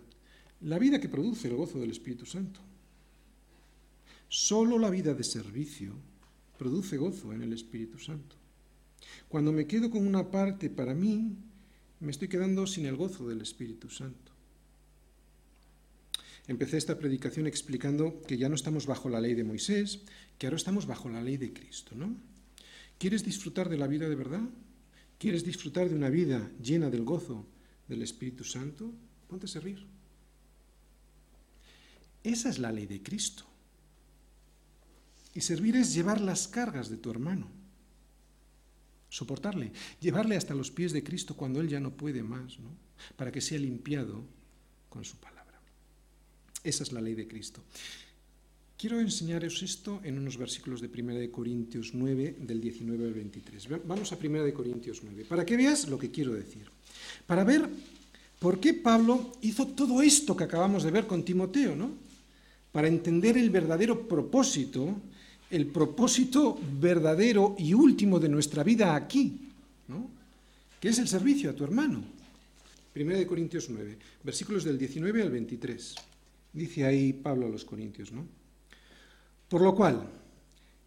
La 0.61 0.77
vida 0.77 0.99
que 1.01 1.09
produce 1.09 1.47
el 1.47 1.55
gozo 1.55 1.79
del 1.79 1.91
Espíritu 1.91 2.25
Santo. 2.25 2.59
Solo 4.31 4.79
la 4.79 4.89
vida 4.89 5.13
de 5.13 5.25
servicio 5.25 5.91
produce 6.57 6.95
gozo 6.95 7.33
en 7.33 7.41
el 7.41 7.51
Espíritu 7.51 7.97
Santo. 7.97 8.37
Cuando 9.27 9.51
me 9.51 9.67
quedo 9.67 9.91
con 9.91 10.07
una 10.07 10.31
parte 10.31 10.69
para 10.69 10.95
mí, 10.95 11.35
me 11.99 12.11
estoy 12.11 12.29
quedando 12.29 12.65
sin 12.65 12.85
el 12.85 12.95
gozo 12.95 13.27
del 13.27 13.41
Espíritu 13.41 13.89
Santo. 13.89 14.31
Empecé 16.47 16.77
esta 16.77 16.97
predicación 16.97 17.45
explicando 17.45 18.21
que 18.21 18.37
ya 18.37 18.47
no 18.47 18.55
estamos 18.55 18.85
bajo 18.85 19.09
la 19.09 19.19
ley 19.19 19.33
de 19.33 19.43
Moisés, 19.43 19.99
que 20.37 20.47
ahora 20.47 20.55
estamos 20.55 20.87
bajo 20.87 21.09
la 21.09 21.21
ley 21.21 21.35
de 21.35 21.51
Cristo, 21.51 21.93
¿no? 21.93 22.15
¿Quieres 22.99 23.25
disfrutar 23.25 23.67
de 23.67 23.77
la 23.77 23.87
vida 23.87 24.07
de 24.07 24.15
verdad? 24.15 24.47
¿Quieres 25.19 25.43
disfrutar 25.43 25.89
de 25.89 25.95
una 25.95 26.09
vida 26.09 26.49
llena 26.63 26.89
del 26.89 27.03
gozo 27.03 27.45
del 27.89 28.01
Espíritu 28.01 28.45
Santo? 28.45 28.93
Ponte 29.27 29.47
a 29.47 29.49
servir. 29.49 29.85
Esa 32.23 32.49
es 32.49 32.59
la 32.59 32.71
ley 32.71 32.85
de 32.85 33.03
Cristo. 33.03 33.50
Y 35.33 35.41
servir 35.41 35.75
es 35.75 35.93
llevar 35.93 36.19
las 36.19 36.47
cargas 36.47 36.89
de 36.89 36.97
tu 36.97 37.09
hermano, 37.09 37.47
soportarle, 39.09 39.71
llevarle 39.99 40.35
hasta 40.35 40.53
los 40.53 40.71
pies 40.71 40.91
de 40.91 41.03
Cristo 41.03 41.35
cuando 41.35 41.61
él 41.61 41.69
ya 41.69 41.79
no 41.79 41.91
puede 41.91 42.23
más, 42.23 42.59
¿no? 42.59 42.69
para 43.15 43.31
que 43.31 43.41
sea 43.41 43.59
limpiado 43.59 44.23
con 44.89 45.05
su 45.05 45.17
palabra. 45.17 45.59
Esa 46.63 46.83
es 46.83 46.91
la 46.91 47.01
ley 47.01 47.15
de 47.15 47.27
Cristo. 47.27 47.63
Quiero 48.77 48.99
enseñaros 48.99 49.61
esto 49.61 50.01
en 50.03 50.17
unos 50.17 50.37
versículos 50.37 50.81
de 50.81 50.87
1 50.87 51.13
de 51.13 51.29
Corintios 51.29 51.93
9, 51.93 52.37
del 52.39 52.59
19 52.59 53.05
al 53.05 53.13
23. 53.13 53.85
Vamos 53.85 54.11
a 54.11 54.17
1 54.17 54.43
de 54.43 54.53
Corintios 54.53 55.01
9, 55.03 55.25
para 55.25 55.45
que 55.45 55.55
veas 55.55 55.87
lo 55.87 55.99
que 55.99 56.09
quiero 56.09 56.33
decir. 56.33 56.65
Para 57.27 57.43
ver 57.43 57.69
por 58.39 58.59
qué 58.59 58.73
Pablo 58.73 59.33
hizo 59.41 59.67
todo 59.67 60.01
esto 60.01 60.35
que 60.35 60.45
acabamos 60.45 60.81
de 60.81 60.89
ver 60.89 61.05
con 61.05 61.23
Timoteo, 61.23 61.75
¿no? 61.75 61.91
Para 62.71 62.87
entender 62.87 63.37
el 63.37 63.51
verdadero 63.51 64.07
propósito, 64.07 64.99
el 65.51 65.67
propósito 65.67 66.59
verdadero 66.79 67.55
y 67.59 67.73
último 67.73 68.19
de 68.19 68.29
nuestra 68.29 68.63
vida 68.63 68.95
aquí, 68.95 69.49
¿no? 69.87 70.09
Que 70.79 70.89
es 70.89 70.97
el 70.99 71.07
servicio 71.07 71.49
a 71.49 71.53
tu 71.53 71.63
hermano. 71.63 72.03
1 72.95 73.17
de 73.17 73.27
Corintios 73.27 73.69
9, 73.69 73.97
versículos 74.23 74.63
del 74.63 74.77
19 74.77 75.21
al 75.21 75.31
23. 75.31 75.95
Dice 76.53 76.85
ahí 76.85 77.13
Pablo 77.13 77.45
a 77.45 77.49
los 77.49 77.63
Corintios, 77.63 78.11
¿no? 78.11 78.25
Por 79.47 79.61
lo 79.61 79.75
cual, 79.75 80.09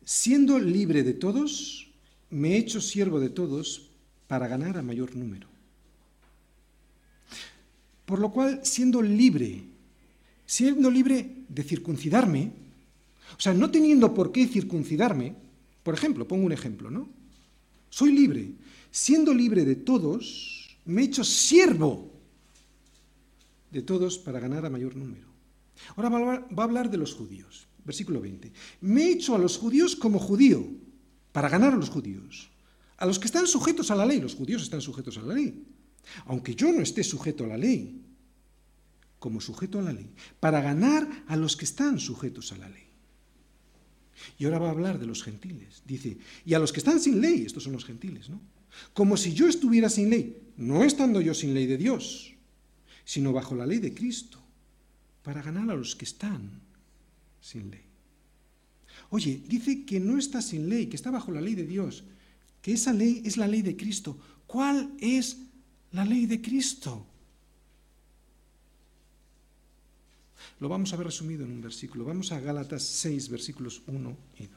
siendo 0.04 0.58
libre 0.58 1.02
de 1.02 1.14
todos, 1.14 1.88
me 2.30 2.52
he 2.52 2.56
hecho 2.58 2.80
siervo 2.80 3.20
de 3.20 3.30
todos 3.30 3.90
para 4.26 4.48
ganar 4.48 4.76
a 4.76 4.82
mayor 4.82 5.14
número. 5.14 5.46
Por 8.04 8.18
lo 8.18 8.30
cual, 8.30 8.60
siendo 8.64 9.00
libre, 9.00 9.62
siendo 10.46 10.90
libre 10.90 11.44
de 11.48 11.62
circuncidarme, 11.62 12.63
o 13.36 13.40
sea, 13.40 13.54
no 13.54 13.70
teniendo 13.70 14.14
por 14.14 14.32
qué 14.32 14.46
circuncidarme, 14.46 15.34
por 15.82 15.94
ejemplo, 15.94 16.26
pongo 16.26 16.46
un 16.46 16.52
ejemplo, 16.52 16.90
¿no? 16.90 17.08
Soy 17.90 18.12
libre. 18.12 18.52
Siendo 18.90 19.34
libre 19.34 19.64
de 19.64 19.76
todos, 19.76 20.78
me 20.84 21.02
he 21.02 21.04
hecho 21.06 21.24
siervo 21.24 22.12
de 23.70 23.82
todos 23.82 24.18
para 24.18 24.40
ganar 24.40 24.64
a 24.64 24.70
mayor 24.70 24.96
número. 24.96 25.28
Ahora 25.96 26.08
va 26.08 26.62
a 26.62 26.64
hablar 26.64 26.90
de 26.90 26.96
los 26.96 27.14
judíos. 27.14 27.66
Versículo 27.84 28.20
20. 28.20 28.52
Me 28.80 29.02
he 29.02 29.12
hecho 29.12 29.34
a 29.34 29.38
los 29.38 29.58
judíos 29.58 29.94
como 29.94 30.18
judío, 30.18 30.66
para 31.32 31.48
ganar 31.48 31.74
a 31.74 31.76
los 31.76 31.90
judíos. 31.90 32.48
A 32.96 33.06
los 33.06 33.18
que 33.18 33.26
están 33.26 33.46
sujetos 33.46 33.90
a 33.90 33.96
la 33.96 34.06
ley, 34.06 34.20
los 34.20 34.36
judíos 34.36 34.62
están 34.62 34.80
sujetos 34.80 35.18
a 35.18 35.22
la 35.22 35.34
ley. 35.34 35.66
Aunque 36.26 36.54
yo 36.54 36.72
no 36.72 36.80
esté 36.80 37.02
sujeto 37.02 37.44
a 37.44 37.48
la 37.48 37.58
ley, 37.58 38.00
como 39.18 39.40
sujeto 39.40 39.78
a 39.78 39.82
la 39.82 39.92
ley, 39.92 40.10
para 40.38 40.60
ganar 40.60 41.24
a 41.26 41.36
los 41.36 41.56
que 41.56 41.64
están 41.64 41.98
sujetos 41.98 42.52
a 42.52 42.58
la 42.58 42.68
ley. 42.68 42.84
Y 44.38 44.44
ahora 44.44 44.58
va 44.58 44.68
a 44.68 44.72
hablar 44.72 44.98
de 44.98 45.06
los 45.06 45.22
gentiles. 45.22 45.82
Dice, 45.86 46.18
y 46.44 46.54
a 46.54 46.58
los 46.58 46.72
que 46.72 46.80
están 46.80 47.00
sin 47.00 47.20
ley, 47.20 47.42
estos 47.44 47.64
son 47.64 47.72
los 47.72 47.84
gentiles, 47.84 48.28
¿no? 48.28 48.40
Como 48.92 49.16
si 49.16 49.32
yo 49.34 49.48
estuviera 49.48 49.88
sin 49.88 50.10
ley, 50.10 50.36
no 50.56 50.84
estando 50.84 51.20
yo 51.20 51.34
sin 51.34 51.54
ley 51.54 51.66
de 51.66 51.76
Dios, 51.76 52.34
sino 53.04 53.32
bajo 53.32 53.54
la 53.54 53.66
ley 53.66 53.78
de 53.78 53.94
Cristo, 53.94 54.40
para 55.22 55.42
ganar 55.42 55.70
a 55.70 55.76
los 55.76 55.96
que 55.96 56.04
están 56.04 56.60
sin 57.40 57.70
ley. 57.70 57.82
Oye, 59.10 59.42
dice 59.46 59.84
que 59.84 60.00
no 60.00 60.18
está 60.18 60.42
sin 60.42 60.68
ley, 60.68 60.86
que 60.86 60.96
está 60.96 61.10
bajo 61.10 61.30
la 61.30 61.40
ley 61.40 61.54
de 61.54 61.66
Dios, 61.66 62.04
que 62.60 62.72
esa 62.72 62.92
ley 62.92 63.22
es 63.24 63.36
la 63.36 63.46
ley 63.46 63.62
de 63.62 63.76
Cristo. 63.76 64.18
¿Cuál 64.46 64.94
es 64.98 65.38
la 65.92 66.04
ley 66.04 66.26
de 66.26 66.40
Cristo? 66.40 67.06
Lo 70.60 70.68
vamos 70.68 70.92
a 70.92 70.96
ver 70.96 71.06
resumido 71.06 71.44
en 71.44 71.52
un 71.52 71.62
versículo. 71.62 72.04
Vamos 72.04 72.32
a 72.32 72.40
Gálatas 72.40 72.82
6, 72.82 73.28
versículos 73.28 73.82
1 73.86 74.16
y 74.38 74.46
2. 74.46 74.50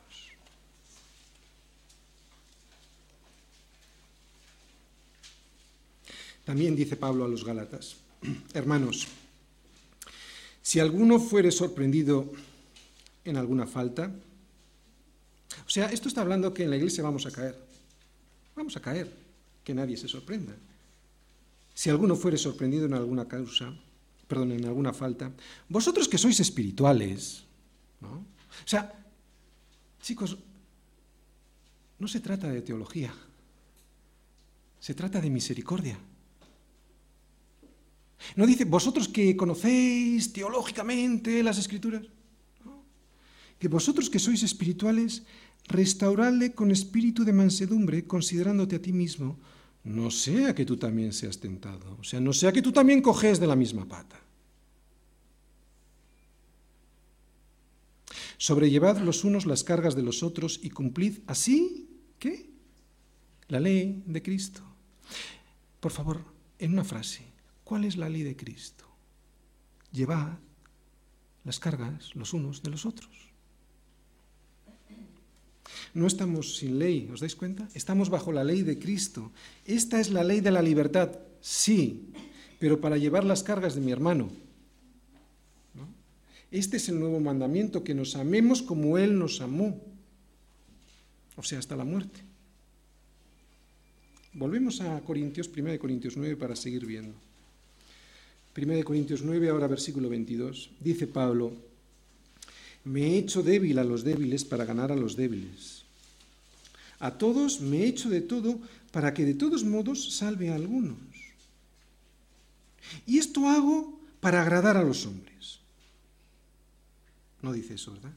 También 6.45 6.75
dice 6.75 6.95
Pablo 6.95 7.25
a 7.25 7.27
los 7.27 7.43
Gálatas, 7.43 7.97
hermanos, 8.53 9.07
si 10.61 10.79
alguno 10.79 11.19
fuere 11.19 11.51
sorprendido 11.51 12.31
en 13.27 13.35
alguna 13.35 13.67
falta. 13.67 14.11
O 15.65 15.69
sea, 15.69 15.87
esto 15.87 16.07
está 16.07 16.21
hablando 16.21 16.53
que 16.53 16.63
en 16.63 16.69
la 16.69 16.77
iglesia 16.77 17.03
vamos 17.03 17.25
a 17.25 17.31
caer. 17.31 17.55
Vamos 18.55 18.75
a 18.77 18.81
caer, 18.81 19.11
que 19.63 19.73
nadie 19.73 19.97
se 19.97 20.07
sorprenda. 20.07 20.55
Si 21.73 21.89
alguno 21.89 22.15
fuere 22.15 22.37
sorprendido 22.37 22.85
en 22.85 22.93
alguna 22.93 23.27
causa, 23.27 23.73
perdón, 24.27 24.51
en 24.51 24.65
alguna 24.65 24.93
falta, 24.93 25.31
vosotros 25.69 26.07
que 26.07 26.17
sois 26.17 26.39
espirituales, 26.39 27.43
¿no? 28.01 28.27
O 28.63 28.67
sea, 28.67 28.91
chicos, 30.01 30.37
no 31.99 32.07
se 32.07 32.19
trata 32.19 32.49
de 32.49 32.61
teología, 32.61 33.13
se 34.79 34.93
trata 34.93 35.21
de 35.21 35.29
misericordia. 35.29 35.97
No 38.35 38.45
dice, 38.45 38.65
vosotros 38.65 39.07
que 39.07 39.37
conocéis 39.37 40.33
teológicamente 40.33 41.41
las 41.43 41.57
escrituras, 41.57 42.03
que 43.59 43.67
vosotros 43.67 44.09
que 44.09 44.19
sois 44.19 44.43
espirituales, 44.43 45.23
restauradle 45.67 46.53
con 46.53 46.71
espíritu 46.71 47.25
de 47.25 47.33
mansedumbre, 47.33 48.05
considerándote 48.05 48.75
a 48.75 48.81
ti 48.81 48.93
mismo, 48.93 49.39
no 49.87 50.11
sea 50.11 50.53
que 50.53 50.65
tú 50.65 50.75
también 50.75 51.13
seas 51.13 51.39
tentado, 51.39 51.97
o 51.97 52.03
sea, 52.03 52.19
no 52.19 52.33
sea 52.33 52.51
que 52.51 52.61
tú 52.61 52.73
también 52.73 53.01
coges 53.01 53.39
de 53.39 53.47
la 53.47 53.55
misma 53.55 53.87
pata. 53.87 54.19
Sobrellevad 58.37 58.99
los 58.99 59.23
unos 59.23 59.45
las 59.45 59.63
cargas 59.63 59.95
de 59.95 60.03
los 60.03 60.23
otros 60.23 60.59
y 60.61 60.69
cumplid 60.71 61.19
así, 61.25 61.89
¿qué? 62.19 62.49
La 63.47 63.61
ley 63.61 64.03
de 64.05 64.21
Cristo. 64.21 64.61
Por 65.79 65.93
favor, 65.93 66.21
en 66.59 66.73
una 66.73 66.83
frase, 66.83 67.23
¿cuál 67.63 67.85
es 67.85 67.95
la 67.95 68.09
ley 68.09 68.23
de 68.23 68.35
Cristo? 68.35 68.85
Llevad 69.93 70.37
las 71.45 71.59
cargas 71.59 72.13
los 72.13 72.33
unos 72.33 72.61
de 72.61 72.71
los 72.71 72.85
otros. 72.85 73.26
No 75.93 76.07
estamos 76.07 76.57
sin 76.57 76.79
ley, 76.79 77.09
¿os 77.11 77.19
dais 77.19 77.35
cuenta? 77.35 77.67
Estamos 77.73 78.09
bajo 78.09 78.31
la 78.31 78.43
ley 78.43 78.63
de 78.63 78.79
Cristo. 78.79 79.31
Esta 79.65 79.99
es 79.99 80.09
la 80.09 80.23
ley 80.23 80.41
de 80.41 80.51
la 80.51 80.61
libertad, 80.61 81.11
sí, 81.41 82.09
pero 82.59 82.79
para 82.79 82.97
llevar 82.97 83.23
las 83.23 83.43
cargas 83.43 83.75
de 83.75 83.81
mi 83.81 83.91
hermano. 83.91 84.29
Este 86.49 86.77
es 86.77 86.87
el 86.87 86.99
nuevo 86.99 87.19
mandamiento, 87.19 87.83
que 87.83 87.93
nos 87.93 88.15
amemos 88.15 88.61
como 88.61 88.97
Él 88.97 89.19
nos 89.19 89.41
amó, 89.41 89.81
o 91.35 91.43
sea, 91.43 91.59
hasta 91.59 91.75
la 91.75 91.83
muerte. 91.83 92.21
Volvemos 94.33 94.81
a 94.81 95.01
Corintios, 95.01 95.49
1 95.49 95.77
Corintios 95.79 96.15
9, 96.15 96.37
para 96.37 96.55
seguir 96.55 96.85
viendo. 96.85 97.13
1 98.55 98.83
Corintios 98.85 99.23
9, 99.23 99.49
ahora 99.49 99.67
versículo 99.67 100.09
22. 100.09 100.71
Dice 100.79 101.07
Pablo, 101.07 101.53
me 102.87 103.03
he 103.03 103.17
hecho 103.17 103.43
débil 103.43 103.79
a 103.79 103.83
los 103.83 104.03
débiles 104.03 104.45
para 104.45 104.65
ganar 104.65 104.91
a 104.91 104.95
los 104.95 105.15
débiles. 105.15 105.83
A 106.99 107.11
todos 107.11 107.59
me 107.59 107.83
he 107.83 107.87
hecho 107.87 108.09
de 108.09 108.21
todo 108.21 108.59
para 108.91 109.13
que 109.13 109.25
de 109.25 109.35
todos 109.35 109.63
modos 109.63 110.15
salve 110.15 110.49
a 110.49 110.55
algunos. 110.55 110.97
Y 113.05 113.19
esto 113.19 113.47
hago 113.47 113.99
para 114.19 114.41
agradar 114.41 114.77
a 114.77 114.83
los 114.83 115.05
hombres. 115.05 115.59
No 117.41 117.51
dice 117.51 117.75
eso, 117.75 117.91
¿verdad? 117.91 118.13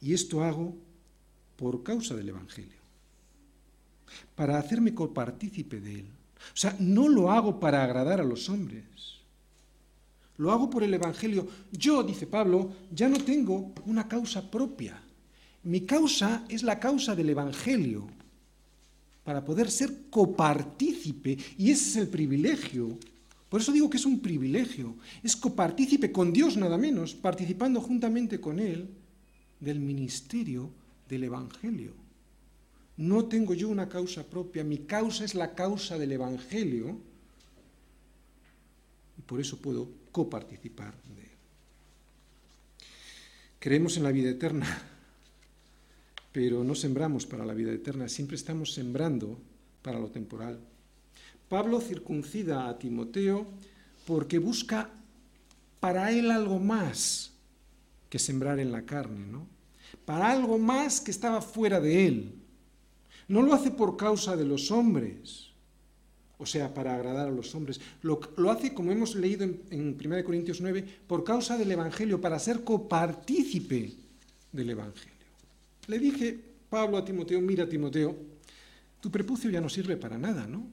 Y 0.00 0.12
esto 0.12 0.44
hago 0.44 0.76
por 1.56 1.82
causa 1.82 2.14
del 2.14 2.28
Evangelio, 2.28 2.78
para 4.34 4.58
hacerme 4.58 4.94
copartícipe 4.94 5.80
de 5.80 6.00
él. 6.00 6.06
O 6.52 6.56
sea, 6.56 6.76
no 6.78 7.08
lo 7.08 7.32
hago 7.32 7.58
para 7.58 7.82
agradar 7.82 8.20
a 8.20 8.24
los 8.24 8.50
hombres 8.50 9.15
lo 10.38 10.52
hago 10.52 10.68
por 10.68 10.82
el 10.82 10.92
Evangelio. 10.92 11.46
Yo, 11.72 12.02
dice 12.02 12.26
Pablo, 12.26 12.72
ya 12.92 13.08
no 13.08 13.18
tengo 13.18 13.72
una 13.86 14.06
causa 14.06 14.50
propia. 14.50 15.00
Mi 15.62 15.82
causa 15.82 16.44
es 16.48 16.62
la 16.62 16.78
causa 16.78 17.16
del 17.16 17.30
Evangelio, 17.30 18.06
para 19.24 19.44
poder 19.44 19.70
ser 19.70 20.08
copartícipe, 20.10 21.36
y 21.58 21.70
ese 21.70 21.90
es 21.90 21.96
el 21.96 22.08
privilegio. 22.08 22.98
Por 23.48 23.60
eso 23.60 23.72
digo 23.72 23.90
que 23.90 23.96
es 23.96 24.06
un 24.06 24.20
privilegio. 24.20 24.96
Es 25.22 25.34
copartícipe 25.34 26.12
con 26.12 26.32
Dios 26.32 26.56
nada 26.56 26.78
menos, 26.78 27.14
participando 27.14 27.80
juntamente 27.80 28.40
con 28.40 28.60
Él 28.60 28.88
del 29.58 29.80
ministerio 29.80 30.70
del 31.08 31.24
Evangelio. 31.24 31.94
No 32.96 33.24
tengo 33.26 33.54
yo 33.54 33.68
una 33.68 33.88
causa 33.88 34.24
propia, 34.24 34.64
mi 34.64 34.78
causa 34.78 35.24
es 35.24 35.34
la 35.34 35.54
causa 35.54 35.98
del 35.98 36.12
Evangelio, 36.12 36.98
y 39.18 39.22
por 39.22 39.40
eso 39.40 39.58
puedo 39.58 39.88
coparticipar 40.16 40.94
de 41.14 41.24
él. 41.24 41.30
Creemos 43.58 43.98
en 43.98 44.02
la 44.02 44.12
vida 44.12 44.30
eterna, 44.30 44.66
pero 46.32 46.64
no 46.64 46.74
sembramos 46.74 47.26
para 47.26 47.44
la 47.44 47.52
vida 47.52 47.70
eterna, 47.70 48.08
siempre 48.08 48.36
estamos 48.36 48.72
sembrando 48.72 49.38
para 49.82 49.98
lo 49.98 50.08
temporal. 50.08 50.58
Pablo 51.50 51.82
circuncida 51.82 52.66
a 52.66 52.78
Timoteo 52.78 53.46
porque 54.06 54.38
busca 54.38 54.88
para 55.80 56.10
él 56.10 56.30
algo 56.30 56.58
más 56.60 57.34
que 58.08 58.18
sembrar 58.18 58.58
en 58.58 58.72
la 58.72 58.86
carne, 58.86 59.26
¿no? 59.26 59.46
Para 60.06 60.30
algo 60.30 60.56
más 60.56 61.02
que 61.02 61.10
estaba 61.10 61.42
fuera 61.42 61.78
de 61.78 62.06
él. 62.06 62.34
No 63.28 63.42
lo 63.42 63.52
hace 63.52 63.70
por 63.70 63.98
causa 63.98 64.34
de 64.34 64.46
los 64.46 64.70
hombres, 64.70 65.50
o 66.38 66.46
sea, 66.46 66.72
para 66.72 66.94
agradar 66.94 67.28
a 67.28 67.30
los 67.30 67.54
hombres. 67.54 67.80
Lo, 68.02 68.20
hace, 68.50 68.74
como 68.74 68.92
hemos 68.92 69.14
leído 69.14 69.44
en, 69.44 69.62
en 69.70 69.98
1 69.98 70.24
Corintios 70.24 70.60
9, 70.60 70.84
por 71.06 71.24
causa 71.24 71.56
del 71.56 71.72
Evangelio, 71.72 72.20
para 72.20 72.38
ser 72.38 72.62
copartícipe 72.62 73.92
del 74.52 74.70
Evangelio. 74.70 75.12
Le 75.86 75.98
dije, 75.98 76.38
Pablo 76.68 76.98
a 76.98 77.04
Timoteo, 77.04 77.40
mira 77.40 77.68
Timoteo, 77.68 78.16
tu 79.00 79.10
prepucio 79.10 79.50
ya 79.50 79.60
no 79.60 79.68
sirve 79.68 79.96
para 79.96 80.18
nada, 80.18 80.46
¿no? 80.46 80.66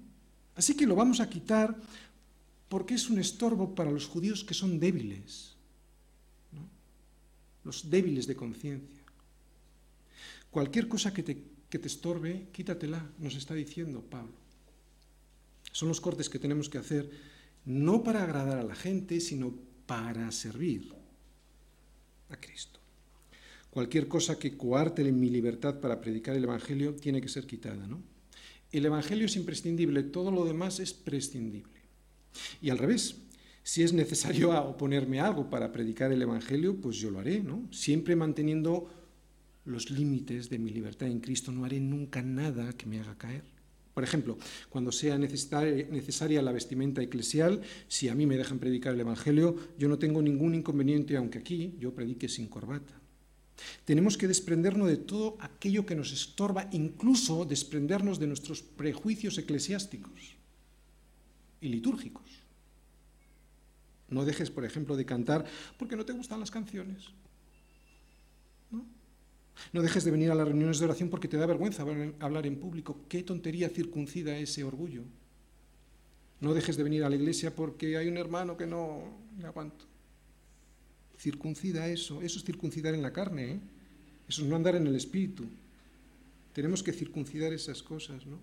Así 0.55 0.76
que 0.76 0.86
lo 0.86 0.95
vamos 0.95 1.20
a 1.20 1.30
quitar 1.30 1.76
porque 2.68 2.95
es 2.95 3.09
un 3.09 3.20
estorbo 3.20 3.76
para 3.76 3.91
los 3.91 4.07
judíos 4.07 4.43
que 4.43 4.53
son 4.53 4.80
débiles, 4.80 5.55
¿no? 6.51 6.68
los 7.64 7.89
débiles 7.89 8.28
de 8.28 8.36
conciencia. 8.36 9.03
Cualquier 10.49 10.88
cosa 10.88 11.14
que 11.14 11.24
te, 11.24 11.38
que 11.70 11.80
te 11.80 11.88
estorbe, 11.88 12.47
quítatela, 12.51 13.03
nos 13.20 13.36
está 13.36 13.53
diciendo 13.53 14.01
Pablo. 14.01 14.43
Son 15.74 15.89
los 15.89 15.99
cortes 15.99 16.30
que 16.30 16.39
tenemos 16.39 16.69
que 16.69 16.78
hacer 16.78 17.09
no 17.65 18.03
para 18.03 18.24
agradar 18.24 18.59
a 18.59 18.63
la 18.63 18.76
gente, 18.76 19.19
sino 19.19 19.53
para 19.86 20.32
servir 20.32 20.93
a 22.30 22.38
Cristo. 22.38 22.80
Cualquier 23.69 24.07
cosa 24.07 24.38
que 24.38 24.55
coarte 24.55 25.03
mi 25.11 25.30
libertad 25.30 25.80
para 25.80 25.99
predicar 25.99 26.36
el 26.36 26.43
Evangelio 26.43 26.95
tiene 26.95 27.19
que 27.19 27.28
ser 27.28 27.45
quitada, 27.45 27.88
¿no? 27.88 28.01
El 28.71 28.86
Evangelio 28.86 29.26
es 29.26 29.36
imprescindible, 29.36 30.03
todo 30.03 30.32
lo 30.32 30.45
demás 30.45 30.80
es 30.80 30.93
prescindible. 30.93 31.82
Y 32.61 32.69
al 32.69 32.78
revés, 32.78 33.15
si 33.63 33.82
es 33.82 33.93
necesario 33.93 34.51
oponerme 34.51 35.19
a 35.19 35.28
algo 35.28 35.49
para 35.49 35.71
predicar 35.71 36.11
el 36.11 36.21
Evangelio, 36.21 36.80
pues 36.80 36.97
yo 36.97 37.09
lo 37.09 37.19
haré, 37.19 37.41
¿no? 37.41 37.67
Siempre 37.71 38.15
manteniendo 38.15 38.89
los 39.65 39.89
límites 39.89 40.49
de 40.49 40.59
mi 40.59 40.69
libertad 40.69 41.07
en 41.07 41.19
Cristo, 41.19 41.51
no 41.51 41.65
haré 41.65 41.80
nunca 41.80 42.21
nada 42.21 42.74
que 42.74 42.86
me 42.86 42.99
haga 42.99 43.17
caer. 43.17 43.53
Por 43.94 44.04
ejemplo, 44.04 44.38
cuando 44.70 44.91
sea 44.91 45.18
necesaria 45.18 46.41
la 46.41 46.52
vestimenta 46.52 47.02
eclesial, 47.02 47.62
si 47.88 48.10
a 48.10 48.16
mí 48.16 48.26
me 48.26 48.38
dejan 48.38 48.58
predicar 48.58 48.96
el 48.96 49.02
Evangelio, 49.02 49.56
yo 49.78 49.88
no 49.88 50.00
tengo 50.00 50.22
ningún 50.22 50.56
inconveniente, 50.56 51.16
aunque 51.16 51.39
aquí 51.39 51.76
yo 51.80 51.94
predique 51.94 52.28
sin 52.28 52.48
corbata. 52.48 53.00
Tenemos 53.86 54.18
que 54.18 54.28
desprendernos 54.28 54.88
de 54.88 54.98
todo 54.98 55.38
aquello 55.39 55.86
que 55.86 55.96
nos 55.96 56.12
estorba, 56.12 56.70
incluso 56.72 57.46
desprendernos 57.46 58.18
de 58.20 58.28
nuestros 58.28 58.64
prejuicios 58.64 59.38
eclesiásticos 59.38 60.36
y 61.62 61.68
litúrgicos. 61.70 62.24
No 64.10 64.26
dejes, 64.26 64.50
por 64.50 64.66
ejemplo, 64.66 64.96
de 64.96 65.06
cantar 65.06 65.46
porque 65.78 65.96
no 65.96 66.04
te 66.04 66.14
gustan 66.14 66.39
las 66.39 66.52
canciones. 66.52 67.06
No 69.72 69.82
dejes 69.82 70.04
de 70.04 70.12
venir 70.12 70.32
a 70.32 70.36
las 70.36 70.47
reuniones 70.47 70.80
de 70.80 70.86
oración 70.86 71.10
porque 71.10 71.28
te 71.28 71.38
da 71.38 71.45
vergüenza 71.45 71.86
hablar 72.20 72.45
en 72.45 72.60
público. 72.60 73.01
¿Qué 73.08 73.24
tontería 73.24 73.70
circuncida 73.70 74.38
ese 74.38 74.64
orgullo? 74.64 75.04
No 76.41 76.54
dejes 76.54 76.76
de 76.76 76.84
venir 76.84 77.04
a 77.04 77.10
la 77.10 77.16
iglesia 77.16 77.56
porque 77.56 77.97
hay 77.97 78.08
un 78.08 78.18
hermano 78.18 78.58
que 78.58 78.66
no 78.66 79.04
le 79.39 79.47
aguanto. 79.47 79.86
Circuncida 81.18 81.88
eso. 81.88 82.22
Eso 82.22 82.39
es 82.39 82.45
circuncidar 82.45 82.93
en 82.93 83.01
la 83.01 83.14
carne. 83.14 83.51
¿eh? 83.51 83.60
Eso 84.28 84.41
es 84.41 84.47
no 84.47 84.56
andar 84.56 84.76
en 84.76 84.88
el 84.88 84.95
espíritu. 84.95 85.45
Tenemos 86.54 86.84
que 86.84 86.93
circuncidar 86.93 87.54
esas 87.54 87.82
cosas, 87.82 88.26
¿no? 88.26 88.38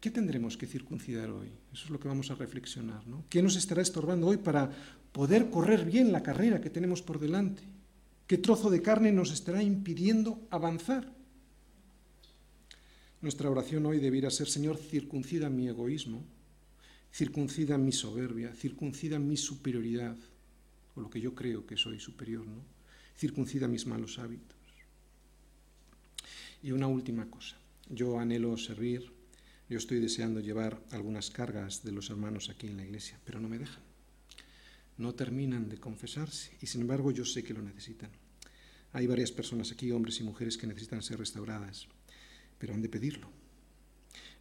¿Qué 0.00 0.10
tendremos 0.10 0.56
que 0.56 0.66
circuncidar 0.66 1.30
hoy? 1.30 1.48
Eso 1.72 1.84
es 1.84 1.90
lo 1.90 2.00
que 2.00 2.08
vamos 2.08 2.30
a 2.30 2.34
reflexionar, 2.34 3.06
¿no? 3.06 3.24
¿Qué 3.30 3.40
nos 3.40 3.54
estará 3.54 3.80
estorbando 3.80 4.26
hoy 4.26 4.36
para 4.36 4.68
poder 5.12 5.48
correr 5.48 5.84
bien 5.84 6.10
la 6.10 6.24
carrera 6.24 6.60
que 6.60 6.70
tenemos 6.70 7.00
por 7.02 7.20
delante? 7.20 7.62
¿Qué 8.32 8.38
trozo 8.38 8.70
de 8.70 8.80
carne 8.80 9.12
nos 9.12 9.30
estará 9.30 9.62
impidiendo 9.62 10.48
avanzar? 10.48 11.12
Nuestra 13.20 13.50
oración 13.50 13.84
hoy 13.84 14.00
debiera 14.00 14.30
ser, 14.30 14.48
Señor, 14.48 14.78
circuncida 14.78 15.50
mi 15.50 15.68
egoísmo, 15.68 16.24
circuncida 17.12 17.76
mi 17.76 17.92
soberbia, 17.92 18.54
circuncida 18.54 19.18
mi 19.18 19.36
superioridad, 19.36 20.16
o 20.94 21.02
lo 21.02 21.10
que 21.10 21.20
yo 21.20 21.34
creo 21.34 21.66
que 21.66 21.76
soy 21.76 22.00
superior, 22.00 22.46
¿no? 22.46 22.64
Circuncida 23.18 23.68
mis 23.68 23.86
malos 23.86 24.18
hábitos. 24.18 24.56
Y 26.62 26.72
una 26.72 26.86
última 26.86 27.30
cosa, 27.30 27.58
yo 27.90 28.18
anhelo 28.18 28.56
servir, 28.56 29.12
yo 29.68 29.76
estoy 29.76 30.00
deseando 30.00 30.40
llevar 30.40 30.82
algunas 30.90 31.30
cargas 31.30 31.84
de 31.84 31.92
los 31.92 32.08
hermanos 32.08 32.48
aquí 32.48 32.66
en 32.66 32.78
la 32.78 32.84
iglesia, 32.86 33.20
pero 33.26 33.40
no 33.40 33.50
me 33.50 33.58
dejan 33.58 33.92
no 34.98 35.14
terminan 35.14 35.68
de 35.68 35.78
confesarse 35.78 36.56
y 36.60 36.66
sin 36.66 36.82
embargo 36.82 37.10
yo 37.10 37.24
sé 37.24 37.42
que 37.42 37.54
lo 37.54 37.62
necesitan. 37.62 38.10
Hay 38.92 39.06
varias 39.06 39.32
personas 39.32 39.72
aquí, 39.72 39.90
hombres 39.90 40.20
y 40.20 40.24
mujeres, 40.24 40.58
que 40.58 40.66
necesitan 40.66 41.02
ser 41.02 41.18
restauradas, 41.18 41.88
pero 42.58 42.74
han 42.74 42.82
de 42.82 42.88
pedirlo. 42.88 43.30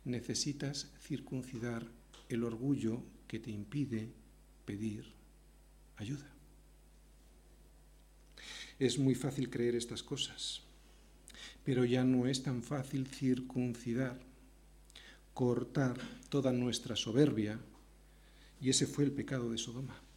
Necesitas 0.03 0.91
circuncidar 0.99 1.87
el 2.27 2.43
orgullo 2.43 3.03
que 3.27 3.39
te 3.39 3.51
impide 3.51 4.11
pedir 4.65 5.13
ayuda. 5.95 6.29
Es 8.77 8.97
muy 8.97 9.15
fácil 9.15 9.49
creer 9.49 9.75
estas 9.75 10.03
cosas, 10.03 10.63
pero 11.63 11.85
ya 11.85 12.03
no 12.03 12.27
es 12.27 12.43
tan 12.43 12.63
fácil 12.63 13.07
circuncidar, 13.07 14.19
cortar 15.33 15.97
toda 16.29 16.51
nuestra 16.51 16.95
soberbia, 16.95 17.59
y 18.59 18.69
ese 18.69 18.85
fue 18.85 19.05
el 19.05 19.11
pecado 19.11 19.51
de 19.51 19.57
Sodoma. 19.57 20.10